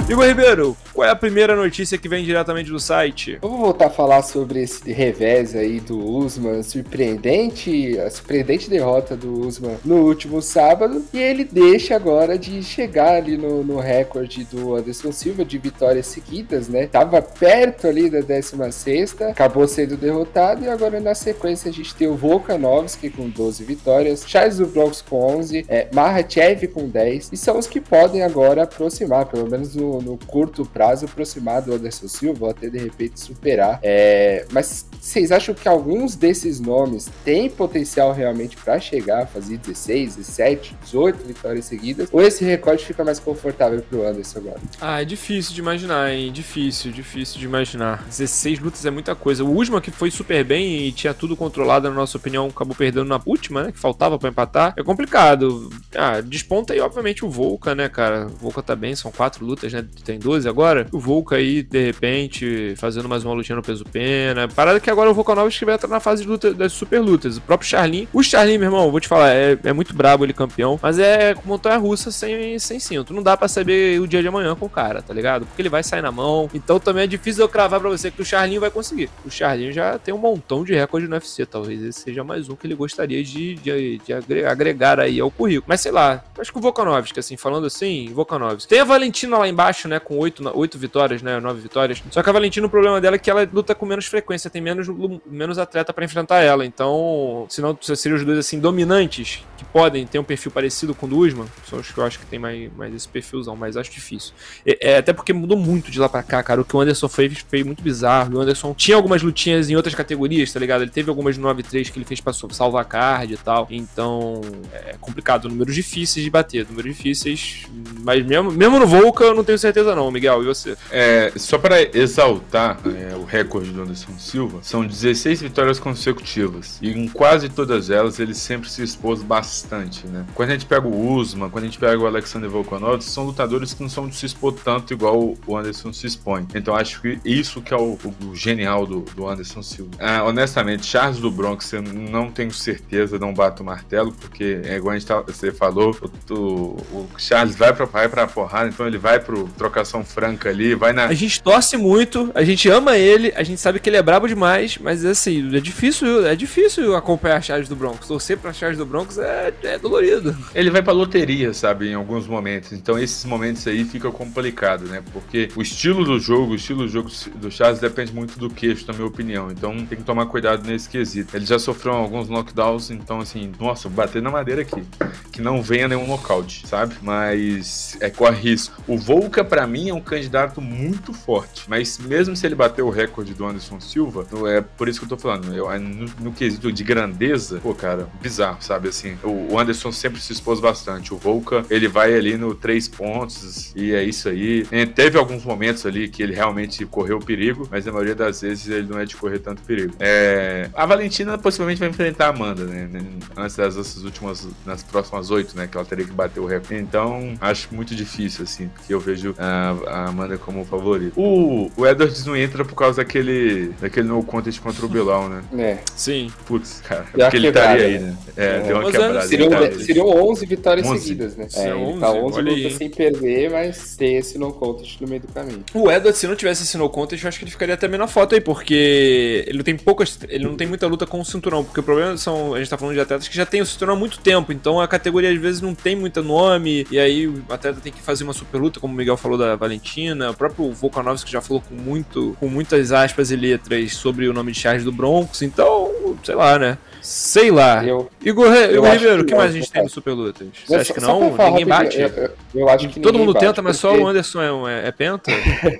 Igor 0.09 0.25
Ribeiro, 0.25 0.75
qual 0.93 1.07
é 1.07 1.11
a 1.11 1.15
primeira 1.15 1.55
notícia 1.55 1.97
que 1.97 2.09
vem 2.09 2.25
diretamente 2.25 2.69
do 2.69 2.79
site? 2.79 3.39
Vamos 3.41 3.59
voltar 3.59 3.87
a 3.87 3.89
falar 3.89 4.21
sobre 4.21 4.61
esse 4.61 4.91
revés 4.91 5.55
aí 5.55 5.79
do 5.79 5.97
Usman, 5.97 6.61
surpreendente, 6.61 7.97
a 7.99 8.11
surpreendente 8.11 8.69
derrota 8.69 9.15
do 9.15 9.47
Usman 9.47 9.77
no 9.83 10.05
último 10.05 10.41
sábado, 10.41 11.03
e 11.13 11.17
ele 11.17 11.45
deixa 11.45 11.95
agora 11.95 12.37
de 12.37 12.61
chegar 12.61 13.15
ali 13.15 13.37
no, 13.37 13.63
no 13.63 13.79
recorde 13.79 14.43
do 14.43 14.75
Anderson 14.75 15.11
Silva 15.11 15.45
de 15.45 15.57
vitórias 15.57 16.07
seguidas, 16.07 16.67
né? 16.67 16.85
Tava 16.85 17.21
perto 17.21 17.87
ali 17.87 18.09
da 18.09 18.19
16 18.19 19.21
acabou 19.21 19.67
sendo 19.67 19.95
derrotado, 19.95 20.65
e 20.65 20.69
agora 20.69 20.99
na 20.99 21.15
sequência 21.15 21.69
a 21.69 21.73
gente 21.73 21.95
tem 21.95 22.07
o 22.07 22.15
Volkanovski 22.15 23.09
com 23.09 23.29
12 23.29 23.63
vitórias, 23.63 24.25
Charles 24.27 24.57
do 24.57 24.73
com 25.09 25.37
11, 25.37 25.65
é, 25.69 25.87
Mahachev 25.93 26.67
com 26.67 26.89
10, 26.89 27.29
e 27.31 27.37
são 27.37 27.57
os 27.57 27.67
que 27.67 27.79
podem 27.79 28.21
agora 28.21 28.63
aproximar, 28.63 29.25
pelo 29.25 29.49
menos 29.49 29.75
no, 30.01 30.17
curto 30.17 30.65
prazo, 30.65 31.05
aproximar 31.05 31.61
do 31.61 31.73
Anderson 31.73 32.07
Silva, 32.07 32.51
até 32.51 32.69
de 32.69 32.77
repente 32.77 33.19
superar. 33.19 33.79
É, 33.81 34.45
mas 34.51 34.85
Vocês 34.99 35.31
acham 35.31 35.53
que 35.53 35.67
alguns 35.67 36.15
desses 36.15 36.59
nomes 36.59 37.09
têm 37.25 37.49
potencial 37.49 38.13
realmente 38.13 38.55
para 38.55 38.79
chegar 38.79 39.23
a 39.23 39.25
fazer 39.27 39.57
16, 39.57 40.15
17, 40.15 40.75
18 40.83 41.27
vitórias 41.27 41.65
seguidas? 41.65 42.07
Ou 42.11 42.21
esse 42.21 42.43
recorde 42.45 42.85
fica 42.85 43.03
mais 43.03 43.19
confortável 43.19 43.81
pro 43.81 44.07
Anderson 44.07 44.39
agora? 44.39 44.59
Ah, 44.79 45.01
é 45.01 45.05
difícil 45.05 45.53
de 45.53 45.59
imaginar, 45.59 46.11
hein? 46.11 46.31
Difícil, 46.31 46.91
difícil 46.91 47.37
de 47.37 47.45
imaginar. 47.45 48.05
16 48.07 48.59
lutas 48.59 48.85
é 48.85 48.91
muita 48.91 49.13
coisa. 49.13 49.43
O 49.43 49.57
Usman, 49.59 49.81
que 49.81 49.91
foi 49.91 50.09
super 50.09 50.43
bem 50.43 50.87
e 50.87 50.91
tinha 50.91 51.13
tudo 51.13 51.35
controlado, 51.35 51.89
na 51.89 51.95
nossa 51.95 52.17
opinião, 52.17 52.47
acabou 52.47 52.75
perdendo 52.75 53.05
na 53.05 53.19
última, 53.25 53.63
né? 53.63 53.71
Que 53.71 53.79
faltava 53.79 54.17
para 54.17 54.29
empatar. 54.29 54.73
É 54.77 54.83
complicado. 54.83 55.69
Ah, 55.95 56.21
desponta 56.21 56.73
aí, 56.73 56.79
obviamente, 56.79 57.25
o 57.25 57.29
Volca, 57.29 57.75
né, 57.75 57.89
cara? 57.89 58.27
O 58.27 58.37
Volca 58.37 58.63
tá 58.63 58.75
bem, 58.75 58.95
são 58.95 59.11
quatro 59.11 59.45
lutas, 59.45 59.73
né? 59.73 59.82
Tem 60.03 60.19
12 60.19 60.47
agora. 60.47 60.87
O 60.91 60.99
Volca 60.99 61.35
aí, 61.35 61.63
de 61.63 61.85
repente, 61.85 62.75
fazendo 62.77 63.09
mais 63.09 63.23
uma 63.23 63.33
lutinha 63.33 63.55
no 63.55 63.61
peso 63.61 63.83
pena. 63.85 64.47
Parada 64.47 64.79
que 64.79 64.89
agora 64.89 65.09
o 65.09 65.13
Volkanovski 65.13 65.65
vai 65.65 65.75
entrar 65.75 65.89
na 65.89 65.99
fase 65.99 66.23
de 66.23 66.29
luta 66.29 66.53
das 66.53 66.71
super 66.71 66.99
lutas. 66.99 67.37
O 67.37 67.41
próprio 67.41 67.69
Charlin. 67.69 68.07
O 68.13 68.23
Charlin, 68.23 68.57
meu 68.57 68.67
irmão, 68.67 68.91
vou 68.91 68.99
te 68.99 69.07
falar, 69.07 69.33
é, 69.33 69.57
é 69.63 69.73
muito 69.73 69.93
brabo 69.93 70.23
ele 70.23 70.33
campeão, 70.33 70.79
mas 70.81 70.99
é 70.99 71.35
montanha 71.45 71.77
russa 71.77 72.11
sem, 72.11 72.57
sem 72.59 72.79
cinto. 72.79 73.13
Não 73.13 73.23
dá 73.23 73.35
para 73.35 73.47
saber 73.47 73.99
o 73.99 74.07
dia 74.07 74.21
de 74.21 74.27
amanhã 74.27 74.55
com 74.55 74.65
o 74.65 74.69
cara, 74.69 75.01
tá 75.01 75.13
ligado? 75.13 75.45
Porque 75.45 75.61
ele 75.61 75.69
vai 75.69 75.83
sair 75.83 76.01
na 76.01 76.11
mão. 76.11 76.49
Então 76.53 76.79
também 76.79 77.03
é 77.03 77.07
difícil 77.07 77.43
eu 77.43 77.49
cravar 77.49 77.79
pra 77.79 77.89
você 77.89 78.11
que 78.11 78.21
o 78.21 78.25
Charlinho 78.25 78.61
vai 78.61 78.69
conseguir. 78.69 79.09
O 79.25 79.29
Charlinho 79.29 79.71
já 79.71 79.97
tem 79.97 80.13
um 80.13 80.17
montão 80.17 80.63
de 80.63 80.73
recorde 80.73 81.07
no 81.07 81.15
UFC. 81.15 81.45
Talvez 81.45 81.81
esse 81.81 82.03
seja 82.03 82.23
mais 82.23 82.49
um 82.49 82.55
que 82.55 82.67
ele 82.67 82.75
gostaria 82.75 83.23
de, 83.23 83.55
de, 83.55 83.97
de 83.99 84.45
agregar 84.45 84.99
aí 84.99 85.19
ao 85.19 85.31
currículo. 85.31 85.65
Mas 85.67 85.81
sei 85.81 85.91
lá, 85.91 86.23
acho 86.37 86.51
que 86.51 86.57
o 86.57 86.61
Volkanovski, 86.61 87.19
assim, 87.19 87.37
falando 87.37 87.65
assim, 87.65 88.11
Volkanovski. 88.13 88.67
Tem 88.67 88.79
a 88.79 88.85
Valentina 88.85 89.37
lá 89.37 89.47
embaixo, 89.47 89.72
né, 89.87 89.99
com 89.99 90.17
oito, 90.17 90.43
oito 90.55 90.77
vitórias, 90.77 91.21
né, 91.21 91.39
nove 91.39 91.61
vitórias. 91.61 92.01
Só 92.11 92.21
que 92.21 92.29
a 92.29 92.33
Valentina, 92.33 92.65
o 92.67 92.69
problema 92.69 92.99
dela 93.01 93.15
é 93.15 93.19
que 93.19 93.29
ela 93.29 93.47
luta 93.51 93.73
com 93.73 93.85
menos 93.85 94.05
frequência, 94.05 94.49
tem 94.49 94.61
menos, 94.61 94.87
menos 95.25 95.57
atleta 95.57 95.93
para 95.93 96.05
enfrentar 96.05 96.41
ela. 96.41 96.65
Então, 96.65 97.45
se 97.49 97.61
não 97.61 97.77
seriam 97.81 98.17
os 98.17 98.25
dois, 98.25 98.37
assim, 98.37 98.59
dominantes, 98.59 99.43
que 99.57 99.65
podem 99.65 100.05
ter 100.05 100.19
um 100.19 100.23
perfil 100.23 100.51
parecido 100.51 100.93
com 100.93 101.05
o 101.05 101.09
do 101.09 101.17
Usman, 101.17 101.47
são 101.69 101.79
os 101.79 101.91
que 101.91 101.97
eu 101.97 102.05
acho 102.05 102.19
que 102.19 102.25
tem 102.25 102.39
mais, 102.39 102.71
mais 102.75 102.93
esse 102.93 103.07
perfilzão, 103.07 103.55
mas 103.55 103.77
acho 103.77 103.91
difícil. 103.91 104.33
É, 104.65 104.91
é, 104.91 104.97
até 104.97 105.13
porque 105.13 105.33
mudou 105.33 105.57
muito 105.57 105.91
de 105.91 105.99
lá 105.99 106.09
pra 106.09 106.23
cá, 106.23 106.41
cara. 106.43 106.61
O 106.61 106.65
que 106.65 106.75
o 106.75 106.79
Anderson 106.79 107.07
fez 107.07 107.45
foi 107.47 107.63
muito 107.63 107.81
bizarro. 107.81 108.37
O 108.37 108.41
Anderson 108.41 108.73
tinha 108.73 108.95
algumas 108.95 109.21
lutinhas 109.21 109.69
em 109.69 109.75
outras 109.75 109.95
categorias, 109.95 110.51
tá 110.51 110.59
ligado? 110.59 110.81
Ele 110.81 110.91
teve 110.91 111.09
algumas 111.09 111.37
no 111.37 111.47
9-3 111.47 111.91
que 111.91 111.97
ele 111.97 112.05
fez 112.05 112.19
pra 112.19 112.33
salvar 112.33 112.85
card 112.85 113.33
e 113.33 113.37
tal. 113.37 113.67
Então, 113.69 114.41
é 114.71 114.95
complicado. 114.99 115.49
Números 115.49 115.75
difíceis 115.75 116.23
de 116.23 116.29
bater, 116.29 116.65
números 116.67 116.95
difíceis. 116.95 117.67
Mas 118.01 118.25
mesmo, 118.25 118.51
mesmo 118.51 118.79
no 118.79 118.87
Volca, 118.87 119.23
eu 119.23 119.33
não 119.33 119.43
tenho 119.43 119.57
certeza, 119.63 119.95
não, 119.95 120.11
Miguel. 120.11 120.43
E 120.43 120.45
você? 120.45 120.77
É, 120.91 121.31
só 121.35 121.57
para 121.57 121.81
exaltar 121.97 122.79
é, 122.85 123.15
o 123.15 123.23
recorde 123.23 123.71
do 123.71 123.81
Anderson 123.81 124.17
Silva, 124.19 124.59
são 124.61 124.85
16 124.85 125.41
vitórias 125.41 125.79
consecutivas. 125.79 126.77
E 126.81 126.91
em 126.91 127.07
quase 127.07 127.49
todas 127.49 127.89
elas, 127.89 128.19
ele 128.19 128.33
sempre 128.33 128.69
se 128.69 128.83
expôs 128.83 129.21
bastante, 129.23 130.05
né? 130.07 130.25
Quando 130.33 130.49
a 130.49 130.53
gente 130.53 130.65
pega 130.65 130.87
o 130.87 131.13
Usman, 131.13 131.49
quando 131.49 131.63
a 131.63 131.67
gente 131.67 131.79
pega 131.79 131.97
o 131.97 132.05
Alexander 132.05 132.49
Volkanovski, 132.49 133.09
são 133.09 133.25
lutadores 133.25 133.73
que 133.73 133.81
não 133.81 133.89
são 133.89 134.07
de 134.07 134.15
se 134.15 134.25
expor 134.25 134.53
tanto 134.53 134.93
igual 134.93 135.35
o 135.45 135.57
Anderson 135.57 135.91
se 135.91 136.07
expõe. 136.07 136.47
Então 136.53 136.75
acho 136.75 137.01
que 137.01 137.19
isso 137.23 137.61
que 137.61 137.73
é 137.73 137.77
o, 137.77 137.97
o 138.25 138.35
genial 138.35 138.85
do, 138.85 139.01
do, 139.01 139.27
Anderson 139.27 139.61
Silva. 139.61 139.91
Ah, 139.99 140.23
honestamente, 140.23 140.85
Charles 140.85 141.19
do 141.19 141.31
Bronx, 141.31 141.71
eu 141.73 141.81
não 141.81 142.29
tenho 142.29 142.51
certeza, 142.51 143.17
não 143.17 143.33
bato 143.33 143.63
o 143.63 143.65
martelo, 143.65 144.11
porque 144.13 144.61
é 144.63 144.77
igual 144.77 144.91
a 144.91 144.97
gente 144.97 145.07
tá, 145.07 145.21
você 145.21 145.51
falou, 145.51 145.95
o, 146.29 146.33
o, 146.33 147.09
Charles 147.17 147.55
vai 147.55 147.73
pra, 147.73 147.85
vai 147.85 148.09
pra 148.09 148.27
porrada, 148.27 148.69
então 148.69 148.85
ele 148.87 148.97
vai 148.97 149.19
pro 149.19 149.45
trocação 149.57 150.03
franca 150.03 150.49
ali, 150.49 150.75
vai 150.75 150.93
na. 150.93 151.05
A 151.05 151.13
gente 151.13 151.41
torce 151.41 151.77
muito, 151.77 152.31
a 152.33 152.43
gente 152.43 152.69
ama 152.69 152.97
ele, 152.97 153.33
a 153.35 153.43
gente 153.43 153.59
sabe 153.59 153.79
que 153.79 153.89
ele 153.89 153.97
é 153.97 154.01
brabo 154.01 154.27
demais, 154.27 154.77
mas 154.77 155.05
assim, 155.05 155.55
é 155.55 155.59
difícil, 155.59 156.25
é 156.25 156.35
difícil 156.35 156.95
acompanhar 156.95 157.41
Charles 157.41 157.69
do 157.69 157.75
Bronx. 157.75 158.07
Torcer 158.07 158.37
pra 158.37 158.53
Charles 158.53 158.77
do 158.77 158.85
Bronx 158.85 159.17
é, 159.17 159.53
é 159.63 159.77
dolorido. 159.77 160.35
Ele 160.53 160.69
vai 160.69 160.81
pra 160.81 160.93
loteria, 160.93 161.53
sabe, 161.53 161.89
em 161.89 161.93
alguns 161.93 162.27
momentos. 162.27 162.71
Então 162.71 162.97
esses 162.97 163.23
momentos 163.25 163.65
aí 163.67 163.83
fica 163.85 164.11
complicado, 164.11 164.85
né? 164.85 165.03
Porque 165.11 165.49
o 165.55 165.61
estilo 165.61 166.03
do 166.03 166.19
jogo, 166.19 166.53
o 166.53 166.55
estilo 166.55 166.83
do 166.83 166.89
jogo 166.89 167.09
do 167.35 167.51
Charles 167.51 167.79
depende 167.79 168.13
muito 168.13 168.37
do 168.37 168.49
queixo, 168.49 168.85
na 168.87 168.93
minha 168.93 169.07
opinião. 169.07 169.51
Então 169.51 169.73
tem 169.85 169.97
que 169.97 170.03
tomar 170.03 170.25
cuidado 170.25 170.65
nesse 170.67 170.89
quesito. 170.89 171.35
Ele 171.35 171.45
já 171.45 171.59
sofreu 171.59 171.93
alguns 171.93 172.29
knockdowns, 172.29 172.89
então 172.89 173.19
assim, 173.19 173.51
nossa, 173.59 173.89
bater 173.89 174.21
na 174.21 174.31
madeira 174.31 174.61
aqui. 174.61 174.83
Que 175.31 175.41
não 175.41 175.61
venha 175.61 175.87
nenhum 175.87 176.07
nocaute, 176.07 176.67
sabe? 176.67 176.95
Mas 177.01 177.97
é 177.99 178.09
corre 178.09 178.39
risco. 178.39 178.81
O 178.87 178.97
Volca, 178.97 179.42
para 179.43 179.65
mim, 179.67 179.89
é 179.89 179.93
um 179.93 180.01
candidato 180.01 180.61
muito 180.61 181.13
forte. 181.13 181.65
Mas 181.67 181.97
mesmo 181.97 182.35
se 182.35 182.45
ele 182.45 182.55
bater 182.55 182.81
o 182.81 182.89
recorde 182.89 183.33
do 183.33 183.45
Anderson 183.45 183.79
Silva, 183.79 184.25
é 184.47 184.61
por 184.61 184.87
isso 184.87 184.99
que 184.99 185.05
eu 185.05 185.09
tô 185.09 185.17
falando. 185.17 185.53
Eu, 185.53 185.67
no, 185.79 186.09
no 186.19 186.31
quesito 186.31 186.71
de 186.71 186.83
grandeza, 186.83 187.59
pô, 187.61 187.73
cara, 187.73 188.07
bizarro, 188.21 188.57
sabe? 188.61 188.89
Assim, 188.89 189.17
o, 189.23 189.53
o 189.53 189.59
Anderson 189.59 189.91
sempre 189.91 190.21
se 190.21 190.33
expôs 190.33 190.59
bastante. 190.59 191.13
O 191.13 191.17
Volca, 191.17 191.65
ele 191.69 191.87
vai 191.87 192.13
ali 192.13 192.37
no 192.37 192.55
três 192.55 192.87
pontos 192.87 193.73
e 193.75 193.93
é 193.93 194.03
isso 194.03 194.29
aí. 194.29 194.65
É, 194.71 194.85
teve 194.85 195.17
alguns 195.17 195.43
momentos 195.43 195.85
ali 195.85 196.07
que 196.07 196.21
ele 196.21 196.33
realmente 196.33 196.85
correu 196.85 197.19
perigo, 197.19 197.67
mas 197.69 197.85
na 197.85 197.91
maioria 197.91 198.15
das 198.15 198.41
vezes 198.41 198.67
ele 198.67 198.87
não 198.87 198.99
é 198.99 199.05
de 199.05 199.15
correr 199.15 199.39
tanto 199.39 199.61
perigo. 199.63 199.93
É, 199.99 200.69
a 200.73 200.85
Valentina 200.85 201.37
possivelmente 201.37 201.79
vai 201.79 201.89
enfrentar 201.89 202.27
a 202.27 202.29
Amanda, 202.29 202.65
né? 202.65 202.89
Antes 203.35 203.55
das 203.55 203.97
últimas, 203.97 204.47
nas 204.65 204.83
próximas 204.83 205.31
oito, 205.31 205.55
né? 205.55 205.67
Que 205.67 205.77
ela 205.77 205.85
teria 205.85 206.05
que 206.05 206.11
bater 206.11 206.39
o 206.39 206.45
recorde. 206.45 206.75
Então, 206.75 207.35
acho 207.41 207.73
muito 207.73 207.95
difícil, 207.95 208.43
assim, 208.43 208.67
porque 208.69 208.93
eu 208.93 208.99
vejo 208.99 209.32
a, 209.37 209.75
a 209.87 210.07
Amanda 210.09 210.37
como 210.37 210.65
favorita. 210.65 211.19
O, 211.19 211.71
o 211.75 211.87
Edwards 211.87 212.25
não 212.25 212.35
entra 212.35 212.63
por 212.63 212.75
causa 212.75 212.97
daquele, 212.97 213.69
daquele 213.79 214.07
no 214.07 214.23
contest 214.23 214.59
contra 214.61 214.85
o 214.85 214.89
Bilal, 214.89 215.29
né? 215.29 215.43
É. 215.57 215.77
Sim. 215.95 216.31
Putz, 216.45 216.81
cara. 216.81 217.05
Deu 217.13 217.25
porque 217.25 217.37
ele 217.37 217.47
estaria 217.47 217.85
aí, 217.85 217.99
né? 217.99 218.17
É, 218.35 218.45
é. 218.45 218.59
deu 218.61 218.77
uma 218.77 218.91
quebrada. 218.91 219.21
Seriam, 219.27 219.49
seriam 219.79 220.07
11 220.07 220.45
vitórias 220.45 220.87
11. 220.87 220.99
seguidas, 220.99 221.35
né? 221.35 221.47
É, 221.55 221.73
11, 221.73 221.99
tá 221.99 222.11
11 222.11 222.41
lutas 222.41 222.73
sem 222.73 222.89
perder, 222.89 223.51
mas 223.51 223.95
tem 223.95 224.17
esse 224.17 224.37
no 224.37 224.51
contest 224.51 224.99
no 225.01 225.07
meio 225.07 225.21
do 225.21 225.27
caminho. 225.27 225.63
O 225.73 225.91
Edwards, 225.91 226.19
se 226.19 226.27
não 226.27 226.35
tivesse 226.35 226.63
esse 226.63 226.77
no 226.77 226.89
contest, 226.89 227.23
eu 227.23 227.27
acho 227.27 227.37
que 227.37 227.45
ele 227.45 227.51
ficaria 227.51 227.77
também 227.77 227.99
na 227.99 228.07
foto 228.07 228.35
aí, 228.35 228.41
porque 228.41 229.43
ele 229.47 229.63
tem 229.63 229.75
poucas. 229.75 230.19
Ele 230.27 230.45
não 230.45 230.55
tem 230.55 230.67
muita 230.67 230.87
luta 230.87 231.05
com 231.05 231.19
o 231.19 231.25
cinturão, 231.25 231.63
porque 231.63 231.79
o 231.79 231.83
problema 231.83 232.17
são. 232.17 232.53
A 232.53 232.59
gente 232.59 232.69
tá 232.69 232.77
falando 232.77 232.95
de 232.95 233.01
atletas 233.01 233.27
que 233.27 233.35
já 233.35 233.45
tem 233.45 233.61
o 233.61 233.65
cinturão 233.65 233.93
há 233.93 233.97
muito 233.97 234.19
tempo, 234.19 234.51
então 234.51 234.79
a 234.79 234.87
categoria 234.87 235.31
às 235.31 235.39
vezes 235.39 235.61
não 235.61 235.73
tem 235.75 235.95
muito 235.95 236.21
nome, 236.21 236.85
e 236.89 236.99
aí 236.99 237.27
o 237.27 237.43
atleta 237.49 237.79
tem 237.81 237.91
que 237.91 238.01
fazer 238.01 238.23
uma 238.23 238.33
super 238.33 238.57
luta, 238.57 238.79
como 238.79 238.93
o 238.93 238.97
Miguel 238.97 239.12
falou 239.17 239.37
da 239.37 239.55
Valentina, 239.55 240.31
o 240.31 240.33
próprio 240.33 240.71
Volkanovski 240.71 241.31
já 241.31 241.41
falou 241.41 241.61
com 241.61 241.75
muito, 241.75 242.35
com 242.39 242.47
muitas 242.47 242.91
aspas 242.91 243.31
e 243.31 243.35
letras 243.35 243.93
sobre 243.93 244.27
o 244.27 244.33
nome 244.33 244.51
de 244.51 244.59
Charles 244.59 244.83
do 244.83 244.91
Bronx, 244.91 245.41
então, 245.41 246.17
sei 246.23 246.35
lá, 246.35 246.57
né? 246.59 246.77
Sei 247.03 247.51
lá. 247.51 247.85
Eu, 247.85 248.09
Igor, 248.23 248.47
Igor 248.47 248.89
Ribeiro, 248.93 249.23
o 249.23 249.25
que 249.25 249.35
mais 249.35 249.51
a 249.51 249.53
gente 249.53 249.69
tem 249.69 249.83
no 249.83 249.89
Super 249.89 250.13
Lutas? 250.13 250.47
Você 250.65 250.75
acha 250.75 250.93
que 250.93 251.01
não? 251.01 251.35
Ninguém 251.35 251.65
bate? 251.65 251.99
Eu, 251.99 252.07
eu, 252.07 252.29
eu, 252.55 252.69
acho 252.69 252.87
que 252.87 253.01
Todo 253.01 253.19
mundo 253.19 253.33
bate, 253.33 253.45
tenta, 253.45 253.61
mas 253.61 253.75
só 253.75 253.93
o 253.93 254.07
Anderson 254.07 254.41
é, 254.41 254.85
é, 254.85 254.87
é 254.87 254.91
penta? 254.91 255.29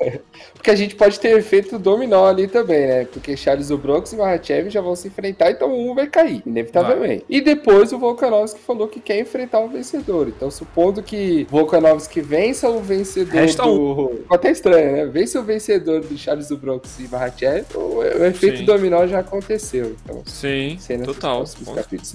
porque 0.54 0.70
a 0.70 0.76
gente 0.76 0.96
pode 0.96 1.18
ter 1.20 1.42
feito 1.42 1.80
dominó 1.80 2.28
ali 2.28 2.48
também, 2.48 2.88
né? 2.88 3.06
Porque 3.06 3.38
Charles 3.38 3.70
do 3.70 3.78
Bronx 3.78 4.12
e 4.12 4.18
Mahachev 4.18 4.70
já 4.70 4.82
vão 4.82 4.98
se 4.98 5.08
enfrentar, 5.08 5.52
então 5.52 5.74
um 5.74 5.96
vai 5.96 6.08
cair, 6.08 6.44
inevitavelmente. 6.46 7.26
Vai. 7.30 7.38
E 7.38 7.40
depois 7.40 7.94
o 7.94 7.98
Volkanovski 7.98 8.60
falou 8.60 8.90
que 8.90 9.00
quer 9.00 9.20
enfrentar 9.20 9.62
o 9.62 9.70
vencedor. 9.70 10.28
Então, 10.28 10.52
supondo 10.52 11.02
que 11.02 11.48
Volkanovski 11.50 12.20
vença 12.20 12.70
o 12.70 12.82
vencedor 12.82 13.34
Resta 13.34 13.64
do... 13.64 13.72
Um. 13.72 14.20
Até 14.30 14.52
estranho, 14.52 14.92
né? 14.92 15.06
Vence 15.06 15.38
o 15.38 15.44
vencedor 15.44 16.02
do 16.02 16.18
Charles 16.18 16.50
do 16.50 16.58
Bronx 16.58 17.00
e 17.00 17.08
Mahachev, 17.08 17.66
o, 17.76 18.00
o 18.00 18.26
efeito 18.26 18.58
Sim. 18.58 18.66
dominó 18.66 19.08
já 19.08 19.20
aconteceu. 19.20 19.96
Então, 20.04 20.22
Sim, 20.26 20.78
total. 21.14 21.46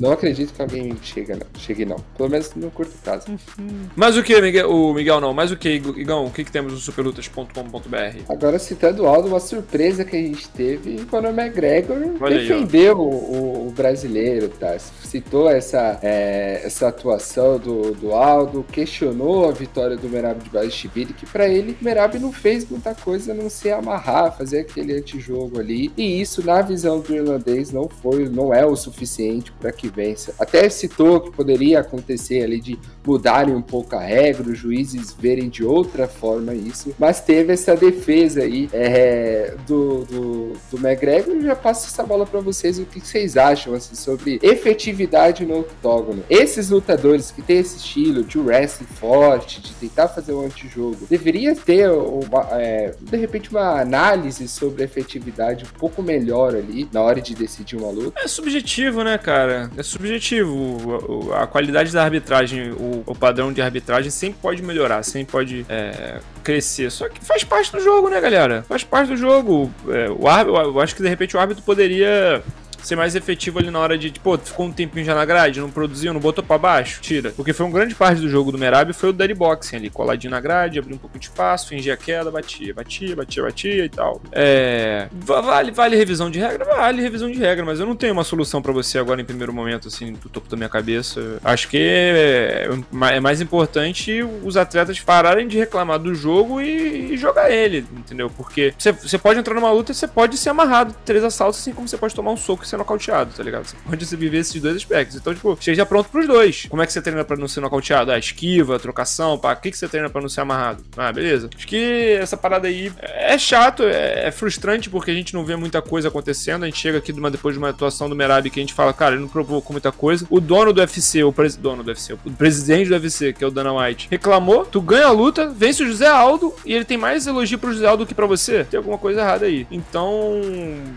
Não 0.01 0.12
acredito 0.12 0.53
que 0.53 0.62
alguém 0.62 0.96
chega, 1.03 1.36
não. 1.36 1.46
chegue, 1.59 1.84
não. 1.84 1.96
Pelo 2.16 2.28
menos 2.28 2.55
no 2.55 2.70
curto 2.70 2.92
prazo. 3.03 3.26
Uhum. 3.28 3.86
Mas 3.94 4.16
o 4.16 4.22
que, 4.22 4.40
Miguel? 4.40 4.70
O 4.70 4.94
Miguel 4.94 5.20
não. 5.20 5.32
Mas 5.32 5.51
o 5.51 5.57
que, 5.57 5.68
Igão? 5.70 6.26
O 6.26 6.30
que, 6.30 6.44
que 6.44 6.53
temos 6.53 6.72
no 6.72 6.78
superlutas.com.br? 6.78 8.22
Agora, 8.28 8.59
citando 8.59 9.03
o 9.03 9.07
Aldo, 9.07 9.28
uma 9.28 9.40
surpresa 9.40 10.05
que 10.05 10.16
a 10.16 10.20
gente 10.20 10.49
teve 10.51 11.05
quando 11.07 11.26
o 11.26 11.28
McGregor 11.28 11.96
Olha 12.20 12.38
defendeu 12.38 12.92
aí, 12.92 12.99
o, 12.99 13.68
o, 13.68 13.72
brasileiro, 13.76 14.49
tá? 14.49 14.78
Citou 14.78 15.51
essa, 15.51 15.99
é, 16.03 16.62
essa 16.64 16.88
atuação 16.88 17.59
do, 17.59 17.94
do 17.94 18.12
Aldo, 18.12 18.64
questionou 18.70 19.49
a 19.49 19.53
vitória 19.53 19.96
do 19.96 20.09
Merab 20.09 20.42
de 20.42 20.51
Baixibiri, 20.51 21.12
que 21.12 21.26
para 21.26 21.49
ele, 21.49 21.76
Merab 21.80 22.18
não 22.18 22.32
fez 22.32 22.68
muita 22.68 22.94
coisa 22.94 23.32
a 23.32 23.34
não 23.34 23.49
se 23.49 23.70
amarrar, 23.70 24.36
fazer 24.36 24.61
aquele 24.61 24.94
antijogo 24.94 25.59
ali. 25.59 25.92
E 25.96 26.20
isso, 26.20 26.44
na 26.44 26.61
visão 26.62 27.01
do 27.01 27.14
irlandês, 27.14 27.70
não 27.72 27.88
foi, 27.88 28.28
não 28.28 28.53
é 28.53 28.64
o 28.66 28.76
suficiente 28.89 29.53
para 29.53 29.72
que 29.72 29.89
vença. 29.89 30.34
Até 30.39 30.68
citou 30.68 31.20
que 31.20 31.30
poderia 31.30 31.80
acontecer 31.80 32.43
ali 32.43 32.61
de 32.61 32.78
mudarem 33.07 33.55
um 33.55 33.62
pouco 33.62 33.97
a 33.97 34.01
regra, 34.01 34.51
os 34.51 34.59
juízes 34.59 35.14
verem 35.18 35.49
de 35.49 35.64
outra 35.64 36.07
forma 36.07 36.55
isso, 36.55 36.95
mas 36.99 37.20
teve 37.20 37.53
essa 37.53 37.74
defesa 37.74 38.43
aí 38.43 38.68
é, 38.72 39.55
do, 39.66 40.05
do, 40.05 40.53
do 40.70 40.86
McGregor. 40.86 41.34
Eu 41.34 41.43
já 41.43 41.57
passo 41.57 41.86
essa 41.86 42.03
bola 42.03 42.26
para 42.26 42.41
vocês, 42.41 42.78
o 42.78 42.84
que 42.84 43.01
vocês 43.01 43.36
acham 43.36 43.74
assim, 43.74 43.95
sobre 43.95 44.39
efetividade 44.43 45.45
no 45.45 45.61
octógono. 45.61 46.22
Esses 46.28 46.70
lutadores 46.70 47.30
que 47.30 47.43
têm 47.43 47.59
esse 47.59 47.76
estilo 47.76 48.22
de 48.22 48.39
wrestling 48.39 48.86
forte, 48.86 49.61
de 49.61 49.72
tentar 49.74 50.09
fazer 50.09 50.32
um 50.32 50.45
antijogo, 50.45 51.07
deveria 51.09 51.55
ter 51.55 51.91
uma, 51.91 52.49
é, 52.53 52.95
de 53.01 53.16
repente 53.16 53.51
uma 53.51 53.80
análise 53.80 54.47
sobre 54.49 54.82
a 54.82 54.84
efetividade 54.84 55.64
um 55.64 55.78
pouco 55.78 56.03
melhor 56.03 56.55
ali 56.55 56.89
na 56.93 57.03
hora 57.03 57.20
de 57.20 57.34
decidir 57.34 57.76
uma 57.76 57.91
luta. 57.91 58.20
É 58.20 58.28
subjetivo, 58.28 58.78
né, 59.05 59.18
cara? 59.18 59.70
É 59.76 59.83
subjetivo. 59.83 61.33
A 61.35 61.47
qualidade 61.47 61.93
da 61.93 62.03
arbitragem, 62.03 62.72
o, 62.72 63.03
o 63.07 63.14
padrão 63.14 63.53
de 63.53 63.61
arbitragem 63.61 64.11
sempre 64.11 64.39
pode 64.41 64.62
melhorar, 64.62 65.03
sempre 65.03 65.33
pode 65.33 65.66
é, 65.68 66.20
crescer. 66.43 66.91
Só 66.91 67.09
que 67.09 67.24
faz 67.24 67.45
parte 67.45 67.72
do 67.72 67.81
jogo, 67.81 68.09
né, 68.09 68.20
galera? 68.20 68.64
Faz 68.68 68.85
parte 68.85 69.09
do 69.09 69.16
jogo. 69.16 69.70
É, 69.89 70.09
o 70.11 70.29
árbitro, 70.29 70.61
eu 70.61 70.81
acho 70.81 70.95
que 70.95 71.03
de 71.03 71.09
repente 71.09 71.37
o 71.37 71.41
árbitro 71.41 71.62
poderia 71.62 72.43
ser 72.83 72.97
mais 72.97 73.14
efetivo 73.14 73.59
ali 73.59 73.70
na 73.70 73.79
hora 73.79 73.99
de, 73.99 74.11
pô, 74.20 74.37
ficou 74.39 74.66
um 74.66 74.72
tempinho 74.72 75.05
já 75.05 75.14
na 75.14 75.24
grade, 75.24 75.61
não 75.61 75.70
produziu, 75.70 76.12
não 76.12 76.20
botou 76.20 76.43
para 76.45 76.59
baixo, 76.59 77.01
tira. 77.01 77.33
Porque 77.33 77.53
foi 77.53 77.66
uma 77.66 77.72
grande 77.72 77.95
parte 77.95 78.20
do 78.20 78.29
jogo 78.29 78.53
do 78.53 78.59
Merab 78.59 78.93
foi 78.93 79.11
o 79.11 79.12
Daddy 79.12 79.35
Boxing 79.35 79.76
ali, 79.76 79.91
coladinho 79.91 80.31
na 80.31 80.41
grade, 80.41 80.79
abrir 80.79 80.95
um 80.95 80.99
pouco 80.99 81.18
de 81.18 81.26
espaço, 81.26 81.68
fingir 81.68 81.93
a 81.93 81.97
queda, 81.97 82.31
batia, 82.31 82.74
batia, 82.74 83.14
batia, 83.14 83.43
batia 83.43 83.85
e 83.85 83.89
tal. 83.89 84.20
É. 84.33 85.09
Vale, 85.12 85.70
vale 85.70 85.97
revisão 85.97 86.31
de 86.31 86.39
regra? 86.39 86.64
Vale 86.64 87.03
revisão 87.03 87.31
de 87.31 87.39
regra, 87.39 87.64
mas 87.64 87.81
eu 87.81 87.87
não 87.87 87.97
tenho 87.97 88.12
uma 88.12 88.24
solução 88.24 88.61
para 88.62 88.72
você 88.72 88.99
agora 88.99 89.20
em 89.20 89.24
primeiro 89.24 89.53
momento, 89.53 89.89
assim, 89.89 90.12
do 90.12 90.29
topo 90.29 90.49
da 90.49 90.57
minha 90.57 90.68
cabeça. 90.68 91.39
Acho 91.45 91.68
que 91.68 91.79
é, 91.79 92.68
é 93.12 93.20
mais 93.20 93.41
importante 93.41 94.22
os 94.43 94.57
atletas 94.57 94.99
pararem 95.01 95.47
de 95.47 95.59
reclamar 95.59 95.99
do 95.99 96.14
jogo 96.14 96.61
e, 96.61 97.12
e 97.12 97.16
jogar 97.16 97.51
ele, 97.51 97.87
entendeu? 97.93 98.31
Porque 98.31 98.74
você 98.79 99.18
pode 99.18 99.39
entrar 99.39 99.55
numa 99.55 99.70
luta 99.70 99.93
e 99.93 99.95
você 99.95 100.07
pode 100.07 100.37
ser 100.37 100.51
amarrado 100.51 100.95
três 101.05 101.24
assaltos, 101.24 101.61
assim 101.61 101.72
como 101.72 101.89
você 101.89 101.97
pode 101.97 102.14
tomar 102.14 102.33
um 102.33 102.37
soco 102.37 102.66
ser 102.68 102.76
nocauteado, 102.76 103.32
tá 103.34 103.42
ligado? 103.42 103.64
Você 103.64 103.76
pode 103.88 104.04
viver 104.16 104.38
esses 104.38 104.60
dois 104.60 104.76
aspectos. 104.76 105.16
Então, 105.16 105.34
tipo, 105.34 105.52
esteja 105.54 105.86
pronto 105.86 106.08
pros 106.08 106.26
dois. 106.26 106.66
Como 106.68 106.82
é 106.82 106.86
que 106.86 106.92
você 106.92 107.00
treina 107.00 107.24
pra 107.24 107.36
não 107.36 107.48
ser 107.48 107.60
nocauteado? 107.60 108.12
Ah, 108.12 108.18
esquiva, 108.18 108.78
trocação, 108.78 109.38
pá. 109.38 109.52
O 109.52 109.56
que, 109.56 109.70
que 109.70 109.78
você 109.78 109.88
treina 109.88 110.08
pra 110.08 110.20
não 110.20 110.28
ser 110.28 110.40
amarrado? 110.40 110.84
Ah, 110.96 111.12
beleza. 111.12 111.50
Acho 111.56 111.66
que 111.66 112.16
essa 112.20 112.36
parada 112.36 112.68
aí 112.68 112.92
é 113.00 113.38
chato, 113.38 113.82
é, 113.82 114.28
é 114.28 114.30
frustrante 114.30 114.90
porque 114.90 115.10
a 115.10 115.14
gente 115.14 115.34
não 115.34 115.44
vê 115.44 115.56
muita 115.56 115.80
coisa 115.80 116.08
acontecendo. 116.08 116.64
A 116.64 116.66
gente 116.66 116.78
chega 116.78 116.98
aqui 116.98 117.12
de 117.12 117.18
uma, 117.18 117.30
depois 117.30 117.54
de 117.54 117.58
uma 117.58 117.70
atuação 117.70 118.08
do 118.08 118.16
Merab 118.16 118.48
que 118.50 118.60
a 118.60 118.62
gente 118.62 118.74
fala, 118.74 118.92
cara, 118.92 119.14
ele 119.14 119.22
não 119.22 119.28
provocou 119.28 119.72
muita 119.72 119.92
coisa. 119.92 120.26
O 120.30 120.40
dono 120.40 120.72
do 120.72 120.80
UFC, 120.80 121.22
o 121.22 121.32
pres... 121.32 121.56
dono 121.56 121.82
do 121.82 121.88
UFC, 121.88 122.12
o 122.12 122.18
presidente 122.32 122.88
do 122.88 122.94
UFC, 122.94 123.32
que 123.32 123.44
é 123.44 123.46
o 123.46 123.50
Dana 123.50 123.72
White, 123.72 124.08
reclamou, 124.10 124.64
tu 124.64 124.80
ganha 124.80 125.06
a 125.06 125.10
luta, 125.10 125.48
vence 125.48 125.82
o 125.82 125.86
José 125.86 126.06
Aldo 126.06 126.54
e 126.64 126.72
ele 126.72 126.84
tem 126.84 126.96
mais 126.96 127.26
elogio 127.26 127.58
pro 127.58 127.72
José 127.72 127.86
Aldo 127.86 128.04
do 128.04 128.08
que 128.08 128.14
pra 128.14 128.26
você. 128.26 128.64
Tem 128.64 128.78
alguma 128.78 128.98
coisa 128.98 129.20
errada 129.20 129.46
aí. 129.46 129.66
Então, 129.70 130.40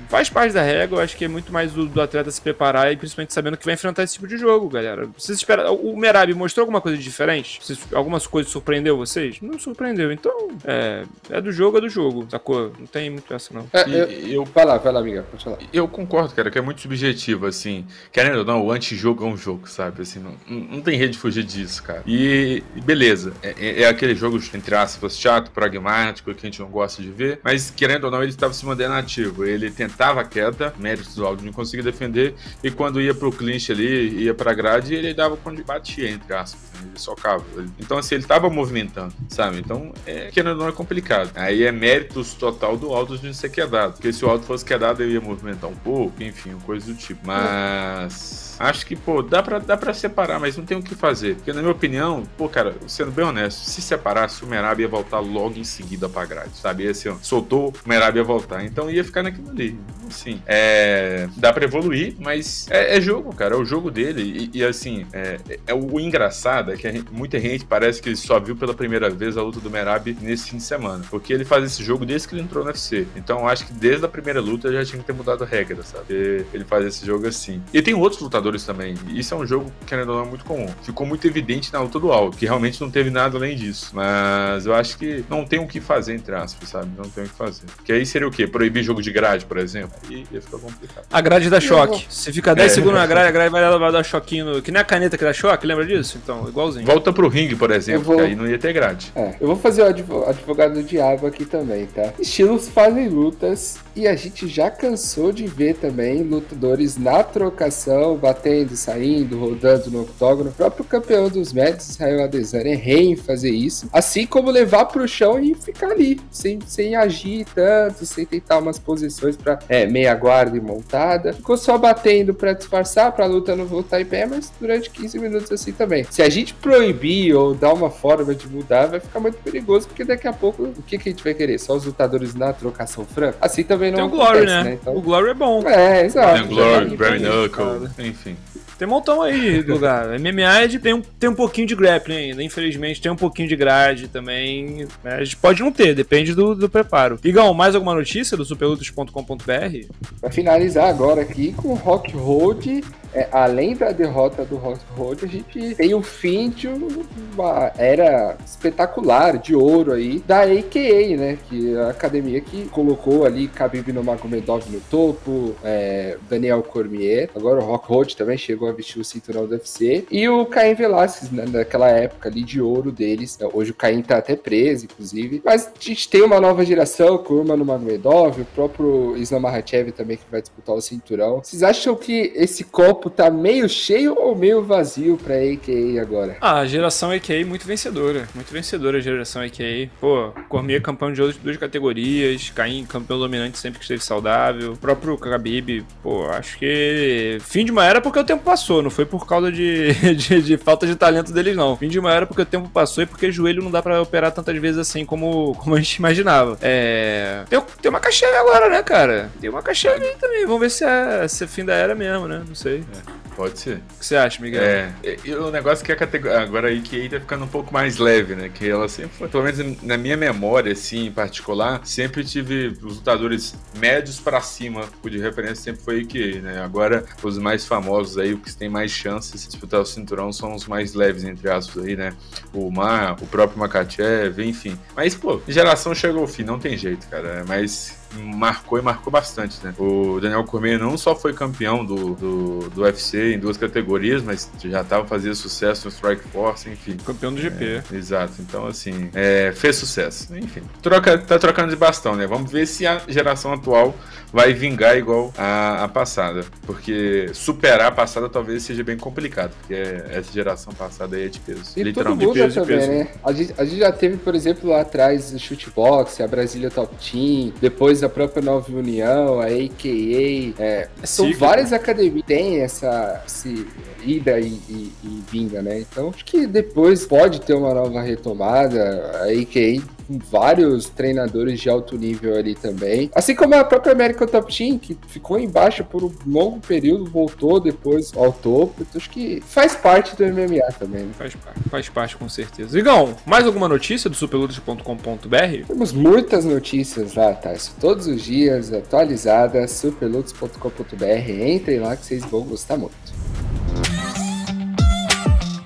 faz 0.09 0.29
parte 0.29 0.53
da 0.53 0.61
regra, 0.61 0.97
eu 0.97 1.03
acho 1.03 1.15
que 1.15 1.25
é 1.25 1.27
muito 1.27 1.51
mais 1.51 1.60
do, 1.67 1.85
do 1.85 2.01
atleta 2.01 2.31
se 2.31 2.41
preparar 2.41 2.91
e 2.91 2.97
principalmente 2.97 3.33
sabendo 3.33 3.57
que 3.57 3.65
vai 3.65 3.73
enfrentar 3.73 4.03
esse 4.03 4.13
tipo 4.13 4.27
de 4.27 4.37
jogo, 4.37 4.69
galera. 4.69 5.07
Vocês 5.17 5.37
esperam. 5.37 5.75
O 5.75 5.97
Merab 5.97 6.33
mostrou 6.33 6.63
alguma 6.63 6.81
coisa 6.81 6.97
diferente? 6.97 7.59
Vocês, 7.61 7.79
algumas 7.93 8.25
coisas 8.25 8.51
surpreendeu 8.51 8.97
vocês? 8.97 9.41
Não 9.41 9.59
surpreendeu. 9.59 10.11
Então, 10.11 10.49
é, 10.65 11.03
é 11.29 11.41
do 11.41 11.51
jogo, 11.51 11.77
é 11.77 11.81
do 11.81 11.89
jogo, 11.89 12.25
sacou? 12.29 12.71
Não 12.79 12.87
tem 12.87 13.09
muito 13.09 13.33
essa, 13.33 13.53
não. 13.53 13.67
É, 13.73 13.83
eu, 13.87 14.09
eu, 14.29 14.45
vai 14.45 14.65
lá, 14.65 14.77
vai 14.77 14.93
lá, 14.93 14.99
amiga. 14.99 15.23
Pode 15.29 15.43
falar. 15.43 15.57
Eu 15.73 15.87
concordo, 15.87 16.33
cara, 16.33 16.49
que 16.49 16.57
é 16.57 16.61
muito 16.61 16.81
subjetivo, 16.81 17.45
assim. 17.45 17.85
Querendo 18.11 18.39
ou 18.39 18.45
não, 18.45 18.65
o 18.65 18.71
antijogo 18.71 19.25
é 19.25 19.27
um 19.27 19.37
jogo, 19.37 19.67
sabe? 19.67 20.01
Assim, 20.01 20.19
não, 20.19 20.35
não 20.47 20.81
tem 20.81 20.97
rede 20.97 21.13
de 21.13 21.19
fugir 21.19 21.43
disso, 21.43 21.83
cara. 21.83 22.03
E, 22.05 22.63
beleza, 22.83 23.33
é, 23.43 23.55
é, 23.59 23.81
é 23.83 23.87
aquele 23.87 24.15
jogo, 24.15 24.39
entre 24.53 24.75
aspas, 24.75 25.17
chato, 25.17 25.51
pragmático, 25.51 26.33
que 26.33 26.39
a 26.39 26.49
gente 26.49 26.59
não 26.59 26.69
gosta 26.69 27.01
de 27.01 27.11
ver. 27.11 27.39
Mas, 27.43 27.69
querendo 27.69 28.05
ou 28.05 28.11
não, 28.11 28.21
ele 28.21 28.31
estava 28.31 28.53
se 28.53 28.65
mantendo 28.65 28.93
ativo. 28.93 29.45
Ele 29.45 29.69
tentava 29.69 30.21
a 30.21 30.23
queda, 30.23 30.73
méritos 30.77 31.15
do 31.15 31.25
áudio, 31.25 31.45
não 31.51 31.55
conseguia 31.55 31.83
defender. 31.83 32.33
E 32.63 32.71
quando 32.71 33.01
ia 33.01 33.13
pro 33.13 33.31
clinch 33.31 33.71
ali, 33.71 34.23
ia 34.23 34.33
pra 34.33 34.53
grade, 34.53 34.95
ele 34.95 35.13
dava 35.13 35.37
quando 35.37 35.63
batia, 35.63 36.09
entre 36.09 36.33
aspas. 36.33 36.61
Né? 36.81 36.89
Ele 36.89 36.99
socava. 36.99 37.43
Então, 37.79 37.97
assim, 37.97 38.15
ele 38.15 38.23
tava 38.23 38.49
movimentando, 38.49 39.13
sabe? 39.29 39.59
Então, 39.59 39.93
é, 40.05 40.31
ou 40.37 40.55
não, 40.55 40.67
é 40.67 40.71
complicado. 40.71 41.31
Aí 41.35 41.63
é 41.63 41.71
méritos 41.71 42.33
total 42.33 42.77
do 42.77 42.93
Aldo 42.93 43.17
de 43.17 43.27
não 43.27 43.33
ser 43.33 43.49
quedado. 43.49 43.93
Porque 43.93 44.11
se 44.11 44.25
o 44.25 44.29
Aldo 44.29 44.45
fosse 44.45 44.65
quedado, 44.65 45.03
ele 45.03 45.13
ia 45.13 45.21
movimentar 45.21 45.69
um 45.69 45.75
pouco, 45.75 46.21
enfim, 46.23 46.57
coisa 46.65 46.85
do 46.87 46.95
tipo. 46.95 47.21
Mas. 47.25 48.50
Acho 48.61 48.85
que, 48.85 48.95
pô, 48.95 49.21
dá 49.21 49.41
pra, 49.41 49.59
dá 49.59 49.77
pra 49.77 49.93
separar, 49.93 50.39
mas 50.39 50.57
não 50.57 50.65
tem 50.65 50.77
o 50.77 50.83
que 50.83 50.95
fazer. 50.95 51.35
Porque, 51.35 51.53
na 51.53 51.61
minha 51.61 51.71
opinião, 51.71 52.23
pô, 52.37 52.47
cara, 52.47 52.75
sendo 52.87 53.11
bem 53.11 53.25
honesto, 53.25 53.59
se 53.59 53.81
separasse, 53.81 54.43
o 54.43 54.47
Merab 54.47 54.81
ia 54.81 54.87
voltar 54.87 55.19
logo 55.19 55.57
em 55.57 55.63
seguida 55.63 56.07
pra 56.07 56.25
grade, 56.25 56.55
sabe? 56.55 56.87
Assim, 56.87 57.09
ó, 57.09 57.15
soltou, 57.21 57.73
o 57.85 57.89
Merab 57.89 58.17
ia 58.17 58.23
voltar. 58.23 58.63
Então 58.63 58.89
ia 58.89 59.03
ficar 59.03 59.23
naquilo 59.23 59.49
ali. 59.49 59.79
Assim, 60.07 60.41
é, 60.45 61.27
dá 61.37 61.53
pra 61.53 61.63
evoluir, 61.63 62.15
mas 62.19 62.67
é, 62.69 62.97
é 62.97 63.01
jogo, 63.01 63.33
cara. 63.33 63.55
É 63.55 63.57
o 63.57 63.65
jogo 63.65 63.89
dele. 63.89 64.49
E, 64.53 64.59
e 64.59 64.63
assim, 64.63 65.05
é, 65.13 65.39
é, 65.67 65.73
o, 65.73 65.93
o 65.95 65.99
engraçado 65.99 66.71
é 66.71 66.77
que 66.77 66.91
gente, 66.91 67.11
muita 67.11 67.39
gente 67.39 67.65
parece 67.65 68.01
que 68.01 68.15
só 68.15 68.39
viu 68.39 68.55
pela 68.55 68.73
primeira 68.73 69.09
vez 69.09 69.37
a 69.37 69.41
luta 69.41 69.59
do 69.59 69.69
Merab 69.69 70.15
nesse 70.21 70.49
fim 70.49 70.57
de 70.57 70.63
semana. 70.63 71.03
Porque 71.09 71.31
ele 71.31 71.45
faz 71.45 71.63
esse 71.63 71.83
jogo 71.83 72.05
desde 72.05 72.27
que 72.27 72.35
ele 72.35 72.41
entrou 72.41 72.63
no 72.63 72.69
UFC. 72.69 73.07
Então 73.15 73.47
acho 73.47 73.65
que 73.65 73.73
desde 73.73 74.05
a 74.05 74.09
primeira 74.09 74.41
luta 74.41 74.71
já 74.71 74.83
tinha 74.83 74.99
que 74.99 75.05
ter 75.05 75.13
mudado 75.13 75.43
a 75.43 75.47
regra, 75.47 75.81
sabe? 75.83 76.45
Ele 76.53 76.65
faz 76.65 76.85
esse 76.85 77.05
jogo 77.05 77.27
assim. 77.27 77.61
E 77.73 77.81
tem 77.81 77.93
outros 77.93 78.21
lutadores 78.21 78.50
jogadores 78.51 78.63
também. 78.63 78.95
Isso 79.09 79.33
é 79.33 79.37
um 79.37 79.45
jogo 79.45 79.71
que 79.85 79.93
ainda 79.93 80.05
não 80.05 80.21
é 80.21 80.25
muito 80.25 80.43
comum. 80.45 80.67
Ficou 80.83 81.05
muito 81.05 81.25
evidente 81.25 81.71
na 81.71 81.79
luta 81.79 81.99
do 81.99 82.11
Aldo, 82.11 82.35
que 82.35 82.45
realmente 82.45 82.79
não 82.81 82.89
teve 82.89 83.09
nada 83.09 83.37
além 83.37 83.55
disso. 83.55 83.91
Mas 83.93 84.65
eu 84.65 84.73
acho 84.73 84.97
que 84.97 85.23
não 85.29 85.45
tem 85.45 85.59
o 85.59 85.67
que 85.67 85.79
fazer, 85.79 86.13
entre 86.13 86.35
aspas, 86.35 86.69
sabe? 86.69 86.89
Não 86.97 87.09
tem 87.09 87.23
o 87.23 87.27
que 87.27 87.35
fazer. 87.35 87.63
Que 87.83 87.93
aí 87.93 88.05
seria 88.05 88.27
o 88.27 88.31
quê? 88.31 88.47
Proibir 88.47 88.83
jogo 88.83 89.01
de 89.01 89.11
grade, 89.11 89.45
por 89.45 89.57
exemplo? 89.57 89.95
Aí 90.09 90.25
ia 90.31 90.41
ficar 90.41 90.57
complicado. 90.57 91.05
A 91.11 91.21
grade 91.21 91.49
dá 91.49 91.59
choque. 91.59 92.05
Se 92.09 92.31
fica 92.33 92.53
10 92.53 92.71
é. 92.71 92.75
segundos 92.75 92.99
na 92.99 93.07
grade, 93.07 93.29
a 93.29 93.31
grade 93.31 93.51
vai 93.51 93.61
dar, 93.61 93.77
vai 93.77 93.91
dar 93.91 94.03
choquinho. 94.03 94.45
No... 94.45 94.61
Que 94.61 94.71
nem 94.71 94.81
a 94.81 94.85
caneta 94.85 95.17
que 95.17 95.23
dá 95.23 95.33
choque, 95.33 95.65
lembra 95.65 95.85
disso? 95.85 96.19
Então, 96.21 96.47
igualzinho. 96.47 96.85
Volta 96.85 97.13
pro 97.13 97.27
ringue, 97.27 97.55
por 97.55 97.71
exemplo, 97.71 98.03
vou... 98.03 98.17
que 98.17 98.21
aí 98.23 98.35
não 98.35 98.47
ia 98.47 98.57
ter 98.57 98.73
grade. 98.73 99.11
É, 99.15 99.35
eu 99.39 99.47
vou 99.47 99.55
fazer 99.55 99.83
o 99.83 100.25
advogado 100.27 100.73
do 100.73 100.83
diabo 100.83 101.27
aqui 101.27 101.45
também, 101.45 101.85
tá? 101.85 102.13
Estilos 102.19 102.69
fazem 102.69 103.07
lutas 103.07 103.79
e 103.95 104.07
a 104.07 104.15
gente 104.15 104.47
já 104.47 104.69
cansou 104.69 105.31
de 105.31 105.47
ver 105.47 105.75
também 105.75 106.23
lutadores 106.23 106.97
na 106.97 107.23
trocação, 107.23 108.15
batendo, 108.15 108.40
saindo, 108.75 109.39
rodando 109.39 109.91
no 109.91 110.01
octógono. 110.01 110.49
O 110.49 110.53
próprio 110.53 110.85
campeão 110.85 111.29
dos 111.29 111.53
médios, 111.53 111.89
Israel 111.89 112.23
Adesanya, 112.23 112.71
errei 112.71 113.11
em 113.11 113.15
fazer 113.15 113.51
isso. 113.51 113.89
Assim 113.91 114.25
como 114.25 114.51
levar 114.51 114.85
pro 114.85 115.07
chão 115.07 115.39
e 115.39 115.55
ficar 115.55 115.91
ali, 115.91 116.19
sem, 116.31 116.59
sem 116.65 116.95
agir 116.95 117.45
tanto, 117.53 118.05
sem 118.05 118.25
tentar 118.25 118.59
umas 118.59 118.79
posições 118.79 119.35
para 119.35 119.59
é, 119.69 119.85
meia 119.85 120.13
guarda 120.15 120.57
e 120.57 120.61
montada. 120.61 121.33
Ficou 121.33 121.57
só 121.57 121.77
batendo 121.77 122.33
para 122.33 122.53
disfarçar, 122.53 123.11
pra 123.11 123.25
luta 123.25 123.55
não 123.55 123.65
voltar 123.65 124.01
em 124.01 124.05
pé, 124.05 124.25
mas 124.25 124.51
durante 124.59 124.89
15 124.89 125.19
minutos 125.19 125.51
assim 125.51 125.71
também. 125.71 126.05
Se 126.09 126.21
a 126.21 126.29
gente 126.29 126.53
proibir 126.53 127.35
ou 127.35 127.53
dar 127.53 127.73
uma 127.73 127.89
forma 127.89 128.33
de 128.33 128.47
mudar, 128.47 128.87
vai 128.87 128.99
ficar 128.99 129.19
muito 129.19 129.37
perigoso, 129.37 129.87
porque 129.87 130.03
daqui 130.03 130.27
a 130.27 130.33
pouco 130.33 130.63
o 130.63 130.83
que, 130.83 130.97
que 130.97 131.09
a 131.09 131.11
gente 131.11 131.23
vai 131.23 131.33
querer? 131.33 131.59
Só 131.59 131.75
os 131.75 131.85
lutadores 131.85 132.33
na 132.35 132.53
trocação 132.53 133.05
franca? 133.05 133.37
Assim 133.41 133.63
também 133.63 133.91
não. 133.91 133.97
Tem 133.97 134.05
o 134.07 134.09
Glory, 134.09 134.45
né? 134.45 134.63
né? 134.63 134.77
Então... 134.81 134.95
O 134.95 135.01
Glory 135.01 135.29
é 135.29 135.33
bom. 135.33 135.67
É, 135.67 136.05
exato. 136.05 136.33
Tem 136.33 136.43
o 136.43 136.47
Glory, 136.47 136.97
Barry 136.97 137.19
Knuckle, 137.19 137.89
enfim 137.99 138.20
enfim. 138.21 138.37
Tem 138.81 138.87
um 138.87 138.91
montão 138.91 139.21
aí 139.21 139.61
do 139.61 139.73
lugar. 139.73 140.07
MMA 140.19 140.61
é 140.63 140.67
de, 140.67 140.79
tem, 140.79 140.91
um, 140.91 141.01
tem 141.01 141.29
um 141.29 141.35
pouquinho 141.35 141.67
de 141.67 141.75
grappling 141.75 142.15
ainda, 142.15 142.41
infelizmente 142.41 142.99
tem 142.99 143.11
um 143.11 143.15
pouquinho 143.15 143.47
de 143.47 143.55
grade 143.55 144.07
também. 144.07 144.87
Né? 145.03 145.13
A 145.17 145.23
gente 145.23 145.37
pode 145.37 145.61
não 145.61 145.71
ter, 145.71 145.93
depende 145.93 146.33
do, 146.33 146.55
do 146.55 146.67
preparo. 146.67 147.19
Igão, 147.23 147.53
mais 147.53 147.75
alguma 147.75 147.93
notícia 147.93 148.35
do 148.35 148.43
superlutas.com.br? 148.43 149.85
Pra 150.19 150.31
finalizar 150.31 150.89
agora 150.89 151.21
aqui 151.21 151.53
com 151.53 151.75
Rock 151.75 152.11
Road 152.13 152.81
é, 153.13 153.27
além 153.31 153.75
da 153.75 153.91
derrota 153.91 154.45
do 154.45 154.55
Rock 154.55 154.79
Road, 154.95 155.25
a 155.25 155.27
gente 155.27 155.75
tem 155.75 155.93
o 155.93 156.01
fim 156.01 156.49
de 156.49 156.67
uma 156.67 157.71
era 157.77 158.37
espetacular 158.45 159.37
de 159.37 159.53
ouro 159.53 159.91
aí 159.91 160.19
da 160.19 160.43
AKA, 160.43 161.17
né? 161.17 161.37
Que 161.49 161.73
é 161.73 161.81
a 161.81 161.89
academia 161.89 162.39
que 162.39 162.69
colocou 162.69 163.25
ali 163.25 163.47
Khabib 163.47 163.91
Nurmagomedov 163.91 164.63
no 164.69 164.79
topo, 164.79 165.53
é, 165.61 166.17
Daniel 166.29 166.63
Cormier, 166.63 167.29
agora 167.35 167.59
o 167.59 167.65
Rock 167.65 167.89
Road 167.89 168.15
também 168.15 168.37
chegou 168.37 168.69
a 168.71 168.75
vestir 168.75 168.99
o 168.99 169.05
cinturão 169.05 169.45
do 169.45 169.51
UFC 169.51 170.05
e 170.09 170.27
o 170.27 170.45
Caim 170.45 170.73
Velasquez, 170.73 171.31
né, 171.31 171.45
naquela 171.47 171.89
época 171.89 172.29
ali 172.29 172.43
de 172.43 172.61
ouro 172.61 172.91
deles. 172.91 173.37
Hoje 173.53 173.71
o 173.71 173.75
Caim 173.75 174.01
tá 174.01 174.17
até 174.17 174.35
preso, 174.35 174.85
inclusive, 174.85 175.41
mas 175.43 175.67
a 175.67 175.71
gente 175.79 176.09
tem 176.09 176.21
uma 176.21 176.39
nova 176.39 176.65
geração 176.65 177.17
com 177.17 177.35
o 177.35 177.43
Nurmagomedov, 177.43 178.41
o 178.41 178.45
próprio 178.45 179.15
Islam 179.17 179.41
Makhachev 179.41 179.91
também 179.91 180.17
que 180.17 180.23
vai 180.31 180.41
disputar 180.41 180.75
o 180.75 180.81
cinturão. 180.81 181.41
Vocês 181.43 181.63
acham 181.63 181.95
que 181.95 182.33
esse 182.35 182.63
copo 182.63 183.09
tá 183.09 183.29
meio 183.29 183.67
cheio 183.67 184.15
ou 184.17 184.35
meio 184.35 184.61
vazio 184.61 185.17
pra 185.17 185.35
AKA 185.35 186.01
agora? 186.01 186.37
Ah, 186.41 186.59
a 186.59 186.65
geração 186.65 187.11
AKA 187.11 187.45
muito 187.45 187.65
vencedora. 187.65 188.27
Muito 188.33 188.51
vencedora 188.51 188.97
a 188.97 189.01
geração 189.01 189.41
AKA. 189.41 189.89
Pô, 189.99 190.31
Cormier 190.49 190.81
campeão 190.81 191.11
de 191.11 191.21
duas 191.39 191.57
categorias, 191.57 192.49
Caim 192.49 192.85
campeão 192.85 193.19
dominante 193.19 193.57
sempre 193.57 193.79
que 193.79 193.85
esteve 193.85 194.03
saudável. 194.03 194.73
O 194.73 194.77
próprio 194.77 195.15
Khabib, 195.15 195.85
pô, 196.01 196.25
acho 196.27 196.57
que 196.57 197.37
fim 197.41 197.65
de 197.65 197.71
uma 197.71 197.85
era 197.85 198.01
porque 198.01 198.19
o 198.19 198.23
tempo 198.23 198.43
passou, 198.43 198.60
não 198.81 198.89
foi 198.89 199.05
por 199.05 199.25
causa 199.25 199.51
de, 199.51 199.93
de, 200.15 200.41
de 200.41 200.57
falta 200.57 200.85
de 200.85 200.95
talento 200.95 201.31
deles 201.31 201.55
não. 201.55 201.75
Fim 201.75 201.87
de 201.87 201.99
uma 201.99 202.13
era 202.13 202.25
porque 202.25 202.41
o 202.41 202.45
tempo 202.45 202.69
passou 202.69 203.03
e 203.03 203.07
porque 203.07 203.31
joelho 203.31 203.63
não 203.63 203.71
dá 203.71 203.81
para 203.81 204.01
operar 204.01 204.31
tantas 204.31 204.55
vezes 204.57 204.77
assim 204.77 205.05
como, 205.05 205.55
como 205.59 205.75
a 205.75 205.79
gente 205.79 205.95
imaginava. 205.95 206.57
É... 206.61 207.43
Tem, 207.49 207.61
tem 207.81 207.89
uma 207.89 207.99
caixinha 207.99 208.39
agora, 208.39 208.69
né, 208.69 208.83
cara? 208.83 209.29
Tem 209.39 209.49
uma 209.49 209.61
caixinha 209.61 209.93
ali 209.93 210.07
também. 210.19 210.45
Vamos 210.45 210.61
ver 210.61 210.69
se 210.71 210.83
é, 210.83 211.27
se 211.27 211.43
é 211.43 211.47
fim 211.47 211.65
da 211.65 211.73
era 211.73 211.95
mesmo, 211.95 212.27
né? 212.27 212.43
Não 212.47 212.55
sei. 212.55 212.83
É. 213.07 213.21
Pode 213.35 213.59
ser. 213.59 213.77
O 213.77 213.99
que 213.99 214.05
você 214.05 214.15
acha, 214.15 214.41
Miguel? 214.41 214.61
É, 214.61 214.91
e 215.23 215.33
o 215.33 215.49
negócio 215.49 215.83
é 215.83 215.85
que 215.85 215.91
a 215.91 215.95
categoria. 215.95 216.39
Agora 216.41 216.67
a 216.67 216.71
IKEA 216.71 217.09
tá 217.09 217.19
ficando 217.19 217.45
um 217.45 217.47
pouco 217.47 217.73
mais 217.73 217.97
leve, 217.97 218.35
né? 218.35 218.49
Que 218.49 218.69
ela 218.69 218.87
sempre 218.87 219.17
foi, 219.17 219.27
pelo 219.27 219.43
menos 219.43 219.81
na 219.81 219.97
minha 219.97 220.17
memória, 220.17 220.73
assim, 220.73 221.05
em 221.07 221.11
particular, 221.11 221.81
sempre 221.85 222.23
tive 222.23 222.67
os 222.67 222.97
lutadores 222.97 223.55
médios 223.77 224.19
para 224.19 224.41
cima, 224.41 224.85
o 225.01 225.09
de 225.09 225.17
referência 225.19 225.63
sempre 225.63 225.81
foi 225.81 225.95
a 225.95 225.99
IKEA, 225.99 226.41
né? 226.41 226.61
Agora, 226.61 227.05
os 227.23 227.37
mais 227.37 227.65
famosos 227.65 228.17
aí, 228.17 228.33
os 228.33 228.41
que 228.41 228.55
têm 228.55 228.69
mais 228.69 228.91
chances 228.91 229.41
de 229.41 229.47
disputar 229.47 229.79
o 229.79 229.85
cinturão 229.85 230.31
são 230.33 230.53
os 230.53 230.67
mais 230.67 230.93
leves, 230.93 231.23
entre 231.23 231.49
aspas, 231.49 231.83
aí, 231.85 231.95
né? 231.95 232.13
O 232.53 232.69
Mar, 232.69 233.15
o 233.21 233.27
próprio 233.27 233.59
Makachev, 233.59 234.39
enfim. 234.43 234.77
Mas, 234.95 235.15
pô, 235.15 235.41
geração 235.47 235.95
chegou 235.95 236.21
ao 236.21 236.27
fim, 236.27 236.43
não 236.43 236.59
tem 236.59 236.77
jeito, 236.77 237.07
cara. 237.07 237.43
Mas 237.47 238.00
marcou 238.17 238.77
e 238.77 238.81
marcou 238.81 239.11
bastante, 239.11 239.63
né? 239.63 239.73
O 239.77 240.19
Daniel 240.19 240.43
Cormier 240.43 240.79
não 240.79 240.97
só 240.97 241.15
foi 241.15 241.33
campeão 241.33 241.85
do, 241.85 242.15
do, 242.15 242.69
do 242.69 242.81
UFC 242.81 243.33
em 243.33 243.39
duas 243.39 243.57
categorias, 243.57 244.21
mas 244.23 244.49
já 244.63 244.81
estava 244.81 245.05
fazendo 245.05 245.35
sucesso 245.35 245.85
no 245.85 245.91
Strike 245.91 246.27
Force, 246.29 246.69
enfim. 246.69 246.97
Campeão 246.97 247.33
do 247.33 247.39
GP. 247.39 247.83
É, 247.91 247.95
exato. 247.95 248.33
Então, 248.39 248.67
assim, 248.67 249.09
é, 249.13 249.51
fez 249.55 249.75
sucesso. 249.75 250.35
Enfim, 250.35 250.61
troca, 250.81 251.17
tá 251.17 251.37
trocando 251.39 251.69
de 251.69 251.75
bastão, 251.75 252.15
né? 252.15 252.27
Vamos 252.27 252.51
ver 252.51 252.65
se 252.65 252.85
a 252.85 253.01
geração 253.07 253.53
atual 253.53 253.95
vai 254.31 254.53
vingar 254.53 254.97
igual 254.97 255.33
a, 255.37 255.83
a 255.83 255.87
passada. 255.87 256.45
Porque 256.65 257.29
superar 257.33 257.87
a 257.87 257.91
passada 257.91 258.29
talvez 258.29 258.63
seja 258.63 258.83
bem 258.83 258.97
complicado, 258.97 259.51
porque 259.59 259.73
essa 259.73 260.31
geração 260.31 260.73
passada 260.73 261.15
aí 261.15 261.25
é 261.25 261.29
de 261.29 261.39
peso. 261.39 261.73
E 261.75 261.83
literalmente 261.83 262.25
tudo 262.25 262.37
muda 262.37 262.43
peso 262.45 262.61
também, 262.61 262.87
né? 262.87 263.07
A 263.23 263.33
gente, 263.33 263.53
a 263.57 263.65
gente 263.65 263.79
já 263.79 263.91
teve, 263.91 264.17
por 264.17 264.35
exemplo, 264.35 264.69
lá 264.69 264.81
atrás 264.81 265.33
o 265.33 265.39
Shootbox, 265.39 266.21
a 266.21 266.27
Brasília 266.27 266.69
Top 266.69 266.95
Team, 266.95 267.53
depois 267.59 268.00
a 268.03 268.09
própria 268.09 268.41
Nova 268.41 268.71
União, 268.71 269.39
a 269.39 269.45
AKA. 269.45 270.53
É, 270.59 270.89
é 271.01 271.05
são 271.05 271.33
várias 271.33 271.73
academias 271.73 272.15
que 272.15 272.23
têm 272.23 272.59
essa 272.59 273.23
esse, 273.25 273.67
ida 274.03 274.39
e, 274.39 274.47
e, 274.69 274.91
e 275.03 275.23
vinga, 275.31 275.61
né? 275.61 275.79
Então 275.79 276.09
acho 276.09 276.25
que 276.25 276.45
depois 276.45 277.05
pode 277.05 277.41
ter 277.41 277.53
uma 277.53 277.73
nova 277.73 278.01
retomada. 278.01 279.21
A 279.21 279.25
AKA 279.25 279.81
vários 280.17 280.89
treinadores 280.89 281.59
de 281.59 281.69
alto 281.69 281.97
nível 281.97 282.35
ali 282.35 282.55
também. 282.55 283.09
Assim 283.15 283.35
como 283.35 283.55
a 283.55 283.63
própria 283.63 283.93
American 283.93 284.27
Top 284.27 284.55
Team, 284.55 284.77
que 284.77 284.97
ficou 285.07 285.39
embaixo 285.39 285.83
por 285.83 286.03
um 286.03 286.11
longo 286.25 286.59
período, 286.59 287.05
voltou 287.05 287.59
depois 287.59 288.11
ao 288.15 288.31
topo. 288.31 288.81
Então 288.81 288.99
acho 288.99 289.09
que 289.09 289.41
faz 289.41 289.75
parte 289.75 290.15
do 290.15 290.23
MMA 290.25 290.71
também. 290.79 291.03
Né? 291.03 291.11
Faz, 291.17 291.33
faz 291.69 291.89
parte, 291.89 292.17
com 292.17 292.29
certeza. 292.29 292.77
Igão, 292.77 293.15
mais 293.25 293.45
alguma 293.45 293.67
notícia 293.67 294.09
do 294.09 294.15
superlutas.com.br? 294.15 295.65
Temos 295.67 295.93
muitas 295.93 296.45
notícias 296.45 297.15
lá, 297.15 297.33
tá? 297.33 297.53
Todos 297.79 298.07
os 298.07 298.21
dias, 298.21 298.71
atualizadas, 298.73 299.71
superlutas.com.br. 299.71 301.31
Entrem 301.45 301.79
lá 301.79 301.95
que 301.95 302.05
vocês 302.05 302.23
vão 302.23 302.41
gostar 302.41 302.77
muito. 302.77 303.50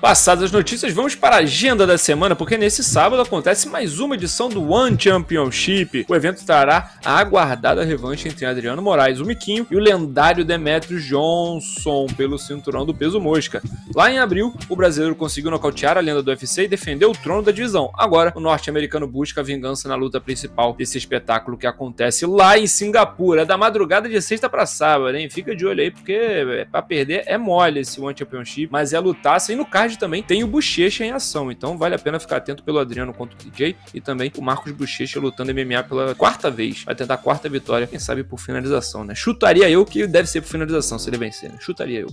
Passadas 0.06 0.44
as 0.44 0.52
notícias, 0.52 0.92
vamos 0.92 1.16
para 1.16 1.34
a 1.34 1.38
agenda 1.40 1.84
da 1.84 1.98
semana, 1.98 2.36
porque 2.36 2.56
nesse 2.56 2.84
sábado 2.84 3.20
acontece 3.20 3.68
mais 3.68 3.98
uma 3.98 4.14
edição 4.14 4.48
do 4.48 4.70
One 4.70 4.96
Championship. 4.96 6.06
O 6.08 6.14
evento 6.14 6.46
trará 6.46 6.92
a 7.04 7.18
aguardada 7.18 7.82
revanche 7.82 8.28
entre 8.28 8.46
Adriano 8.46 8.80
Moraes, 8.80 9.18
o 9.18 9.24
Miquinho, 9.24 9.66
e 9.68 9.74
o 9.74 9.80
lendário 9.80 10.44
Demetrius 10.44 11.02
Johnson 11.06 12.06
pelo 12.16 12.38
cinturão 12.38 12.86
do 12.86 12.94
peso 12.94 13.20
mosca. 13.20 13.60
Lá 13.96 14.08
em 14.08 14.20
abril, 14.20 14.54
o 14.68 14.76
brasileiro 14.76 15.16
conseguiu 15.16 15.50
nocautear 15.50 15.98
a 15.98 16.00
lenda 16.00 16.22
do 16.22 16.30
UFC 16.30 16.62
e 16.62 16.68
defender 16.68 17.06
o 17.06 17.12
trono 17.12 17.42
da 17.42 17.50
divisão. 17.50 17.90
Agora, 17.98 18.32
o 18.36 18.40
norte-americano 18.40 19.08
busca 19.08 19.42
vingança 19.42 19.88
na 19.88 19.96
luta 19.96 20.20
principal 20.20 20.72
desse 20.72 20.96
espetáculo 20.96 21.58
que 21.58 21.66
acontece 21.66 22.24
lá 22.26 22.56
em 22.56 22.68
Singapura. 22.68 23.44
Da 23.44 23.58
madrugada 23.58 24.08
de 24.08 24.22
sexta 24.22 24.48
para 24.48 24.66
sábado, 24.66 25.16
hein? 25.16 25.28
Fica 25.28 25.56
de 25.56 25.66
olho 25.66 25.80
aí, 25.80 25.90
porque 25.90 26.12
é, 26.12 26.64
para 26.64 26.80
perder 26.80 27.24
é 27.26 27.36
mole 27.36 27.80
esse 27.80 28.00
One 28.00 28.16
Championship, 28.16 28.68
mas 28.70 28.92
é 28.92 29.00
lutar 29.00 29.40
sem 29.40 29.56
no 29.56 29.66
card 29.66 29.95
também 29.98 30.22
tem 30.22 30.44
o 30.44 30.46
Bochecha 30.46 31.04
em 31.04 31.10
ação, 31.10 31.50
então 31.50 31.76
vale 31.76 31.94
a 31.94 31.98
pena 31.98 32.18
ficar 32.18 32.36
atento 32.36 32.62
pelo 32.62 32.78
Adriano 32.78 33.12
contra 33.12 33.36
o 33.36 33.50
DJ 33.50 33.76
e 33.94 34.00
também 34.00 34.32
o 34.36 34.42
Marcos 34.42 34.72
Bochecha 34.72 35.18
lutando 35.20 35.52
MMA 35.52 35.82
pela 35.84 36.14
quarta 36.14 36.50
vez, 36.50 36.82
vai 36.84 36.94
tentar 36.94 37.14
a 37.14 37.18
quarta 37.18 37.48
vitória, 37.48 37.86
quem 37.86 37.98
sabe 37.98 38.22
por 38.22 38.38
finalização, 38.38 39.04
né? 39.04 39.14
Chutaria 39.14 39.68
eu 39.68 39.84
que 39.84 40.06
deve 40.06 40.28
ser 40.28 40.40
por 40.40 40.48
finalização 40.48 40.98
se 40.98 41.08
ele 41.08 41.16
vencer, 41.16 41.50
né? 41.50 41.58
Chutaria 41.60 42.00
eu. 42.00 42.08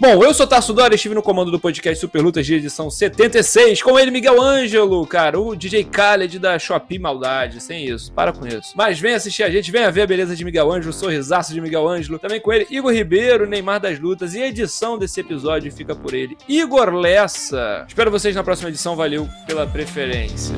Bom, 0.00 0.22
eu 0.22 0.34
sou 0.34 0.46
Tarso 0.46 0.72
Dória, 0.72 0.94
estive 0.94 1.14
no 1.14 1.22
comando 1.22 1.50
do 1.50 1.58
podcast 1.58 2.00
Super 2.00 2.22
Lutas 2.22 2.44
de 2.46 2.54
edição 2.54 2.90
76, 2.90 3.82
com 3.82 3.98
ele 3.98 4.10
Miguel 4.10 4.40
Ângelo, 4.40 5.06
cara, 5.06 5.38
o 5.40 5.54
DJ 5.54 5.84
Khaled 5.84 6.38
da 6.38 6.58
Shopee 6.58 6.98
Maldade, 6.98 7.60
sem 7.60 7.86
isso, 7.86 8.12
para 8.12 8.32
com 8.32 8.46
isso. 8.46 8.72
Mas 8.74 8.98
vem 8.98 9.14
assistir 9.14 9.42
a 9.42 9.50
gente, 9.50 9.70
venha 9.70 9.90
ver 9.90 10.02
a 10.02 10.06
beleza 10.06 10.34
de 10.34 10.44
Miguel 10.44 10.70
Ângelo, 10.70 10.90
o 10.90 10.92
sorrisaço 10.92 11.52
de 11.52 11.60
Miguel 11.60 11.88
Ângelo, 11.88 12.18
também 12.18 12.40
com 12.40 12.52
ele 12.52 12.66
Igor 12.70 12.92
Ribeiro, 12.92 13.46
Neymar 13.46 13.80
das 13.80 13.98
Lutas 13.98 14.34
e 14.34 14.42
a 14.42 14.48
edição 14.48 14.98
desse 14.98 15.20
episódio 15.20 15.72
fica 15.72 15.94
por 15.94 16.14
ele, 16.14 16.36
Igor 16.48 16.90
Lessa. 17.02 17.84
Espero 17.88 18.12
vocês 18.12 18.36
na 18.36 18.44
próxima 18.44 18.68
edição. 18.68 18.94
Valeu 18.94 19.28
pela 19.44 19.66
preferência. 19.66 20.54